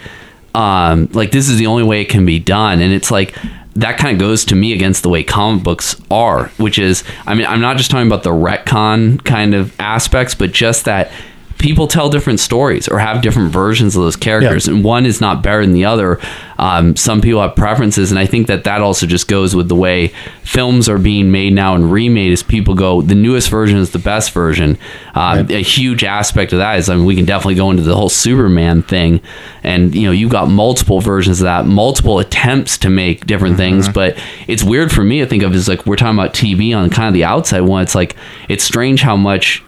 um, 0.55 1.09
like 1.13 1.31
this 1.31 1.49
is 1.49 1.59
the 1.59 1.67
only 1.67 1.85
way 1.85 2.01
it 2.03 2.09
can 2.09 2.27
be 2.27 2.39
done. 2.39 2.81
And 2.81 2.93
it's 2.93 3.11
like, 3.11 3.35
that 3.75 3.97
kind 3.99 4.15
of 4.15 4.21
goes 4.21 4.45
to 4.47 4.55
me 4.55 4.73
against 4.73 5.03
the 5.03 5.09
way 5.09 5.25
comic 5.25 5.63
books 5.63 6.01
are, 6.11 6.49
which 6.59 6.79
is, 6.79 7.05
I 7.27 7.35
mean, 7.35 7.47
I'm 7.47 7.61
not 7.61 7.77
just 7.79 7.91
talking 7.91 8.07
about 8.07 8.23
the 8.23 8.31
retcon 8.31 9.23
kind 9.25 9.55
of 9.55 9.75
aspects, 9.81 10.35
but 10.35 10.53
just 10.53 10.85
that 10.85 11.11
people 11.59 11.87
tell 11.87 12.09
different 12.09 12.41
stories 12.41 12.89
or 12.89 12.99
have 12.99 13.23
different 13.23 13.53
versions 13.53 13.97
of 13.97 14.03
those 14.03 14.17
characters, 14.17 14.67
Yeah. 14.67 14.75
and 14.75 14.85
one 14.85 15.07
is 15.07 15.21
not 15.21 15.43
better 15.43 15.61
than 15.63 15.73
the 15.73 15.85
other. 15.85 16.19
Um, 16.59 16.95
some 16.97 17.21
people 17.21 17.41
have 17.43 17.57
preferences, 17.57 18.11
and 18.13 18.19
I 18.19 18.27
think 18.27 18.47
that 18.47 18.65
that 18.65 18.81
also 18.83 19.07
just 19.07 19.27
goes 19.29 19.55
with 19.57 19.69
the 19.69 19.75
way 19.75 20.13
films 20.45 20.89
are 20.89 20.99
being 20.99 21.31
made 21.33 21.53
now 21.55 21.75
and 21.75 21.91
remade. 21.91 22.33
As 22.33 22.43
people 22.43 22.75
go, 22.75 23.03
the 23.03 23.15
newest 23.17 23.49
version 23.51 23.79
is 23.79 23.91
the 23.91 23.99
best 23.99 24.31
version. 24.33 24.79
Um, 25.15 25.47
A 25.51 25.63
huge 25.63 26.05
aspect 26.05 26.53
of 26.53 26.59
that 26.59 26.79
is, 26.79 26.89
I 26.89 26.95
mean, 26.97 27.05
we 27.05 27.17
can 27.17 27.25
definitely 27.25 27.57
go 27.57 27.71
into 27.71 27.83
the 27.83 27.97
whole 27.97 28.09
Superman 28.09 28.83
thing, 28.83 29.21
and 29.65 29.95
you 29.95 30.03
know, 30.07 30.13
you've 30.13 30.31
got 30.31 30.49
multiple 30.49 31.01
versions 31.01 31.41
of 31.41 31.45
that, 31.45 31.67
multiple 31.67 32.19
attempts 32.19 32.79
to 32.79 32.91
make 32.91 33.27
different 33.27 33.57
things. 33.57 33.89
But 33.89 34.17
it's 34.47 34.63
weird 34.63 34.93
for 34.93 35.03
me 35.03 35.19
to 35.21 35.27
think 35.27 35.43
of 35.43 35.55
is 35.55 35.69
like 35.69 35.87
we're 35.87 35.97
talking 35.97 36.19
about 36.19 36.33
TV 36.35 36.75
on 36.77 36.91
kind 36.91 37.09
of 37.09 37.15
the 37.15 37.25
outside 37.25 37.61
one. 37.63 37.83
It's 37.83 37.95
like 37.95 38.17
it's 38.49 38.63
strange 38.65 39.03
how 39.03 39.17
much 39.17 39.63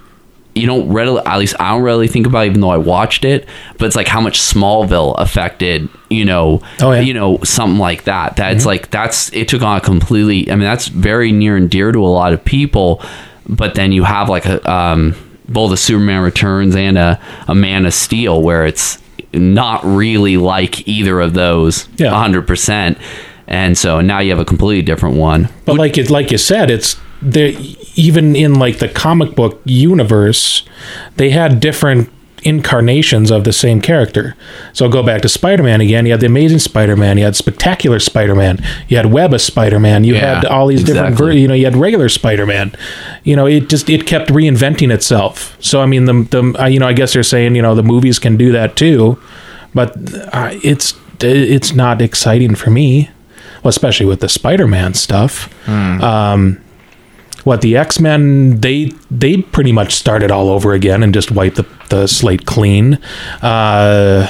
you 0.55 0.67
don't 0.67 0.89
readily 0.93 1.21
at 1.27 1.37
least 1.39 1.55
I 1.59 1.71
don't 1.73 1.83
really 1.83 2.07
think 2.09 2.27
about 2.27 2.45
it, 2.47 2.51
even 2.51 2.61
though 2.61 2.71
I 2.71 2.77
watched 2.77 3.25
it, 3.25 3.47
but 3.79 3.87
it's 3.87 3.97
like 3.97 4.07
how 4.07 4.21
much 4.21 4.39
Smallville 4.41 5.15
affected, 5.19 5.89
you 6.11 6.25
know, 6.25 6.61
Oh, 6.81 6.93
yeah. 6.93 7.01
you 7.01 7.13
know, 7.15 7.39
something 7.43 7.79
like 7.79 8.05
that. 8.05 8.37
That's 8.37 8.65
like 8.65 8.91
that's 8.91 9.33
it 9.33 9.49
took 9.49 9.63
on 9.63 9.77
a 9.77 9.81
completely 9.81 10.51
I 10.51 10.55
mean, 10.55 10.65
that's 10.65 10.87
very 10.89 11.33
near 11.33 11.57
and 11.57 11.69
dear 11.69 11.91
to 11.93 11.99
a 11.99 12.07
lot 12.07 12.33
of 12.33 12.45
people, 12.45 13.03
but 13.49 13.75
then 13.75 13.91
you 13.93 14.05
have 14.05 14.29
like 14.29 14.47
a 14.47 14.71
um 14.71 15.17
both 15.49 15.73
a 15.73 15.77
Superman 15.77 16.23
Returns 16.23 16.75
and 16.77 16.97
a, 16.97 17.21
a 17.49 17.55
Man 17.55 17.85
of 17.85 17.93
Steel 17.93 18.41
where 18.41 18.65
it's 18.65 18.99
not 19.35 19.85
really 19.85 20.37
like 20.37 20.87
either 20.87 21.21
of 21.21 21.35
those 21.35 21.89
Yeah. 21.97 22.11
hundred 22.11 22.47
percent. 22.47 22.97
And 23.47 23.77
so 23.77 24.01
now 24.01 24.21
you 24.21 24.31
have 24.31 24.39
a 24.39 24.45
completely 24.45 24.83
different 24.83 25.17
one. 25.17 25.49
But 25.67 25.77
like 25.77 25.99
it, 25.99 26.09
like 26.11 26.31
you 26.31 26.39
said, 26.39 26.71
it's 26.71 26.97
Even 27.97 28.37
in 28.37 28.55
like 28.55 28.79
the 28.79 28.89
comic 28.89 29.35
book 29.35 29.61
universe, 29.65 30.65
they 31.17 31.31
had 31.31 31.61
different 31.61 32.11
incarnations 32.43 33.31
of 33.31 33.45
the 33.45 33.53
same 33.53 33.81
character. 33.81 34.37
So 34.75 34.89
go 34.89 35.03
back 35.03 35.23
to 35.23 35.29
Spider-Man 35.31 35.81
again. 35.81 36.05
You 36.05 36.13
had 36.13 36.21
the 36.21 36.27
Amazing 36.27 36.59
Spider-Man. 36.59 37.17
You 37.17 37.25
had 37.25 37.35
Spectacular 37.37 37.99
Spider-Man. 37.99 38.63
You 38.89 38.99
had 38.99 39.07
Web 39.07 39.33
of 39.33 39.41
Spider-Man. 39.41 40.05
You 40.05 40.15
Yeah, 40.15 40.35
had 40.37 40.45
all 40.45 40.67
these 40.67 40.85
different. 40.85 41.17
Ver- 41.17 41.33
you 41.33 41.49
know, 41.49 41.55
you 41.55 41.65
had 41.65 41.75
regular 41.77 42.11
Spider-Man. 42.11 42.75
You 43.23 43.37
know, 43.37 43.47
it 43.47 43.71
just 43.71 43.89
it 43.89 44.07
kept 44.07 44.31
reinventing 44.31 44.93
itself. 44.93 45.57
So 45.61 45.81
I 45.81 45.87
mean, 45.87 46.05
the 46.05 46.13
the 46.31 46.63
uh, 46.63 46.67
you 46.67 46.79
know, 46.79 46.87
I 46.87 46.93
guess 46.93 47.15
they're 47.15 47.23
saying 47.23 47.57
you 47.57 47.63
know 47.63 47.75
the 47.75 47.83
movies 47.83 48.19
can 48.19 48.37
do 48.37 48.53
that 48.53 48.77
too, 48.77 49.19
but 49.75 49.97
uh, 50.35 50.51
it's 50.63 50.95
it's 51.21 51.73
not 51.73 52.03
exciting 52.03 52.55
for 52.55 52.69
me 52.71 53.09
well, 53.63 53.71
especially 53.71 54.05
with 54.05 54.21
the 54.21 54.29
Spider-Man 54.29 54.93
stuff. 54.93 55.49
Um, 55.67 56.61
what 57.45 57.61
the 57.61 57.77
X-Men 57.77 58.61
they 58.61 58.91
they 59.11 59.39
pretty 59.43 59.73
much 59.73 59.95
started 59.95 60.31
all 60.31 60.49
over 60.49 60.73
again 60.73 61.03
and 61.03 61.15
just 61.15 61.31
wiped 61.31 61.57
the, 61.57 61.67
the 61.91 62.07
slate 62.09 62.47
clean. 62.47 62.95
Uh, 63.43 64.27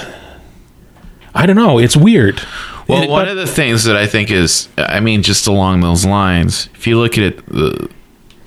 I 1.35 1.47
don't 1.47 1.57
know. 1.57 1.79
It's 1.79 1.97
weird. 1.97 2.41
Well, 2.87 3.03
It- 3.03 3.09
one 3.09 3.25
but- 3.25 3.31
of 3.33 3.37
the 3.37 3.47
things 3.47 3.85
that 3.85 3.97
I 3.97 4.07
think 4.07 4.31
is, 4.31 4.69
I 4.79 5.01
mean, 5.01 5.23
just 5.23 5.47
along 5.47 5.81
those 5.81 6.05
lines, 6.05 6.69
if 6.75 6.87
you 6.87 6.99
look 6.99 7.17
at 7.19 7.25
it, 7.25 7.47
the, 7.47 7.89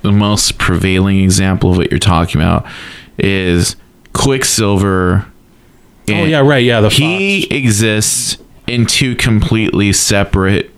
the 0.03 0.11
most 0.11 0.57
prevailing 0.57 1.21
example 1.23 1.71
of 1.71 1.77
what 1.77 1.89
you're 1.91 1.99
talking 1.99 2.39
about 2.39 2.65
is 3.17 3.75
Quicksilver. 4.13 5.25
oh 6.09 6.23
yeah, 6.25 6.39
right. 6.39 6.63
Yeah, 6.63 6.81
the 6.81 6.89
he 6.89 7.41
Fox. 7.41 7.53
exists 7.55 8.37
in 8.67 8.85
two 8.85 9.15
completely 9.15 9.91
separate 9.93 10.69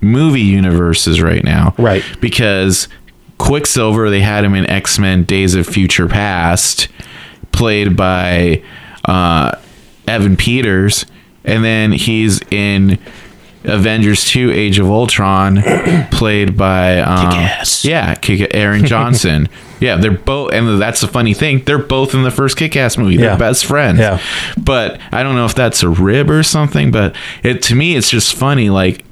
movie 0.00 0.40
universes 0.40 1.20
right 1.22 1.44
now. 1.44 1.74
Right. 1.78 2.02
Because 2.20 2.88
Quicksilver, 3.38 4.10
they 4.10 4.20
had 4.20 4.44
him 4.44 4.54
in 4.54 4.68
X 4.70 4.98
Men 4.98 5.24
Days 5.24 5.54
of 5.54 5.66
Future 5.66 6.08
Past, 6.08 6.88
played 7.52 7.96
by 7.96 8.62
uh, 9.04 9.58
Evan 10.06 10.36
Peters. 10.36 11.04
And 11.44 11.62
then 11.62 11.92
he's 11.92 12.40
in 12.50 12.98
Avengers 13.64 14.24
2 14.26 14.50
Age 14.50 14.78
of 14.78 14.86
Ultron, 14.90 15.62
played 16.10 16.56
by. 16.56 17.00
Um, 17.00 17.30
Kick-Ass. 17.32 17.84
Yeah, 17.84 18.14
Kick- 18.14 18.54
Aaron 18.54 18.86
Johnson. 18.86 19.48
yeah, 19.80 19.96
they're 19.96 20.10
both. 20.12 20.52
And 20.54 20.80
that's 20.80 21.02
the 21.02 21.08
funny 21.08 21.34
thing. 21.34 21.62
They're 21.64 21.76
both 21.78 22.14
in 22.14 22.22
the 22.22 22.30
first 22.30 22.56
Kick 22.56 22.76
Ass 22.76 22.96
movie. 22.96 23.16
They're 23.18 23.32
Yeah. 23.32 23.36
best 23.36 23.66
friends. 23.66 23.98
Yeah. 23.98 24.20
But 24.56 24.98
I 25.12 25.22
don't 25.22 25.34
know 25.34 25.44
if 25.44 25.54
that's 25.54 25.82
a 25.82 25.88
rib 25.90 26.30
or 26.30 26.42
something. 26.42 26.90
But 26.90 27.14
it 27.42 27.60
to 27.64 27.74
me, 27.74 27.94
it's 27.96 28.08
just 28.08 28.34
funny. 28.34 28.70
Like 28.70 29.04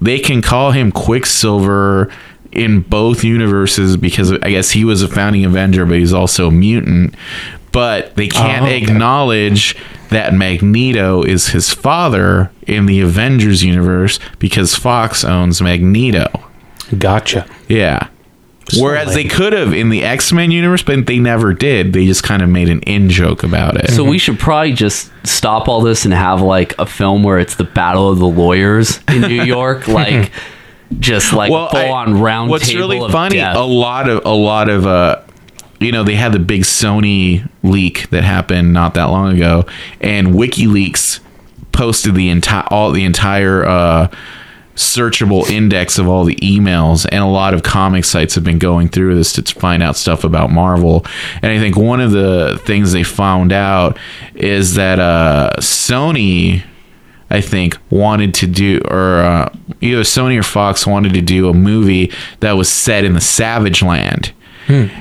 they 0.00 0.18
can 0.18 0.42
call 0.42 0.72
him 0.72 0.90
Quicksilver 0.90 2.10
in 2.54 2.80
both 2.80 3.24
universes 3.24 3.96
because 3.96 4.32
I 4.32 4.50
guess 4.50 4.70
he 4.70 4.84
was 4.84 5.02
a 5.02 5.08
founding 5.08 5.44
Avenger, 5.44 5.84
but 5.86 5.98
he's 5.98 6.12
also 6.12 6.48
a 6.48 6.52
mutant. 6.52 7.14
But 7.72 8.14
they 8.16 8.26
oh, 8.26 8.30
can't 8.30 8.62
Oh, 8.62 8.66
okay. 8.66 8.82
acknowledge 8.82 9.76
that 10.10 10.32
Magneto 10.32 11.22
is 11.22 11.48
his 11.48 11.74
father 11.74 12.50
in 12.66 12.86
the 12.86 13.00
Avengers 13.00 13.64
universe 13.64 14.20
because 14.38 14.74
Fox 14.76 15.24
owns 15.24 15.60
Magneto. 15.60 16.28
gotcha. 16.98 17.46
Yeah. 17.68 18.08
Whereas 18.80 19.12
they 19.14 19.24
could 19.24 19.52
have 19.52 19.74
in 19.74 19.90
the 19.90 20.02
X 20.04 20.32
Men 20.32 20.50
universe, 20.50 20.82
but 20.82 21.04
they 21.06 21.18
never 21.18 21.52
did. 21.52 21.92
They 21.92 22.06
just 22.06 22.22
kind 22.22 22.40
of 22.42 22.48
made 22.48 22.70
an 22.70 22.80
in 22.80 23.10
joke 23.10 23.42
about 23.42 23.76
it. 23.76 23.90
So 23.90 24.02
we 24.04 24.16
should 24.16 24.38
probably 24.38 24.72
just 24.72 25.10
stop 25.24 25.68
all 25.68 25.82
this 25.82 26.06
and 26.06 26.14
have 26.14 26.40
like 26.40 26.74
a 26.78 26.86
film 26.86 27.22
where 27.22 27.38
it's 27.38 27.56
the 27.56 27.64
battle 27.64 28.08
of 28.08 28.18
the 28.18 28.26
lawyers 28.26 29.00
in 29.08 29.20
New 29.22 29.42
York, 29.44 29.86
like 29.86 30.32
just 30.98 31.32
like 31.32 31.48
full 31.50 31.68
I- 31.78 31.88
on 31.90 32.20
round 32.20 32.50
What's 32.50 32.72
really 32.74 33.00
funny? 33.10 33.36
death. 33.36 33.56
A 33.56 33.60
lot 33.62 34.08
of 34.08 34.24
a 34.24 34.34
lot 34.34 34.68
of 34.68 34.86
uh, 34.86 35.20
you 35.80 35.92
know, 35.92 36.04
they 36.04 36.14
had 36.14 36.32
the 36.32 36.38
big 36.38 36.62
Sony 36.62 37.48
leak 37.62 38.08
that 38.10 38.24
happened 38.24 38.72
not 38.72 38.94
that 38.94 39.04
long 39.04 39.34
ago, 39.36 39.66
and 40.00 40.28
WikiLeaks 40.28 41.20
posted 41.72 42.14
the 42.14 42.28
entire 42.28 42.64
all 42.70 42.92
the 42.92 43.04
entire 43.04 43.64
uh 43.66 44.08
searchable 44.76 45.48
index 45.50 45.98
of 45.98 46.08
all 46.08 46.24
the 46.24 46.34
emails 46.36 47.06
and 47.12 47.22
a 47.22 47.26
lot 47.26 47.54
of 47.54 47.62
comic 47.62 48.04
sites 48.04 48.34
have 48.34 48.42
been 48.42 48.58
going 48.58 48.88
through 48.88 49.14
this 49.14 49.32
to 49.32 49.42
find 49.60 49.84
out 49.84 49.94
stuff 49.96 50.24
about 50.24 50.50
Marvel 50.50 51.06
and 51.42 51.52
I 51.52 51.58
think 51.60 51.76
one 51.76 52.00
of 52.00 52.10
the 52.10 52.60
things 52.64 52.90
they 52.92 53.04
found 53.04 53.52
out 53.52 53.96
is 54.34 54.74
that 54.74 54.98
uh 54.98 55.50
Sony 55.58 56.64
I 57.30 57.40
think 57.40 57.76
wanted 57.90 58.34
to 58.34 58.46
do 58.46 58.80
or 58.88 59.20
uh, 59.20 59.54
either 59.80 60.02
Sony 60.02 60.38
or 60.38 60.42
Fox 60.42 60.86
wanted 60.86 61.14
to 61.14 61.22
do 61.22 61.48
a 61.48 61.54
movie 61.54 62.12
that 62.40 62.52
was 62.52 62.68
set 62.68 63.04
in 63.04 63.14
the 63.14 63.20
Savage 63.20 63.82
Land. 63.82 64.32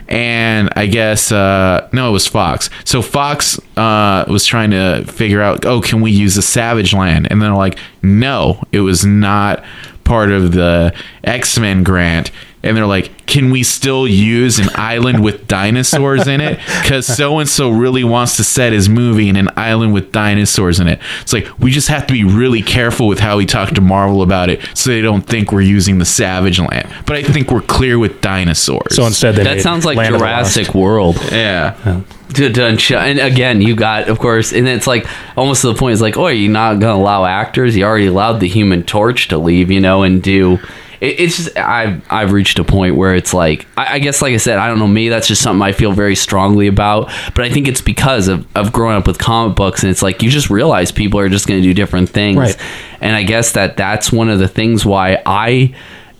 And 0.09 0.69
I 0.75 0.87
guess 0.87 1.31
uh, 1.31 1.87
no, 1.93 2.09
it 2.09 2.11
was 2.11 2.27
Fox. 2.27 2.69
So 2.83 3.01
Fox 3.01 3.57
uh, 3.77 4.25
was 4.27 4.45
trying 4.45 4.71
to 4.71 5.05
figure 5.05 5.41
out, 5.41 5.65
oh, 5.65 5.79
can 5.79 6.01
we 6.01 6.11
use 6.11 6.35
the 6.35 6.41
Savage 6.41 6.93
Land? 6.93 7.27
And 7.31 7.41
they're 7.41 7.53
like, 7.53 7.77
no, 8.01 8.61
it 8.71 8.81
was 8.81 9.05
not 9.05 9.63
part 10.03 10.31
of 10.31 10.51
the 10.51 10.93
X 11.23 11.57
Men 11.57 11.83
grant. 11.83 12.31
And 12.63 12.77
they're 12.77 12.85
like, 12.85 13.25
can 13.25 13.51
we 13.51 13.61
still 13.63 14.07
use 14.07 14.57
an 14.57 14.69
island 14.75 15.21
with 15.21 15.47
dinosaurs 15.47 16.27
in 16.27 16.39
it? 16.39 16.59
Because 16.81 17.05
so 17.05 17.39
and 17.39 17.49
so 17.49 17.69
really 17.69 18.03
wants 18.05 18.37
to 18.37 18.43
set 18.43 18.71
his 18.71 18.87
movie 18.87 19.27
in 19.27 19.35
an 19.35 19.49
island 19.57 19.93
with 19.93 20.11
dinosaurs 20.13 20.79
in 20.79 20.87
it. 20.87 20.99
It's 21.21 21.33
like, 21.33 21.47
we 21.59 21.71
just 21.71 21.89
have 21.89 22.07
to 22.07 22.13
be 22.13 22.23
really 22.23 22.61
careful 22.61 23.07
with 23.07 23.19
how 23.19 23.37
we 23.37 23.45
talk 23.45 23.71
to 23.71 23.81
Marvel 23.81 24.21
about 24.21 24.49
it 24.49 24.61
so 24.73 24.91
they 24.91 25.01
don't 25.01 25.23
think 25.23 25.51
we're 25.51 25.61
using 25.61 25.97
the 25.97 26.05
Savage 26.05 26.59
Land. 26.59 26.89
But 27.05 27.17
I 27.17 27.23
think 27.23 27.51
we're 27.51 27.61
clear 27.61 27.99
with 27.99 28.21
dinosaurs. 28.21 28.95
So 28.95 29.05
instead, 29.05 29.35
they 29.35 29.43
that 29.43 29.55
made 29.55 29.61
sounds 29.61 29.83
like 29.83 29.97
Land 29.97 30.15
of 30.15 30.21
the 30.21 30.25
Lost. 30.25 30.55
Jurassic 30.55 30.73
World. 30.73 31.17
yeah. 31.31 32.01
to 32.33 32.97
and 32.97 33.19
again 33.19 33.61
you 33.61 33.75
got 33.75 34.09
of 34.09 34.17
course 34.17 34.53
and 34.53 34.67
it's 34.67 34.87
like 34.87 35.05
almost 35.37 35.61
to 35.61 35.67
the 35.67 35.75
point 35.75 35.93
it's 35.93 36.01
like 36.01 36.17
oh 36.17 36.27
you're 36.27 36.51
not 36.51 36.79
gonna 36.79 36.99
allow 36.99 37.25
actors 37.25 37.75
you 37.75 37.83
already 37.83 38.07
allowed 38.07 38.39
the 38.39 38.47
human 38.47 38.81
torch 38.81 39.27
to 39.27 39.37
leave 39.37 39.69
you 39.69 39.79
know 39.79 40.01
and 40.01 40.23
do 40.23 40.57
it, 41.03 41.19
it's 41.19 41.37
just 41.37 41.57
I've 41.57 42.01
I've 42.11 42.31
reached 42.31 42.57
a 42.59 42.63
point 42.63 42.95
where 42.95 43.13
it's 43.15 43.33
like 43.33 43.67
I, 43.77 43.95
I 43.95 43.99
guess 43.99 44.21
like 44.21 44.33
I 44.33 44.37
said 44.37 44.57
I 44.57 44.67
don't 44.67 44.79
know 44.79 44.87
me 44.87 45.09
that's 45.09 45.27
just 45.27 45.41
something 45.41 45.61
I 45.61 45.71
feel 45.71 45.91
very 45.91 46.15
strongly 46.15 46.67
about 46.67 47.11
but 47.35 47.45
I 47.45 47.49
think 47.49 47.67
it's 47.67 47.81
because 47.81 48.27
of, 48.27 48.47
of 48.55 48.71
growing 48.73 48.95
up 48.95 49.05
with 49.07 49.17
comic 49.19 49.55
books 49.55 49.83
and 49.83 49.89
it's 49.91 50.01
like 50.01 50.23
you 50.23 50.29
just 50.29 50.49
realize 50.49 50.91
people 50.91 51.19
are 51.19 51.29
just 51.29 51.47
going 51.47 51.61
to 51.61 51.67
do 51.67 51.73
different 51.73 52.09
things 52.09 52.37
Right. 52.37 52.57
and 53.01 53.15
I 53.15 53.23
guess 53.23 53.51
that 53.53 53.77
that's 53.77 54.11
one 54.11 54.29
of 54.29 54.39
the 54.39 54.47
things 54.47 54.85
why 54.85 55.21
I 55.25 55.75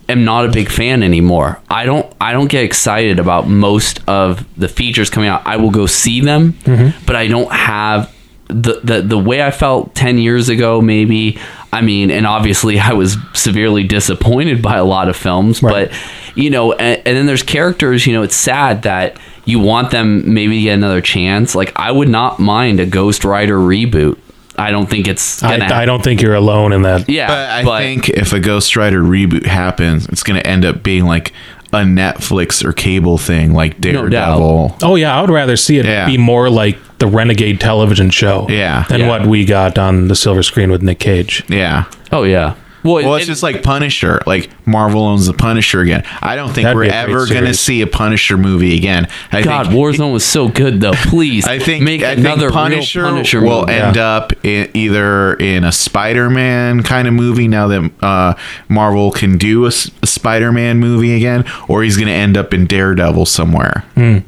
am 0.08 0.24
not 0.26 0.44
a 0.44 0.50
big 0.50 0.68
fan 0.68 1.02
anymore. 1.02 1.60
I 1.70 1.86
don't 1.86 2.06
I 2.20 2.32
don't 2.32 2.48
get 2.50 2.62
excited 2.64 3.18
about 3.18 3.48
most 3.48 4.00
of 4.06 4.44
the 4.58 4.68
features 4.68 5.08
coming 5.08 5.30
out. 5.30 5.46
I 5.46 5.56
will 5.56 5.70
go 5.70 5.86
see 5.86 6.20
them, 6.20 6.52
Mm-hmm. 6.64 7.06
but 7.06 7.16
I 7.16 7.26
don't 7.26 7.50
have 7.50 8.12
the, 8.48 8.80
the 8.84 9.00
the 9.00 9.18
way 9.18 9.42
I 9.42 9.50
felt 9.50 9.94
10 9.94 10.18
years 10.18 10.50
ago 10.50 10.82
maybe. 10.82 11.38
I 11.74 11.80
mean, 11.82 12.10
and 12.10 12.26
obviously 12.26 12.78
I 12.78 12.92
was 12.92 13.16
severely 13.34 13.84
disappointed 13.84 14.62
by 14.62 14.76
a 14.76 14.84
lot 14.84 15.08
of 15.08 15.16
films, 15.16 15.62
Right. 15.62 15.90
but 15.90 15.98
you 16.36 16.50
know, 16.50 16.72
and, 16.72 17.02
and 17.06 17.16
then 17.16 17.26
there's 17.26 17.42
characters, 17.42 18.06
you 18.06 18.12
know, 18.12 18.22
it's 18.22 18.34
sad 18.36 18.82
that 18.82 19.18
you 19.44 19.58
want 19.60 19.90
them 19.90 20.32
maybe 20.34 20.56
to 20.58 20.62
get 20.62 20.74
another 20.74 21.00
chance. 21.00 21.54
Like 21.54 21.72
I 21.76 21.90
would 21.92 22.08
not 22.08 22.38
mind 22.40 22.80
a 22.80 22.86
Ghost 22.86 23.24
Rider 23.24 23.58
reboot. 23.58 24.18
I 24.56 24.70
don't 24.70 24.88
think 24.88 25.08
it's 25.08 25.42
I, 25.42 25.58
gonna 25.58 25.74
I 25.74 25.84
don't 25.84 26.02
think 26.04 26.22
you're 26.22 26.34
alone 26.36 26.72
in 26.72 26.82
that. 26.82 27.08
yeah, 27.08 27.62
But 27.64 27.72
I 27.72 27.82
think 27.82 28.08
if 28.08 28.32
a 28.32 28.38
Ghost 28.40 28.76
Rider 28.76 29.02
reboot 29.02 29.46
happens, 29.46 30.06
it's 30.06 30.22
going 30.22 30.40
to 30.40 30.46
end 30.46 30.64
up 30.64 30.82
being 30.82 31.04
like 31.06 31.32
a 31.74 31.82
Netflix 31.84 32.64
or 32.64 32.72
cable 32.72 33.18
thing, 33.18 33.52
like 33.52 33.74
No. 33.84 33.92
Daredevil. 33.92 34.76
Oh 34.82 34.94
yeah, 34.96 35.16
I 35.16 35.20
would 35.20 35.30
rather 35.30 35.56
see 35.56 35.78
it 35.78 35.84
Yeah. 35.84 36.06
be 36.06 36.16
more 36.16 36.48
like 36.48 36.78
the 36.98 37.06
Renegade 37.06 37.60
television 37.60 38.08
show. 38.10 38.46
Yeah. 38.48 38.84
Than 38.88 39.00
Yeah. 39.00 39.08
what 39.08 39.26
we 39.26 39.44
got 39.44 39.76
on 39.78 40.08
the 40.08 40.14
silver 40.16 40.42
screen 40.42 40.70
with 40.70 40.82
Nick 40.82 40.98
Cage. 41.00 41.42
yeah. 41.48 41.84
oh 42.12 42.22
yeah. 42.22 42.54
Well, 42.84 42.96
Well, 42.96 43.14
it's 43.14 43.22
and- 43.24 43.32
just 43.32 43.42
like 43.42 43.62
Punisher. 43.62 44.20
Like 44.26 44.50
Marvel 44.66 45.02
owns 45.06 45.26
the 45.26 45.32
Punisher 45.32 45.80
again. 45.80 46.04
I 46.20 46.36
don't 46.36 46.52
think 46.52 46.66
we're 46.74 46.82
be 46.82 46.88
a 46.88 46.90
great 46.90 47.10
ever 47.10 47.26
going 47.26 47.46
to 47.46 47.54
see 47.54 47.80
a 47.80 47.86
Punisher 47.86 48.36
movie 48.36 48.76
again. 48.76 49.08
I 49.32 49.42
God, 49.42 49.68
think, 49.68 49.78
Warzone 49.78 50.12
was 50.12 50.24
so 50.24 50.48
good 50.48 50.80
though. 50.80 50.92
Please, 50.94 51.46
I 51.46 51.58
think 51.58 51.82
make 51.82 52.02
I 52.02 52.12
another 52.12 52.48
think 52.48 52.52
Punisher, 52.52 53.02
real 53.02 53.10
Punisher 53.12 53.40
will 53.40 53.60
movie. 53.62 53.72
end 53.72 53.96
up 53.96 54.32
in, 54.44 54.70
either 54.74 55.34
in 55.34 55.64
a 55.64 55.72
Spider-Man 55.72 56.82
kind 56.82 57.08
of 57.08 57.14
movie 57.14 57.48
now 57.48 57.68
that 57.68 57.90
uh, 58.02 58.34
Marvel 58.68 59.10
can 59.10 59.38
do 59.38 59.64
a 59.64 59.72
Spider-Man 59.72 60.78
movie 60.78 61.14
again, 61.16 61.44
or 61.68 61.82
he's 61.82 61.96
going 61.96 62.08
to 62.08 62.12
end 62.14 62.36
up 62.36 62.52
in 62.52 62.66
Daredevil 62.66 63.24
somewhere. 63.26 63.84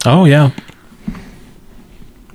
Oh 0.07 0.25
yeah. 0.25 0.51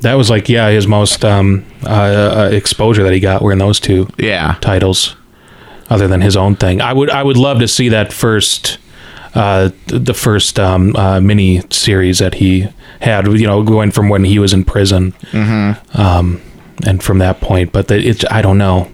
That 0.01 0.15
was 0.15 0.29
like 0.29 0.49
yeah 0.49 0.69
his 0.69 0.87
most 0.87 1.23
um, 1.23 1.65
uh, 1.85 1.89
uh, 1.89 2.49
exposure 2.51 3.03
that 3.03 3.13
he 3.13 3.19
got 3.19 3.41
were 3.41 3.51
in 3.51 3.59
those 3.59 3.79
two 3.79 4.07
Yeah, 4.17 4.55
titles, 4.61 5.15
other 5.91 6.07
than 6.07 6.21
his 6.21 6.37
own 6.37 6.55
thing. 6.55 6.81
I 6.81 6.93
would 6.93 7.09
I 7.09 7.21
would 7.21 7.35
love 7.35 7.59
to 7.59 7.67
see 7.67 7.89
that 7.89 8.13
first, 8.13 8.77
uh, 9.35 9.71
the 9.87 10.13
first 10.13 10.57
um, 10.57 10.95
uh, 10.95 11.19
mini 11.19 11.61
series 11.69 12.19
that 12.19 12.35
he 12.35 12.69
had. 13.01 13.27
You 13.27 13.45
know, 13.45 13.61
going 13.61 13.91
from 13.91 14.07
when 14.07 14.23
he 14.23 14.39
was 14.39 14.53
in 14.53 14.63
prison, 14.63 15.11
mm-hmm. 15.31 16.01
um, 16.01 16.41
and 16.87 17.03
from 17.03 17.17
that 17.17 17.41
point. 17.41 17.73
But 17.73 17.89
the, 17.89 17.99
it's 17.99 18.23
I 18.31 18.41
don't 18.41 18.57
know. 18.57 18.89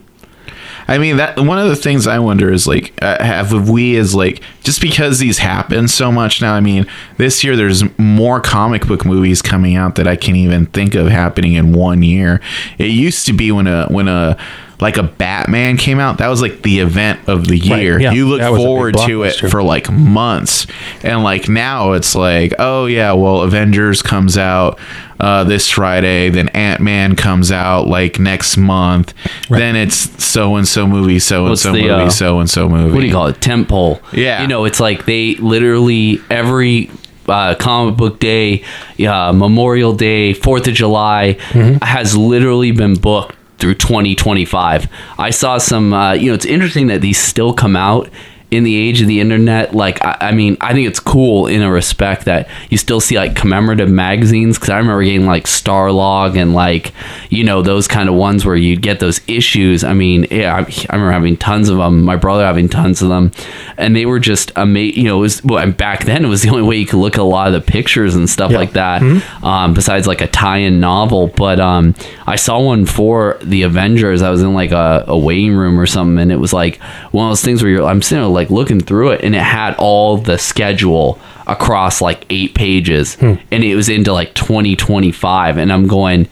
I 0.87 0.97
mean 0.97 1.17
that 1.17 1.39
one 1.39 1.59
of 1.59 1.69
the 1.69 1.75
things 1.75 2.07
I 2.07 2.17
wonder 2.17 2.51
is 2.51 2.65
like 2.65 2.93
uh, 2.99 3.23
have 3.23 3.69
we 3.69 3.95
as 3.97 4.15
like 4.15 4.41
just 4.67 4.81
because 4.81 5.19
these 5.19 5.37
happen 5.37 5.87
so 5.87 6.11
much 6.11 6.41
now. 6.41 6.53
I 6.53 6.59
mean 6.59 6.85
this 7.15 7.41
year 7.41 7.55
there's 7.55 7.83
more 7.97 8.41
comic 8.41 8.85
book 8.85 9.05
movies 9.05 9.41
coming 9.41 9.77
out 9.77 9.95
that 9.95 10.07
I 10.07 10.17
can't 10.17 10.35
even 10.37 10.65
think 10.65 10.93
of 10.93 11.07
happening 11.07 11.53
in 11.53 11.71
one 11.71 12.03
year. 12.03 12.41
It 12.77 12.91
used 12.91 13.25
to 13.27 13.33
be 13.33 13.49
when 13.53 13.65
a 13.67 13.87
when 13.87 14.09
a 14.09 14.37
like 14.79 14.97
a 14.97 15.03
Batman 15.03 15.75
came 15.77 15.99
out, 15.99 16.19
that 16.19 16.27
was 16.27 16.39
like 16.41 16.61
the 16.61 16.79
event 16.81 17.21
of 17.27 17.47
the 17.47 17.59
Right, 17.61 17.81
year. 17.81 17.99
yeah, 17.99 18.11
you 18.11 18.27
look 18.27 18.41
that 18.41 18.51
was 18.51 18.59
a 18.59 18.61
big 18.61 18.67
forward 18.67 18.95
to 19.07 19.23
it 19.23 19.33
for 19.49 19.63
like 19.63 19.89
months, 19.89 20.67
and 21.01 21.23
like 21.23 21.47
now 21.49 21.93
it's 21.93 22.13
like, 22.13 22.53
oh 22.59 22.85
yeah, 22.85 23.13
well 23.13 23.41
Avengers 23.41 24.03
comes 24.03 24.37
out 24.37 24.77
uh, 25.19 25.43
this 25.45 25.67
Friday, 25.67 26.29
then 26.29 26.49
Ant 26.49 26.79
Man 26.79 27.15
comes 27.15 27.51
out 27.51 27.87
like 27.87 28.19
next 28.19 28.55
month, 28.55 29.15
then 29.49 29.75
it's 29.75 30.23
so 30.23 30.57
and 30.57 30.67
so 30.67 30.85
movie, 30.85 31.17
so 31.17 31.47
and 31.47 31.57
so 31.57 31.71
movie, 31.73 31.89
uh, 31.89 32.09
so 32.11 32.39
and 32.39 32.47
so 32.47 32.69
movie. 32.69 32.93
what 32.93 33.01
do 33.01 33.07
you 33.07 33.13
call 33.13 33.25
it? 33.25 33.41
Temple. 33.41 33.99
Yeah. 34.13 34.43
You 34.43 34.47
know, 34.47 34.56
it's 34.65 34.79
like 34.79 35.05
they 35.05 35.35
literally 35.35 36.19
every 36.29 36.89
uh, 37.27 37.55
comic 37.55 37.97
book 37.97 38.19
day, 38.19 38.63
uh, 39.05 39.33
Memorial 39.33 39.93
Day, 39.93 40.33
Fourth 40.33 40.67
of 40.67 40.73
July 40.73 41.37
Mm-hmm. 41.49 41.83
has 41.83 42.15
literally 42.15 42.71
been 42.71 42.95
booked 42.95 43.35
through 43.59 43.75
2025. 43.75 44.87
I 45.17 45.29
saw 45.31 45.57
some. 45.57 45.91
Uh, 45.93 46.13
you 46.13 46.27
know, 46.27 46.33
it's 46.35 46.45
interesting 46.45 46.87
that 46.87 47.01
these 47.01 47.17
still 47.19 47.53
come 47.53 47.75
out. 47.75 48.09
In 48.49 48.63
the 48.63 48.77
age 48.77 49.01
of 49.01 49.07
the 49.07 49.19
internet, 49.19 49.75
like 49.75 50.01
I, 50.05 50.17
I 50.21 50.31
mean, 50.31 50.55
I 50.61 50.71
think 50.73 50.87
it's 50.87 51.01
cool 51.01 51.47
in 51.47 51.61
a 51.61 51.69
respect 51.69 52.23
that 52.25 52.47
you 52.69 52.77
still 52.77 53.01
see 53.01 53.17
like 53.17 53.35
commemorative 53.35 53.89
magazines. 53.89 54.57
Because 54.57 54.69
I 54.69 54.77
remember 54.77 55.03
getting 55.03 55.25
like 55.25 55.43
Starlog 55.45 56.37
and 56.37 56.53
like 56.53 56.93
you 57.29 57.43
know 57.43 57.61
those 57.61 57.89
kind 57.89 58.07
of 58.07 58.15
ones 58.15 58.45
where 58.45 58.55
you'd 58.55 58.81
get 58.81 59.01
those 59.01 59.19
issues. 59.27 59.83
I 59.83 59.91
mean, 59.93 60.27
yeah, 60.31 60.55
I, 60.55 60.59
I 60.61 60.95
remember 60.95 61.11
having 61.11 61.35
tons 61.35 61.67
of 61.67 61.77
them. 61.77 62.03
My 62.03 62.15
brother 62.15 62.45
having 62.45 62.69
tons 62.69 63.01
of 63.01 63.09
them, 63.09 63.33
and 63.77 63.93
they 63.95 64.05
were 64.05 64.19
just 64.19 64.53
amazing. 64.55 64.97
You 65.01 65.09
know, 65.09 65.17
it 65.17 65.21
was 65.21 65.43
well, 65.43 65.59
and 65.61 65.75
back 65.75 66.05
then 66.05 66.23
it 66.23 66.29
was 66.29 66.41
the 66.41 66.49
only 66.51 66.63
way 66.63 66.77
you 66.77 66.85
could 66.85 66.99
look 66.99 67.15
at 67.15 67.19
a 67.19 67.23
lot 67.23 67.47
of 67.47 67.53
the 67.53 67.59
pictures 67.59 68.15
and 68.15 68.29
stuff 68.29 68.51
Yeah. 68.51 68.59
like 68.59 68.71
that. 68.73 69.01
Um, 69.43 69.73
besides 69.73 70.07
like 70.07 70.21
a 70.21 70.27
tie-in 70.27 70.79
novel, 70.79 71.27
but 71.27 71.59
um, 71.59 71.95
I 72.25 72.37
saw 72.37 72.61
one 72.61 72.85
for 72.85 73.37
the 73.41 73.63
Avengers. 73.63 74.21
I 74.21 74.29
was 74.29 74.41
in 74.41 74.53
like 74.53 74.71
a, 74.71 75.03
a 75.07 75.17
waiting 75.17 75.53
room 75.53 75.77
or 75.77 75.85
something, 75.85 76.17
and 76.21 76.31
it 76.31 76.37
was 76.37 76.53
like 76.53 76.81
one 77.11 77.25
of 77.27 77.31
those 77.31 77.43
things 77.43 77.61
where 77.61 77.71
you're 77.71 77.83
I'm 77.85 78.01
sitting 78.01 78.23
there 78.23 78.36
like 78.37 78.49
looking 78.49 78.79
through 78.79 79.11
it, 79.11 79.23
and 79.23 79.35
it 79.35 79.41
had 79.41 79.75
all 79.77 80.17
the 80.17 80.37
schedule 80.37 81.19
across 81.45 82.01
like 82.01 82.25
eight 82.29 82.53
pages, 82.55 83.17
and 83.51 83.63
it 83.63 83.75
was 83.75 83.89
into 83.89 84.13
like 84.13 84.33
2025, 84.33 85.57
and 85.57 85.73
I'm 85.73 85.87
going 85.87 86.27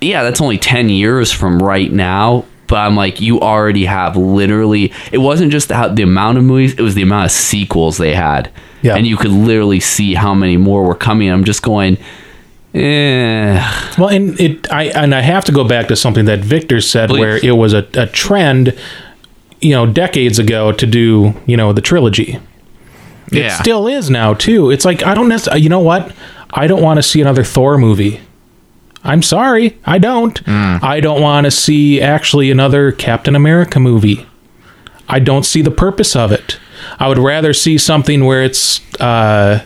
yeah, 0.00 0.22
that's 0.22 0.40
only 0.40 0.58
10 0.58 0.88
years 0.88 1.32
from 1.32 1.62
right 1.62 1.90
now. 1.90 2.44
But 2.68 2.78
I'm 2.78 2.96
like, 2.96 3.20
you 3.20 3.40
already 3.40 3.84
have 3.84 4.16
literally, 4.16 4.92
it 5.12 5.18
wasn't 5.18 5.52
just 5.52 5.68
the, 5.68 5.92
the 5.94 6.02
amount 6.02 6.38
of 6.38 6.44
movies, 6.44 6.72
it 6.72 6.80
was 6.80 6.96
the 6.96 7.02
amount 7.02 7.26
of 7.26 7.30
sequels 7.30 7.96
they 7.96 8.12
had. 8.12 8.50
Yeah. 8.82 8.96
And 8.96 9.06
you 9.06 9.16
could 9.16 9.30
literally 9.30 9.78
see 9.78 10.14
how 10.14 10.34
many 10.34 10.56
more 10.56 10.82
were 10.82 10.96
coming. 10.96 11.30
I'm 11.30 11.44
just 11.44 11.62
going, 11.62 11.96
eh. 12.74 13.94
Well, 13.96 14.08
and 14.08 14.38
it 14.40 14.70
I 14.70 14.84
and 14.84 15.14
I 15.14 15.20
have 15.20 15.44
to 15.46 15.52
go 15.52 15.66
back 15.66 15.88
to 15.88 15.96
something 15.96 16.24
that 16.26 16.40
Victor 16.40 16.80
said, 16.80 17.08
Please. 17.08 17.20
where 17.20 17.36
it 17.44 17.52
was 17.52 17.72
a, 17.72 17.88
a 17.94 18.06
trend, 18.06 18.76
you 19.60 19.70
know, 19.70 19.86
decades 19.86 20.38
ago 20.38 20.72
to 20.72 20.86
do 20.86 21.34
you 21.46 21.56
know 21.56 21.72
the 21.72 21.80
trilogy. 21.80 22.38
It 23.32 23.38
Yeah. 23.44 23.58
still 23.60 23.86
is 23.88 24.08
now 24.10 24.34
too. 24.34 24.70
It's 24.70 24.84
like 24.84 25.02
I 25.04 25.14
don't 25.14 25.28
necessarily. 25.28 25.62
You 25.62 25.68
know 25.68 25.80
what? 25.80 26.12
I 26.52 26.66
don't 26.66 26.82
want 26.82 26.98
to 26.98 27.02
see 27.02 27.20
another 27.20 27.42
Thor 27.44 27.76
movie. 27.78 28.20
I'm 29.04 29.22
sorry, 29.22 29.78
I 29.84 29.98
don't. 29.98 30.40
I 30.48 31.00
don't 31.00 31.20
want 31.20 31.44
to 31.44 31.50
see 31.50 32.00
actually 32.00 32.50
another 32.50 32.90
Captain 32.92 33.36
America 33.36 33.78
movie. 33.80 34.26
I 35.08 35.20
don't 35.20 35.44
see 35.44 35.62
the 35.62 35.70
purpose 35.70 36.16
of 36.16 36.32
it. 36.32 36.58
I 36.98 37.08
would 37.08 37.18
rather 37.18 37.52
see 37.52 37.78
something 37.78 38.24
where 38.24 38.42
it's. 38.42 38.80
Uh, 39.00 39.60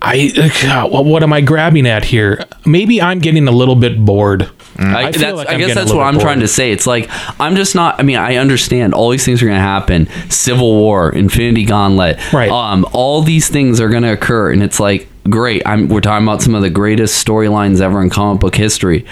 I 0.00 0.30
God, 0.62 0.92
what 0.92 1.04
what 1.04 1.22
am 1.22 1.32
I 1.32 1.40
grabbing 1.40 1.86
at 1.86 2.04
here? 2.04 2.44
Maybe 2.64 3.02
I'm 3.02 3.18
getting 3.18 3.48
a 3.48 3.52
little 3.52 3.74
bit 3.74 4.04
bored. 4.04 4.50
I, 4.78 5.06
I 5.06 5.10
that's, 5.10 5.36
like 5.36 5.48
I 5.48 5.58
guess 5.58 5.74
that's 5.74 5.92
what 5.92 6.06
I'm 6.06 6.14
bit 6.14 6.22
trying 6.22 6.40
to 6.40 6.48
say. 6.48 6.70
It's 6.70 6.86
like 6.86 7.08
I'm 7.40 7.56
just 7.56 7.74
not. 7.74 7.98
I 7.98 8.04
mean, 8.04 8.16
I 8.16 8.36
understand 8.36 8.94
all 8.94 9.10
these 9.10 9.24
things 9.24 9.42
are 9.42 9.46
going 9.46 9.56
to 9.56 9.60
happen. 9.60 10.08
Civil 10.30 10.76
War, 10.76 11.10
Infinity 11.10 11.64
Gauntlet, 11.64 12.18
Right. 12.32 12.50
Um, 12.50 12.86
all 12.92 13.22
these 13.22 13.48
things 13.48 13.80
are 13.80 13.88
going 13.88 14.04
to 14.04 14.12
occur, 14.12 14.52
and 14.52 14.62
it's 14.62 14.78
like 14.78 15.08
great. 15.28 15.62
I'm 15.66 15.88
we're 15.88 16.00
talking 16.00 16.26
about 16.26 16.42
some 16.42 16.54
of 16.54 16.62
the 16.62 16.70
greatest 16.70 17.26
storylines 17.26 17.80
ever 17.80 18.00
in 18.00 18.08
comic 18.08 18.40
book 18.40 18.54
history, 18.54 19.04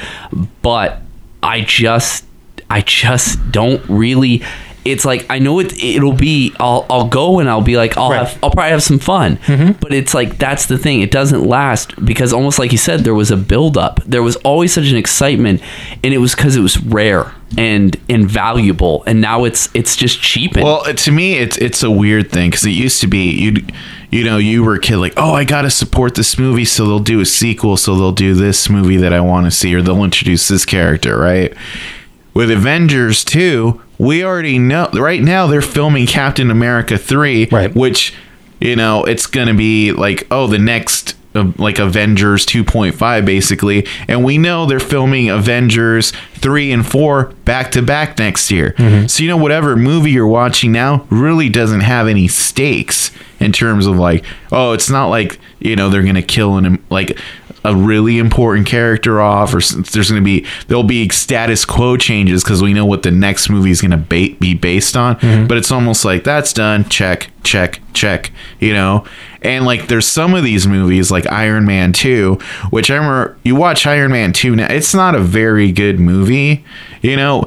but 0.63 1.01
I 1.43 1.63
just 1.63 2.25
I 2.71 2.83
just 2.83 3.51
don't 3.51 3.83
really. 3.89 4.43
It's 4.87 5.05
like 5.05 5.27
I 5.29 5.39
know 5.39 5.59
it. 5.61 5.73
It'll 5.83 6.13
be. 6.13 6.55
I'll. 6.61 6.87
I'll 6.89 7.09
go 7.09 7.39
and 7.41 7.49
I'll 7.49 7.61
be 7.63 7.77
like. 7.77 7.97
I'll 7.97 8.11
Right. 8.11 8.27
have. 8.27 8.39
I'll 8.43 8.51
probably 8.51 8.71
have 8.71 8.83
some 8.83 8.99
fun. 8.99 9.37
Mm-hmm. 9.39 9.73
But 9.81 9.93
it's 9.93 10.15
like 10.15 10.39
that's 10.39 10.67
the 10.67 10.79
thing. 10.79 11.01
It 11.03 11.11
doesn't 11.11 11.45
last 11.47 12.05
because 12.05 12.33
almost 12.33 12.59
like 12.59 12.73
you 12.73 12.79
said, 12.79 13.01
there 13.01 13.15
was 13.15 13.31
a 13.31 13.37
build 13.37 13.77
up. 13.77 14.01
There 14.07 14.23
was 14.23 14.37
always 14.37 14.73
such 14.73 14.87
an 14.89 14.97
excitement, 14.97 15.61
and 16.05 16.15
it 16.15 16.19
was 16.19 16.35
because 16.35 16.57
it 16.57 16.61
was 16.61 16.79
rare 16.83 17.33
and 17.59 17.97
and 18.09 18.29
valuable. 18.29 19.03
And 19.07 19.21
now 19.21 19.45
it's 19.45 19.69
it's 19.75 19.97
just 19.97 20.21
cheap. 20.21 20.57
Well, 20.57 20.83
to 20.85 21.13
me, 21.13 21.35
it's 21.39 21.57
it's 21.59 21.83
a 21.83 21.91
weird 21.91 22.31
thing 22.31 22.51
because 22.51 22.65
it 22.67 22.71
used 22.71 23.01
to 23.03 23.07
be 23.07 23.31
you, 23.31 23.65
you 24.11 24.25
know, 24.25 24.39
you 24.39 24.63
were 24.65 24.75
a 24.75 24.81
kid 24.81 24.97
like, 24.99 25.15
oh, 25.17 25.33
I 25.33 25.45
gotta 25.45 25.71
support 25.71 26.15
this 26.15 26.39
movie, 26.39 26.65
so 26.65 26.87
they'll 26.87 26.99
do 27.01 27.21
a 27.21 27.27
sequel, 27.27 27.77
so 27.77 27.95
they'll 27.97 28.13
do 28.13 28.35
this 28.35 28.69
movie 28.71 28.97
that 28.99 29.13
I 29.13 29.21
want 29.21 29.47
to 29.47 29.51
see, 29.51 29.75
or 29.75 29.83
they'll 29.83 30.05
introduce 30.05 30.49
this 30.49 30.65
character, 30.65 31.17
right? 31.19 31.53
With 32.35 32.51
Avengers 32.51 33.25
2, 33.25 33.81
we 33.99 34.25
already 34.25 34.59
know 34.59 34.89
right 34.95 35.23
now 35.23 35.47
they're 35.47 35.63
filming 35.63 36.07
Captain 36.07 36.51
America 36.51 36.99
3, 36.99 37.49
Right. 37.51 37.75
which 37.75 38.15
you 38.61 38.75
know, 38.75 39.05
it's 39.05 39.27
going 39.27 39.49
to 39.49 39.55
be 39.55 39.93
like 39.93 40.27
oh, 40.31 40.47
the 40.47 40.59
next 40.59 41.15
uh, 41.35 41.53
like 41.59 41.79
Avengers 41.79 42.47
2.5 42.47 43.27
basically, 43.27 43.87
and 44.09 44.25
we 44.25 44.39
know 44.39 44.65
they're 44.65 44.81
filming 44.81 45.29
Avengers 45.29 46.13
3 46.37 46.73
and 46.73 46.87
4 46.87 47.25
back 47.45 47.71
to 47.73 47.83
back 47.83 48.19
next 48.19 48.51
year. 48.51 48.75
So 49.09 49.23
you 49.23 49.29
know 49.29 49.37
whatever 49.37 49.77
movie 49.77 50.11
you're 50.13 50.27
watching 50.27 50.73
now 50.73 51.07
really 51.11 51.51
doesn't 51.51 51.81
have 51.81 52.09
any 52.09 52.29
stakes 52.29 53.11
in 53.41 53.53
terms 53.53 53.87
of 53.87 53.97
like 53.99 54.25
oh, 54.51 54.73
it's 54.73 54.89
not 54.89 55.09
like, 55.09 55.39
you 55.61 55.77
know, 55.77 55.91
they're 55.91 56.03
going 56.03 56.15
to 56.15 56.23
kill 56.23 56.57
an 56.57 56.83
like 56.89 57.19
a 57.67 57.75
really 57.75 58.19
important 58.19 58.67
character 58.67 59.21
off, 59.21 59.53
or 59.53 59.61
there's 59.61 60.11
going 60.11 60.21
to 60.21 60.25
be 60.25 60.47
there'll 60.69 60.83
be 60.83 61.09
status 61.09 61.65
quo 61.65 61.97
changes 61.97 62.43
because 62.45 62.63
we 62.63 62.73
know 62.73 62.87
what 62.87 63.03
the 63.03 63.11
next 63.11 63.51
movie 63.51 63.71
is 63.71 63.81
going 63.81 63.91
to 63.91 63.97
ba- 63.97 64.37
be 64.39 64.55
based 64.55 64.97
on. 64.97 65.17
Mm-hmm. 65.17 65.47
But 65.47 65.59
it's 65.59 65.73
almost 65.73 66.05
like 66.05 66.25
that's 66.25 66.53
done. 66.53 66.89
Check, 66.89 67.31
check, 67.43 67.81
check. 67.93 68.31
You 68.61 68.73
know. 68.73 69.05
And 69.43 69.65
like, 69.65 69.87
there's 69.87 70.09
some 70.09 70.35
of 70.35 70.43
these 70.43 70.67
movies, 70.67 71.13
like 71.13 71.31
Iron 71.31 71.67
Man 71.67 71.93
2, 71.93 72.35
which 72.71 72.91
I 72.91 72.97
remember 72.97 73.39
you 73.45 73.55
watch 73.55 73.87
Iron 73.87 74.11
Man 74.11 74.33
2 74.33 74.57
now, 74.57 74.67
it's 74.67 74.93
not 74.93 75.15
a 75.15 75.21
very 75.21 75.71
good 75.71 76.01
movie, 76.01 76.65
you 77.01 77.17
know, 77.17 77.45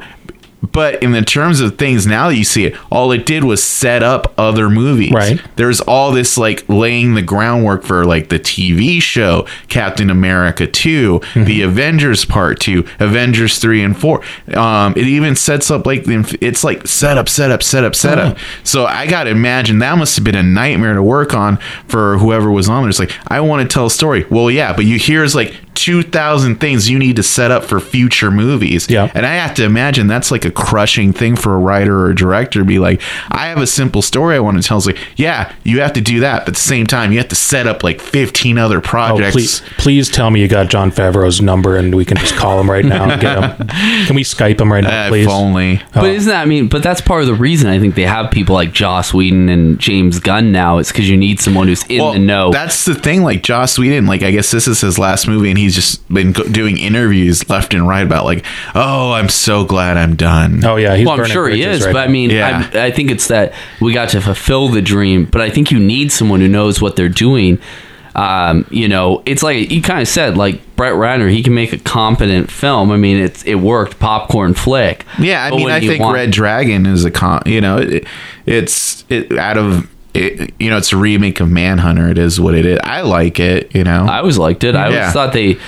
but 0.61 1.01
in 1.01 1.11
the 1.13 1.21
terms 1.21 1.61
of 1.61 1.77
things 1.77 2.05
now 2.05 2.27
that 2.29 2.35
you 2.35 2.43
see 2.43 2.65
it, 2.65 2.75
all 2.91 3.11
it 3.11 3.25
did 3.25 3.43
was 3.43 3.63
set 3.63 4.03
up 4.03 4.33
other 4.37 4.69
movies. 4.69 5.11
Right. 5.11 5.41
There's 5.55 5.79
all 5.81 6.11
this 6.11 6.37
like 6.37 6.67
laying 6.67 7.13
the 7.15 7.21
groundwork 7.21 7.83
for 7.83 8.05
like 8.05 8.29
the 8.29 8.39
TV 8.39 9.01
show 9.01 9.47
Captain 9.69 10.09
America 10.09 10.67
2, 10.67 11.19
Mm-hmm. 11.19 11.43
the 11.45 11.61
Avengers 11.61 12.25
Part 12.25 12.59
2, 12.59 12.85
Avengers 12.99 13.59
3 13.59 13.83
and 13.83 13.97
4. 13.99 14.23
Um, 14.55 14.93
it 14.97 15.05
even 15.07 15.35
sets 15.35 15.71
up 15.71 15.85
like 15.85 16.03
the, 16.05 16.37
it's 16.41 16.63
like 16.63 16.87
set 16.87 17.17
up, 17.17 17.29
set 17.29 17.51
up, 17.51 17.63
set 17.63 17.83
up, 17.83 17.95
set 17.95 18.17
up. 18.17 18.37
So 18.63 18.85
I 18.85 19.07
got 19.07 19.25
to 19.25 19.29
imagine 19.29 19.79
that 19.79 19.97
must 19.97 20.15
have 20.17 20.25
been 20.25 20.35
a 20.35 20.43
nightmare 20.43 20.93
to 20.93 21.03
work 21.03 21.33
on 21.33 21.57
for 21.87 22.17
whoever 22.17 22.51
was 22.51 22.67
on 22.67 22.83
there. 22.83 22.89
It's 22.89 22.99
like, 22.99 23.11
I 23.27 23.39
want 23.41 23.61
to 23.69 23.73
tell 23.73 23.85
a 23.85 23.91
story. 23.91 24.25
Well, 24.29 24.51
yeah, 24.51 24.73
but 24.73 24.85
you 24.85 24.97
here's 24.99 25.35
like 25.35 25.55
2,000 25.75 26.57
things 26.59 26.89
you 26.89 26.99
need 26.99 27.15
to 27.15 27.23
set 27.23 27.51
up 27.51 27.63
for 27.63 27.79
future 27.79 28.29
movies. 28.31 28.89
Yeah. 28.89 29.09
And 29.13 29.25
I 29.25 29.35
have 29.35 29.53
to 29.55 29.63
imagine 29.63 30.07
that's 30.07 30.29
like 30.29 30.43
a 30.45 30.48
crushing 30.51 31.13
thing 31.13 31.35
for 31.35 31.53
a 31.55 31.57
writer 31.57 31.99
or 31.99 32.09
a 32.09 32.15
director 32.15 32.59
to 32.59 32.65
be 32.65 32.79
like, 32.79 33.01
I 33.29 33.47
have 33.47 33.59
a 33.59 33.67
simple 33.67 34.01
story 34.01 34.35
I 34.35 34.39
want 34.39 34.61
to 34.61 34.67
tell. 34.67 34.77
It's 34.77 34.85
like, 34.85 34.97
yeah, 35.15 35.53
you 35.63 35.81
have 35.81 35.93
to 35.93 36.01
do 36.01 36.19
that. 36.21 36.39
But 36.41 36.49
at 36.49 36.53
the 36.55 36.59
same 36.61 36.85
time, 36.87 37.11
you 37.11 37.17
have 37.19 37.27
to 37.29 37.35
set 37.35 37.67
up 37.67 37.83
like 37.83 38.01
15 38.01 38.57
other 38.57 38.77
Oh, 38.77 38.81
projects. 38.81 39.33
please, 39.35 39.61
please 39.77 40.09
tell 40.09 40.29
me 40.29 40.41
you 40.41 40.47
got 40.47 40.69
Jon 40.69 40.91
Favreau's 40.91 41.41
number 41.41 41.75
and 41.77 41.93
we 41.95 42.05
can 42.05 42.17
just 42.17 42.35
call 42.35 42.59
him 42.59 42.69
right 42.69 42.85
now 42.85 43.09
and 43.09 43.21
get 43.21 43.37
him. 43.59 43.67
Can 44.07 44.15
we 44.15 44.23
Skype 44.23 44.59
him 44.61 44.71
right 44.71 44.83
now, 44.83 45.05
Uh, 45.05 45.09
please? 45.09 45.25
if 45.25 45.31
only. 45.31 45.81
But 45.93 46.05
isn't 46.11 46.29
that 46.29 46.41
I 46.41 46.45
mean? 46.45 46.67
But 46.67 46.83
that's 46.83 47.01
part 47.01 47.21
of 47.21 47.27
the 47.27 47.33
reason 47.35 47.67
I 47.69 47.79
think 47.79 47.95
they 47.95 48.03
have 48.03 48.31
people 48.31 48.55
like 48.55 48.71
Joss 48.73 49.13
Whedon 49.13 49.49
and 49.49 49.79
James 49.79 50.19
Gunn 50.19 50.51
now. 50.51 50.77
It's 50.77 50.91
because 50.91 51.09
you 51.09 51.17
need 51.17 51.39
someone 51.39 51.67
who's 51.67 51.83
in 51.87 52.01
Well, 52.01 52.13
the 52.13 52.19
know. 52.19 52.51
That's 52.51 52.85
the 52.85 52.95
thing. 52.95 53.23
Like 53.23 53.43
Joss 53.43 53.77
Whedon, 53.77 54.05
like 54.07 54.23
I 54.23 54.31
guess 54.31 54.51
this 54.51 54.67
is 54.67 54.81
his 54.81 54.97
last 54.99 55.27
movie, 55.27 55.49
and 55.49 55.57
he's 55.57 55.75
just 55.75 56.07
been 56.13 56.31
go- 56.31 56.47
doing 56.47 56.77
interviews 56.77 57.47
left 57.49 57.73
and 57.73 57.87
right 57.87 58.01
about 58.05 58.25
like, 58.25 58.45
oh, 58.75 59.11
I'm 59.11 59.29
so 59.29 59.65
glad 59.65 59.97
I'm 59.97 60.15
done. 60.15 60.29
Oh 60.63 60.75
yeah, 60.75 60.95
he's 60.95 61.05
well, 61.07 61.19
I'm 61.19 61.25
sure 61.27 61.47
he 61.49 61.63
is, 61.63 61.85
right 61.85 61.93
but 61.93 62.07
I 62.07 62.11
mean, 62.11 62.29
Yeah. 62.29 62.69
I, 62.73 62.85
I 62.85 62.91
think 62.91 63.11
it's 63.11 63.27
that 63.27 63.53
we 63.81 63.93
got 63.93 64.09
to 64.09 64.21
fulfill 64.21 64.67
the 64.69 64.81
dream. 64.81 65.25
But 65.25 65.41
I 65.41 65.49
think 65.49 65.71
you 65.71 65.79
need 65.79 66.11
someone 66.11 66.39
who 66.41 66.47
knows 66.47 66.81
what 66.81 66.95
they're 66.95 67.09
doing. 67.09 67.59
Um, 68.15 68.65
you 68.71 68.87
know, 68.87 69.21
it's 69.25 69.43
like 69.43 69.71
you 69.71 69.81
kind 69.81 70.01
of 70.01 70.07
said, 70.07 70.35
like 70.35 70.75
Brett 70.75 70.93
Ratner, 70.93 71.29
he 71.31 71.43
can 71.43 71.53
make 71.53 71.71
a 71.73 71.77
competent 71.77 72.51
film. 72.51 72.91
I 72.91 72.97
mean, 72.97 73.17
it's 73.17 73.43
it 73.43 73.55
worked, 73.55 73.99
popcorn 73.99 74.55
flick. 74.55 75.05
Yeah, 75.19 75.43
I 75.45 75.49
But 75.51 75.57
mean, 75.57 75.69
I 75.69 75.79
think 75.79 76.01
want- 76.01 76.15
Red 76.15 76.31
Dragon 76.31 76.85
is 76.85 77.05
a 77.05 77.11
con. 77.11 77.43
You 77.45 77.61
know, 77.61 77.77
it, 77.77 78.05
it's 78.45 79.05
it 79.09 79.37
out 79.37 79.57
of 79.57 79.89
it, 80.15 80.53
you 80.59 80.69
know, 80.71 80.77
it's 80.77 80.91
a 80.91 80.97
remake 80.97 81.39
of 81.39 81.49
Manhunter. 81.51 82.09
It 82.09 82.17
is 82.17 82.39
what 82.41 82.55
it 82.55 82.65
is. 82.65 82.79
I 82.83 83.01
like 83.01 83.39
it. 83.39 83.73
You 83.75 83.83
know, 83.83 84.05
I 84.09 84.17
always 84.17 84.39
liked 84.39 84.63
it. 84.63 84.75
I 84.75 84.85
always 84.87 85.13
thought 85.13 85.31
they 85.33 85.59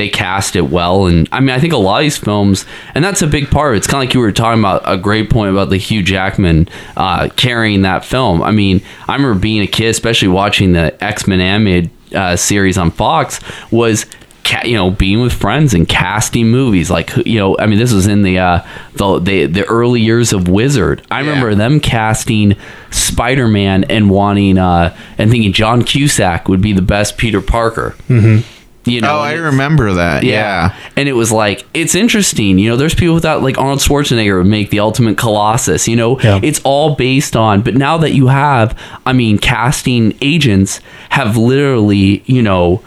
they 0.00 0.08
cast 0.08 0.56
it 0.56 0.62
well, 0.62 1.06
and 1.06 1.28
I 1.30 1.40
mean, 1.40 1.50
I 1.50 1.60
think 1.60 1.74
a 1.74 1.76
lot 1.76 1.98
of 1.98 2.02
these 2.04 2.16
films, 2.16 2.64
and 2.94 3.04
that's 3.04 3.20
a 3.20 3.26
big 3.26 3.50
part. 3.50 3.74
of. 3.74 3.76
It's 3.76 3.86
kind 3.86 4.02
of 4.02 4.08
like 4.08 4.14
you 4.14 4.20
were 4.20 4.32
talking 4.32 4.58
about 4.58 4.80
a 4.86 4.96
great 4.96 5.28
point 5.28 5.50
about 5.50 5.68
the 5.68 5.76
Hugh 5.76 6.02
Jackman 6.02 6.68
uh, 6.96 7.28
carrying 7.36 7.82
that 7.82 8.02
film. 8.04 8.42
I 8.42 8.50
mean, 8.50 8.80
I 9.06 9.14
remember 9.14 9.38
being 9.38 9.60
a 9.60 9.66
kid, 9.66 9.90
especially 9.90 10.28
watching 10.28 10.72
the 10.72 11.04
X 11.04 11.26
Men 11.26 11.40
animated 11.40 11.90
uh, 12.14 12.36
series 12.36 12.78
on 12.78 12.90
Fox, 12.90 13.40
was. 13.70 14.06
Ca- 14.42 14.64
you 14.64 14.74
know, 14.74 14.90
being 14.90 15.20
with 15.20 15.34
friends 15.34 15.74
and 15.74 15.86
casting 15.86 16.48
movies, 16.48 16.90
like 16.90 17.14
you 17.26 17.38
know, 17.38 17.58
I 17.58 17.66
mean, 17.66 17.78
this 17.78 17.92
was 17.92 18.06
in 18.06 18.22
the 18.22 18.38
uh, 18.38 18.66
the, 18.94 19.18
the 19.20 19.46
the 19.46 19.64
early 19.66 20.00
years 20.00 20.32
of 20.32 20.48
Wizard. 20.48 21.06
I 21.10 21.20
remember 21.20 21.54
them 21.54 21.78
casting 21.78 22.56
Spider 22.90 23.48
Man 23.48 23.84
and 23.84 24.08
wanting 24.08 24.56
uh, 24.56 24.96
and 25.18 25.30
thinking 25.30 25.52
John 25.52 25.84
Cusack 25.84 26.48
would 26.48 26.62
be 26.62 26.72
the 26.72 26.80
best 26.82 27.18
Peter 27.18 27.42
Parker. 27.42 27.94
Mm-hmm. 28.08 28.59
You 28.90 29.00
know, 29.00 29.16
oh, 29.16 29.20
I 29.20 29.32
remember 29.34 29.94
that. 29.94 30.24
Yeah. 30.24 30.74
And 30.96 31.08
it 31.08 31.12
was 31.12 31.30
like, 31.32 31.64
it's 31.74 31.94
interesting. 31.94 32.58
You 32.58 32.70
know, 32.70 32.76
there's 32.76 32.94
people 32.94 33.14
without, 33.14 33.42
like 33.42 33.56
Arnold 33.58 33.78
Schwarzenegger 33.80 34.38
would 34.38 34.46
make 34.46 34.70
the 34.70 34.80
ultimate 34.80 35.16
Colossus. 35.16 35.86
You 35.88 35.96
know, 35.96 36.20
Yeah. 36.20 36.40
it's 36.42 36.60
all 36.64 36.94
based 36.96 37.36
on, 37.36 37.62
but 37.62 37.74
now 37.74 37.98
that 37.98 38.12
you 38.12 38.26
have, 38.28 38.76
I 39.06 39.12
mean, 39.12 39.38
casting 39.38 40.16
agents 40.20 40.80
have 41.10 41.36
literally, 41.36 42.22
you 42.26 42.42
know, 42.42 42.82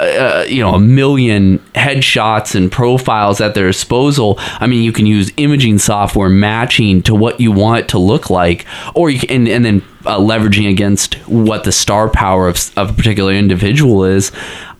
uh, 0.00 0.44
you 0.48 0.60
know 0.60 0.74
a 0.74 0.80
million 0.80 1.58
headshots 1.74 2.54
and 2.54 2.70
profiles 2.72 3.40
at 3.40 3.54
their 3.54 3.68
disposal 3.68 4.34
i 4.38 4.66
mean 4.66 4.82
you 4.82 4.92
can 4.92 5.06
use 5.06 5.32
imaging 5.36 5.78
software 5.78 6.28
matching 6.28 7.00
to 7.02 7.14
what 7.14 7.40
you 7.40 7.52
want 7.52 7.80
it 7.80 7.88
to 7.88 7.98
look 7.98 8.28
like 8.28 8.66
or 8.94 9.08
you 9.08 9.20
can 9.20 9.30
and, 9.30 9.48
and 9.48 9.64
then 9.64 9.82
uh, 10.06 10.18
leveraging 10.18 10.68
against 10.70 11.14
what 11.26 11.64
the 11.64 11.72
star 11.72 12.08
power 12.08 12.48
of, 12.48 12.70
of 12.76 12.90
a 12.90 12.92
particular 12.92 13.32
individual 13.32 14.04
is. 14.04 14.32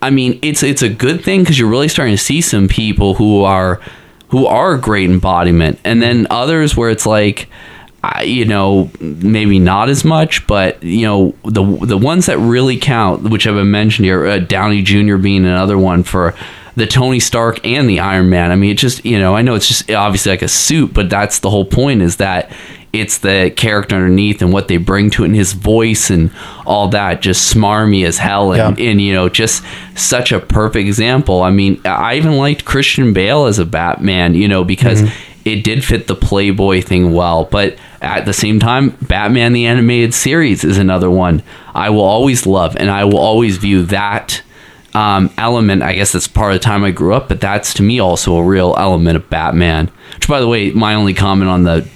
I 0.02 0.10
mean 0.10 0.38
it's 0.42 0.62
it's 0.62 0.82
a 0.82 0.88
good 0.88 1.24
thing 1.24 1.40
because 1.40 1.58
you're 1.58 1.68
really 1.68 1.88
starting 1.88 2.14
to 2.14 2.22
see 2.22 2.40
some 2.40 2.68
people 2.68 3.14
who 3.14 3.42
are 3.42 3.80
who 4.28 4.46
are 4.46 4.76
great 4.76 5.08
embodiment. 5.08 5.78
And 5.84 6.02
then 6.02 6.26
others 6.28 6.76
where 6.76 6.90
it's 6.90 7.06
like 7.06 7.48
you 8.24 8.44
know, 8.44 8.90
maybe 9.00 9.58
not 9.58 9.88
as 9.88 10.04
much, 10.04 10.46
but 10.46 10.82
you 10.82 11.06
know, 11.06 11.34
the 11.44 11.62
the 11.86 11.98
ones 11.98 12.26
that 12.26 12.38
really 12.38 12.76
count, 12.78 13.22
which 13.30 13.46
I've 13.46 13.54
been 13.54 13.70
mentioned 13.70 14.06
here, 14.06 14.26
uh, 14.26 14.38
Downey 14.38 14.82
Jr. 14.82 15.16
being 15.16 15.44
another 15.44 15.78
one 15.78 16.02
for 16.02 16.34
the 16.76 16.86
Tony 16.86 17.20
Stark 17.20 17.64
and 17.64 17.88
the 17.88 18.00
Iron 18.00 18.30
Man. 18.30 18.50
I 18.50 18.56
mean, 18.56 18.70
it 18.70 18.78
just 18.78 19.04
you 19.04 19.18
know, 19.18 19.34
I 19.36 19.42
know 19.42 19.54
it's 19.54 19.68
just 19.68 19.90
obviously 19.90 20.30
like 20.32 20.42
a 20.42 20.48
suit, 20.48 20.92
but 20.94 21.08
that's 21.10 21.38
the 21.40 21.50
whole 21.50 21.64
point 21.64 22.02
is 22.02 22.16
that 22.16 22.50
it's 22.92 23.18
the 23.18 23.52
character 23.56 23.96
underneath 23.96 24.40
and 24.40 24.52
what 24.52 24.68
they 24.68 24.76
bring 24.76 25.10
to 25.10 25.24
it 25.24 25.26
and 25.26 25.34
his 25.34 25.52
voice 25.52 26.10
and 26.10 26.30
all 26.64 26.86
that 26.88 27.20
just 27.20 27.52
smarmy 27.52 28.06
as 28.06 28.18
hell 28.18 28.52
and, 28.52 28.78
Yeah. 28.78 28.90
and 28.90 29.00
you 29.02 29.12
know 29.12 29.28
just 29.28 29.64
such 29.96 30.30
a 30.30 30.38
perfect 30.38 30.86
example 30.86 31.42
i 31.42 31.50
mean 31.50 31.80
i 31.84 32.14
even 32.14 32.36
liked 32.36 32.64
christian 32.64 33.12
bale 33.12 33.46
as 33.46 33.58
a 33.58 33.64
batman 33.64 34.36
you 34.36 34.46
know 34.46 34.62
because 34.62 35.02
it 35.44 35.64
did 35.64 35.84
fit 35.84 36.06
the 36.06 36.14
playboy 36.14 36.82
thing 36.82 37.12
well 37.12 37.46
but 37.46 37.76
at 38.04 38.24
the 38.24 38.32
same 38.32 38.58
time 38.60 38.90
batman 39.02 39.52
the 39.52 39.66
animated 39.66 40.14
series 40.14 40.64
is 40.64 40.78
another 40.78 41.10
one 41.10 41.42
i 41.74 41.90
will 41.90 42.02
always 42.02 42.46
love 42.46 42.76
and 42.76 42.90
i 42.90 43.04
will 43.04 43.18
always 43.18 43.56
view 43.56 43.84
that 43.84 44.42
um, 44.94 45.28
element 45.38 45.82
i 45.82 45.92
guess 45.94 46.12
that's 46.12 46.28
part 46.28 46.54
of 46.54 46.60
the 46.60 46.64
time 46.64 46.84
i 46.84 46.90
grew 46.90 47.14
up 47.14 47.28
but 47.28 47.40
that's 47.40 47.74
to 47.74 47.82
me 47.82 47.98
also 47.98 48.36
a 48.36 48.44
real 48.44 48.74
element 48.78 49.16
of 49.16 49.28
batman 49.28 49.90
which 50.14 50.28
by 50.28 50.40
the 50.40 50.46
way 50.46 50.70
my 50.70 50.94
only 50.94 51.14
comment 51.14 51.50
on 51.50 51.64
the 51.64 51.88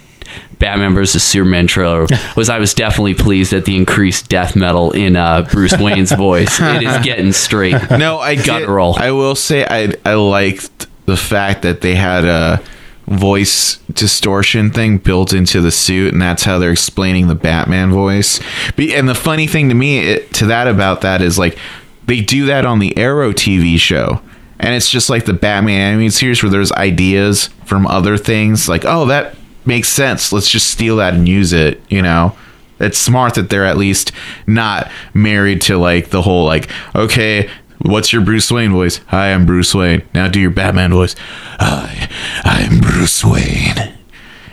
Batman 0.59 0.95
versus 0.95 1.23
Superman 1.23 1.67
trailer 1.67 2.07
was 2.37 2.49
I 2.49 2.59
was 2.59 2.75
definitely 2.75 3.15
pleased 3.15 3.53
at 3.53 3.65
the 3.65 3.77
increased 3.77 4.29
death 4.29 4.57
metal 4.57 4.91
in 4.91 5.17
uh, 5.17 5.43
Bruce 5.51 5.79
Wayne's 5.79 6.13
voice. 6.13 6.61
It 6.61 6.83
is 6.83 6.99
getting 7.05 7.33
straight. 7.33 7.77
No, 7.91 8.19
I 8.19 8.35
did, 8.35 8.45
Guttural. 8.45 8.95
I 8.99 9.13
will 9.13 9.35
say 9.35 9.65
I 9.65 9.93
I 10.05 10.15
liked 10.15 10.87
the 11.07 11.17
fact 11.17 11.63
that 11.63 11.81
they 11.81 11.95
had 11.95 12.25
a 12.25 12.61
voice 13.09 13.77
distortion 13.93 14.71
thing 14.71 14.99
built 14.99 15.33
into 15.33 15.61
the 15.61 15.71
suit, 15.71 16.13
and 16.13 16.21
that's 16.21 16.45
how 16.45 16.59
they're 16.59 16.73
explaining 16.73 17.29
the 17.29 17.35
Batman 17.35 17.91
voice. 17.91 18.41
And 18.77 19.09
the 19.09 19.15
funny 19.15 19.47
thing 19.47 19.69
to 19.69 19.75
me 19.75 19.99
it, 19.99 20.33
to 20.35 20.47
that 20.47 20.69
about 20.69 21.01
that 21.01 21.23
is 21.23 21.39
like 21.39 21.59
they 22.07 22.21
do 22.21 22.47
that 22.47 22.65
on 22.65 22.79
the 22.79 22.97
Arrow 22.97 23.33
TV 23.33 23.79
show. 23.79 24.21
And 24.61 24.75
it's 24.75 24.91
just 24.91 25.09
like 25.09 25.25
the 25.25 25.33
Batman 25.33 25.93
animated 25.93 26.15
series 26.15 26.43
where 26.43 26.51
there's 26.51 26.73
ideas 26.73 27.47
from 27.65 27.87
other 27.87 28.17
things, 28.17 28.69
like, 28.69 28.85
oh, 28.85 29.07
that 29.07 29.37
makes 29.65 29.89
sense. 29.89 30.33
Let's 30.33 30.51
just 30.51 30.69
steal 30.69 30.97
that 30.97 31.15
and 31.15 31.29
use 31.29 31.53
it, 31.53 31.81
you 31.89 32.03
know? 32.03 32.37
it's 32.81 32.99
smart 32.99 33.35
that 33.35 33.51
they're 33.51 33.65
at 33.65 33.77
least 33.77 34.13
not 34.47 34.91
married 35.15 35.61
to 35.63 35.77
like 35.77 36.11
the 36.11 36.23
whole 36.23 36.45
like 36.45 36.71
okay 36.95 37.49
what's 37.83 38.12
your 38.12 38.22
bruce 38.22 38.51
wayne 38.51 38.72
voice 38.72 39.01
hi 39.09 39.33
i'm 39.33 39.47
bruce 39.47 39.74
wayne 39.74 40.03
now 40.14 40.29
do 40.29 40.41
your 40.41 40.51
batman 40.51 40.93
voice 40.93 41.14
hi 41.61 42.09
i'm 42.45 42.81
bruce 42.81 43.24
wayne 43.24 43.95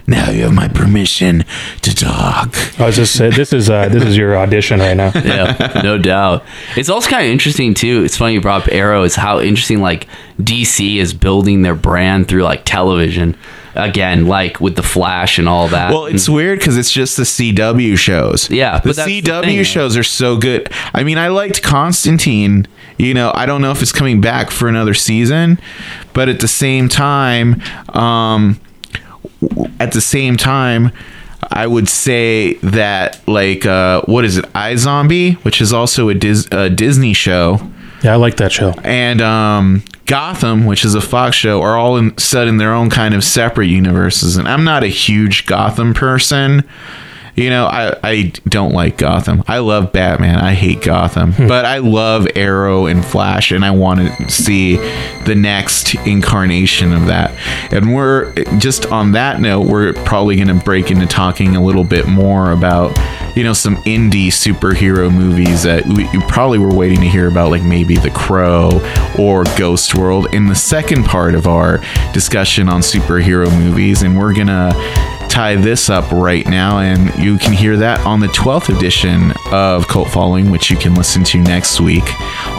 now 0.08 0.30
you 0.30 0.44
have 0.44 0.54
my 0.54 0.68
permission 0.68 1.44
to 1.82 1.96
talk 1.96 2.56
I 2.80 2.86
was 2.86 2.96
just 2.96 3.16
saying, 3.16 3.34
this 3.36 3.52
is 3.52 3.70
uh, 3.72 3.90
this 3.90 4.04
is 4.04 4.16
your 4.16 4.38
audition 4.38 4.80
right 4.80 4.94
now. 4.94 5.12
yeah, 5.16 5.82
no 5.84 5.98
doubt. 5.98 6.44
It's 6.78 6.90
also 6.90 7.10
kind 7.10 7.26
of 7.26 7.32
interesting 7.32 7.74
too. 7.74 8.04
It's 8.04 8.16
funny 8.16 8.34
you 8.34 8.42
brought 8.42 8.64
up 8.64 8.68
Arrow. 8.72 9.02
Is 9.02 9.16
how 9.16 9.40
interesting 9.40 9.82
like 9.82 10.08
DC 10.40 10.98
is 10.98 11.12
building 11.16 11.64
their 11.64 11.74
brand 11.74 12.28
through 12.28 12.44
like 12.44 12.66
television 12.66 13.36
again, 13.74 14.28
like 14.28 14.62
with 14.62 14.76
the 14.76 14.84
Flash 14.84 15.40
and 15.40 15.50
all 15.50 15.68
that. 15.70 15.92
well 15.92 16.06
it's 16.06 16.30
weird 16.30 16.60
because 16.60 16.78
it's 16.78 16.92
just 16.92 17.18
the 17.18 17.24
cw 17.24 17.98
shows 17.98 18.48
Yeah, 18.52 18.78
the 18.80 18.90
but 18.90 18.96
that's 18.98 19.08
the 19.08 19.22
cw 19.24 19.42
thing. 19.44 19.64
shows 19.64 19.98
are 19.98 20.04
so 20.04 20.38
good 20.38 20.70
i 20.94 21.04
mean 21.04 21.18
i 21.18 21.28
liked 21.30 21.62
constantine 21.64 22.68
you 22.98 23.14
know 23.14 23.32
i 23.36 23.46
don't 23.46 23.62
know 23.62 23.72
if 23.72 23.82
it's 23.82 23.92
coming 23.92 24.22
back 24.22 24.50
for 24.52 24.68
another 24.68 24.94
season 24.94 25.60
but 26.14 26.30
at 26.30 26.40
the 26.40 26.48
same 26.48 26.88
time 26.90 27.62
um 27.90 28.60
at 29.80 29.92
the 29.92 30.02
same 30.02 30.38
time 30.38 30.92
I 31.52 31.68
would 31.68 31.88
say 31.88 32.54
that 32.56 33.22
like 33.28 33.68
uh, 33.68 34.02
what 34.06 34.26
is 34.26 34.38
it 34.38 34.46
iZombie, 34.54 35.36
which 35.46 35.62
is 35.62 35.72
also 35.74 36.10
a, 36.10 36.16
Dis- 36.16 36.48
a 36.52 36.72
Disney 36.72 37.14
show 37.14 37.60
Yeah, 38.04 38.14
I 38.14 38.16
like 38.16 38.38
that 38.38 38.52
show. 38.52 38.72
and 38.84 39.22
um, 39.22 39.84
Gotham, 40.08 40.66
which 40.66 40.84
is 40.84 40.96
a 40.96 41.02
Fox 41.02 41.36
show, 41.36 41.62
are 41.62 41.78
all 41.78 41.98
in, 41.98 42.18
set 42.18 42.48
in 42.48 42.58
their 42.58 42.74
own 42.74 42.90
kind 42.90 43.14
of 43.14 43.24
separate 43.24 43.68
universes. 43.68 44.38
And 44.38 44.48
I'm 44.48 44.64
not 44.64 44.84
a 44.84 44.88
huge 44.88 45.46
Gotham 45.46 45.94
person. 45.94 46.64
You 47.36 47.50
know, 47.50 47.66
I, 47.66 47.98
I 48.02 48.32
don't 48.48 48.72
like 48.72 48.98
Gotham. 48.98 49.44
I 49.48 49.60
love 49.60 49.92
Batman. 49.92 50.40
I 50.40 50.54
hate 50.54 50.82
Gotham. 50.82 51.34
Hmm. 51.34 51.48
but 51.48 51.66
I 51.66 51.80
love 51.80 52.28
Arrow 52.36 52.86
and 52.86 53.04
Flash, 53.04 53.52
and 53.52 53.66
I 53.66 53.72
want 53.72 54.00
to 54.00 54.30
see 54.30 54.78
the 55.26 55.36
next 55.36 55.96
incarnation 56.08 56.94
of 56.94 57.08
that. 57.08 57.32
And 57.74 57.94
we're 57.94 58.34
just 58.58 58.86
on 58.88 59.12
that 59.14 59.42
note, 59.42 59.68
we're 59.68 59.94
probably 60.06 60.38
going 60.38 60.48
to 60.48 60.64
break 60.64 60.92
into 60.92 61.08
talking 61.08 61.56
a 61.56 61.64
little 61.64 61.84
bit 61.84 62.08
more 62.08 62.52
about, 62.52 62.98
you 63.36 63.44
know, 63.44 63.54
some 63.54 63.76
indie 63.84 64.28
superhero 64.28 65.14
movies 65.14 65.64
that 65.64 65.86
we, 65.86 66.10
you 66.12 66.22
probably 66.28 66.60
were 66.60 66.74
waiting 66.74 67.02
to 67.02 67.08
hear 67.08 67.28
about, 67.28 67.52
like 67.52 67.64
maybe 67.64 67.98
The 67.98 68.12
Crow 68.12 68.70
or 69.20 69.44
Ghost 69.58 69.96
World 69.96 70.34
in 70.34 70.48
the 70.48 70.56
second 70.56 71.04
part 71.06 71.36
of 71.36 71.48
our 71.48 71.80
discussion 72.14 72.70
on 72.70 72.82
superhero 72.82 73.52
movies. 73.60 74.04
And 74.04 74.18
we're 74.18 74.34
going 74.34 74.48
to 74.48 74.74
tie 75.36 75.58
this 75.58 75.90
up 75.90 76.10
right 76.14 76.48
now, 76.48 76.80
and 76.80 77.14
you 77.22 77.38
can 77.38 77.52
hear 77.52 77.76
that 77.76 78.00
on 78.06 78.22
the 78.22 78.28
12th 78.28 78.74
edition 78.74 79.34
of 79.52 79.86
Cult 79.86 80.08
Following, 80.08 80.50
which 80.50 80.72
you 80.72 80.78
can 80.78 80.96
listen 80.96 81.26
to 81.26 81.40
next 81.40 81.82
week. 81.82 82.06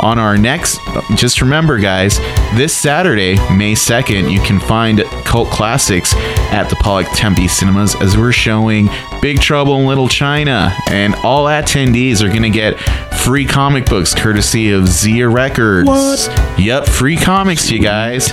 On 0.02 0.18
our 0.18 0.36
next, 0.36 0.78
just 1.14 1.40
remember, 1.40 1.78
guys, 1.78 2.18
this 2.54 2.76
Saturday, 2.76 3.36
May 3.56 3.72
2nd, 3.72 4.30
you 4.30 4.42
can 4.42 4.60
find 4.60 5.02
Cult 5.24 5.48
Classics 5.48 6.12
at 6.52 6.68
the 6.68 6.76
Pollack 6.76 7.06
Tempe 7.14 7.48
Cinemas 7.48 7.94
as 8.02 8.18
we're 8.18 8.30
showing 8.30 8.90
Big 9.22 9.40
Trouble 9.40 9.76
in 9.78 9.86
Little 9.86 10.08
China, 10.08 10.76
and 10.90 11.14
all 11.24 11.46
attendees 11.46 12.20
are 12.20 12.28
going 12.28 12.42
to 12.42 12.50
get 12.50 12.76
free 13.26 13.44
comic 13.44 13.84
books 13.86 14.14
courtesy 14.14 14.70
of 14.70 14.86
Zia 14.86 15.28
Records. 15.28 15.88
What? 15.88 16.54
Yep, 16.60 16.86
free 16.86 17.16
comics, 17.16 17.68
you 17.72 17.80
guys. 17.80 18.28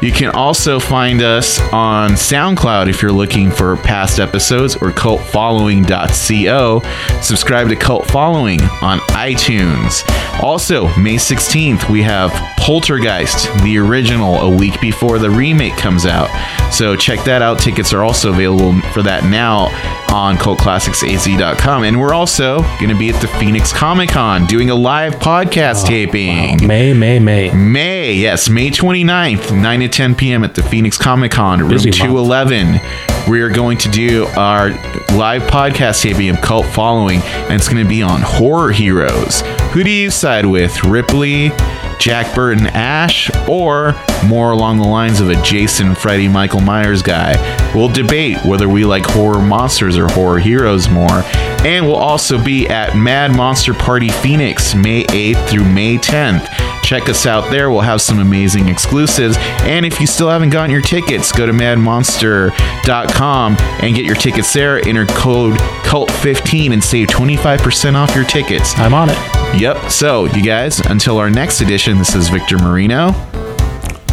You 0.00 0.10
can 0.10 0.30
also 0.30 0.80
find 0.80 1.20
us 1.20 1.60
on 1.70 2.12
SoundCloud 2.12 2.88
if 2.88 3.02
you're 3.02 3.12
looking 3.12 3.50
for 3.50 3.76
past 3.76 4.18
episodes 4.18 4.74
or 4.76 4.90
cultfollowing.co. 4.90 6.80
Subscribe 7.20 7.68
to 7.68 7.76
Cult 7.76 8.06
Following 8.06 8.62
on 8.80 9.00
iTunes. 9.10 10.02
Also, 10.42 10.86
May 10.96 11.16
16th, 11.16 11.90
we 11.90 12.02
have 12.02 12.30
Poltergeist, 12.56 13.52
the 13.62 13.76
original, 13.76 14.36
a 14.36 14.48
week 14.56 14.80
before 14.80 15.18
the 15.18 15.28
remake 15.28 15.76
comes 15.76 16.06
out. 16.06 16.30
So 16.72 16.96
check 16.96 17.22
that 17.24 17.42
out. 17.42 17.58
Tickets 17.58 17.92
are 17.92 18.02
also 18.02 18.32
available 18.32 18.80
for 18.92 19.02
that 19.02 19.24
now 19.24 19.68
on 20.12 20.36
cultclassicsaz.com. 20.36 21.84
And 21.84 22.00
we're 22.00 22.14
also 22.14 22.62
going 22.62 22.88
to 22.88 22.98
be 22.98 23.10
at 23.10 23.20
the 23.20 23.28
Phoenix 23.28 23.72
Comic 23.72 24.10
Con 24.10 24.46
doing 24.46 24.70
a 24.70 24.74
live 24.74 25.14
podcast 25.16 25.84
oh, 25.84 25.88
taping. 25.88 26.66
May, 26.66 26.92
May, 26.92 27.18
May. 27.18 27.52
May, 27.52 28.14
yes, 28.14 28.48
May 28.48 28.70
29th, 28.70 29.60
9 29.60 29.80
to 29.80 29.88
10 29.88 30.14
p.m. 30.14 30.44
at 30.44 30.54
the 30.54 30.62
Phoenix 30.62 30.96
Comic 30.98 31.32
Con, 31.32 31.60
room 31.60 31.70
Busy 31.70 31.90
month. 31.90 33.17
211. 33.28 33.30
We 33.30 33.42
are 33.42 33.50
going 33.50 33.78
to 33.78 33.88
do 33.88 34.26
our 34.38 34.70
live 35.16 35.42
podcast 35.42 36.02
taping 36.02 36.34
Cult 36.36 36.66
Following, 36.66 37.20
and 37.22 37.52
it's 37.52 37.68
going 37.68 37.82
to 37.82 37.88
be 37.88 38.02
on 38.02 38.22
horror 38.22 38.72
heroes. 38.72 39.42
Who 39.72 39.84
do 39.84 39.90
you 39.90 40.10
side 40.10 40.46
with, 40.46 40.84
Ripley, 40.84 41.50
Jack 41.98 42.34
Burton, 42.34 42.66
Ash, 42.68 43.30
or 43.48 43.94
more 44.26 44.52
along 44.52 44.78
the 44.78 44.88
lines 44.88 45.20
of 45.20 45.28
a 45.28 45.40
Jason, 45.42 45.94
Freddy, 45.94 46.28
Michael 46.28 46.60
Myers 46.60 47.02
guy? 47.02 47.36
We'll 47.74 47.88
debate 47.88 48.38
whether 48.44 48.68
we 48.68 48.84
like 48.84 49.04
horror 49.04 49.42
monsters 49.42 49.98
or 49.98 50.08
horror 50.08 50.38
heroes 50.38 50.88
more. 50.88 51.22
And 51.64 51.86
we'll 51.86 51.96
also 51.96 52.42
be 52.42 52.66
at 52.68 52.96
Mad 52.96 53.36
Monster 53.36 53.74
Party 53.74 54.08
Phoenix 54.08 54.74
May 54.74 55.04
8th 55.04 55.48
through 55.48 55.64
May 55.64 55.98
10th. 55.98 56.77
Check 56.88 57.10
us 57.10 57.26
out 57.26 57.50
there. 57.50 57.70
We'll 57.70 57.82
have 57.82 58.00
some 58.00 58.18
amazing 58.18 58.70
exclusives. 58.70 59.36
And 59.60 59.84
if 59.84 60.00
you 60.00 60.06
still 60.06 60.30
haven't 60.30 60.48
gotten 60.48 60.70
your 60.70 60.80
tickets, 60.80 61.30
go 61.32 61.44
to 61.44 61.52
madmonster.com 61.52 63.56
and 63.82 63.94
get 63.94 64.06
your 64.06 64.14
tickets 64.14 64.50
there. 64.54 64.78
Enter 64.88 65.04
code 65.04 65.58
CULT15 65.84 66.72
and 66.72 66.82
save 66.82 67.08
25% 67.08 67.94
off 67.94 68.14
your 68.14 68.24
tickets. 68.24 68.72
I'm 68.78 68.94
on 68.94 69.10
it. 69.10 69.18
Yep. 69.60 69.90
So, 69.90 70.24
you 70.34 70.42
guys, 70.42 70.80
until 70.80 71.18
our 71.18 71.28
next 71.28 71.60
edition, 71.60 71.98
this 71.98 72.14
is 72.14 72.30
Victor 72.30 72.56
Marino. 72.56 73.12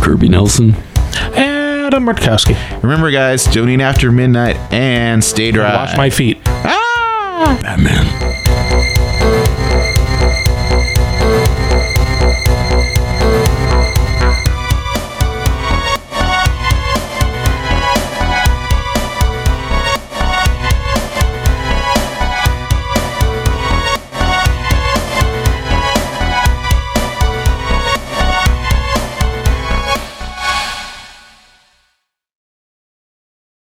Kirby 0.02 0.28
Nelson. 0.28 0.76
Adam 1.16 2.06
Rutkowski. 2.06 2.84
Remember, 2.84 3.10
guys, 3.10 3.46
don't 3.46 3.68
donate 3.68 3.80
after 3.80 4.12
midnight 4.12 4.58
and 4.74 5.24
stay 5.24 5.52
dry. 5.52 5.74
Wash 5.74 5.96
my 5.96 6.10
feet. 6.10 6.42
ah! 6.46 7.58
Batman. 7.62 8.44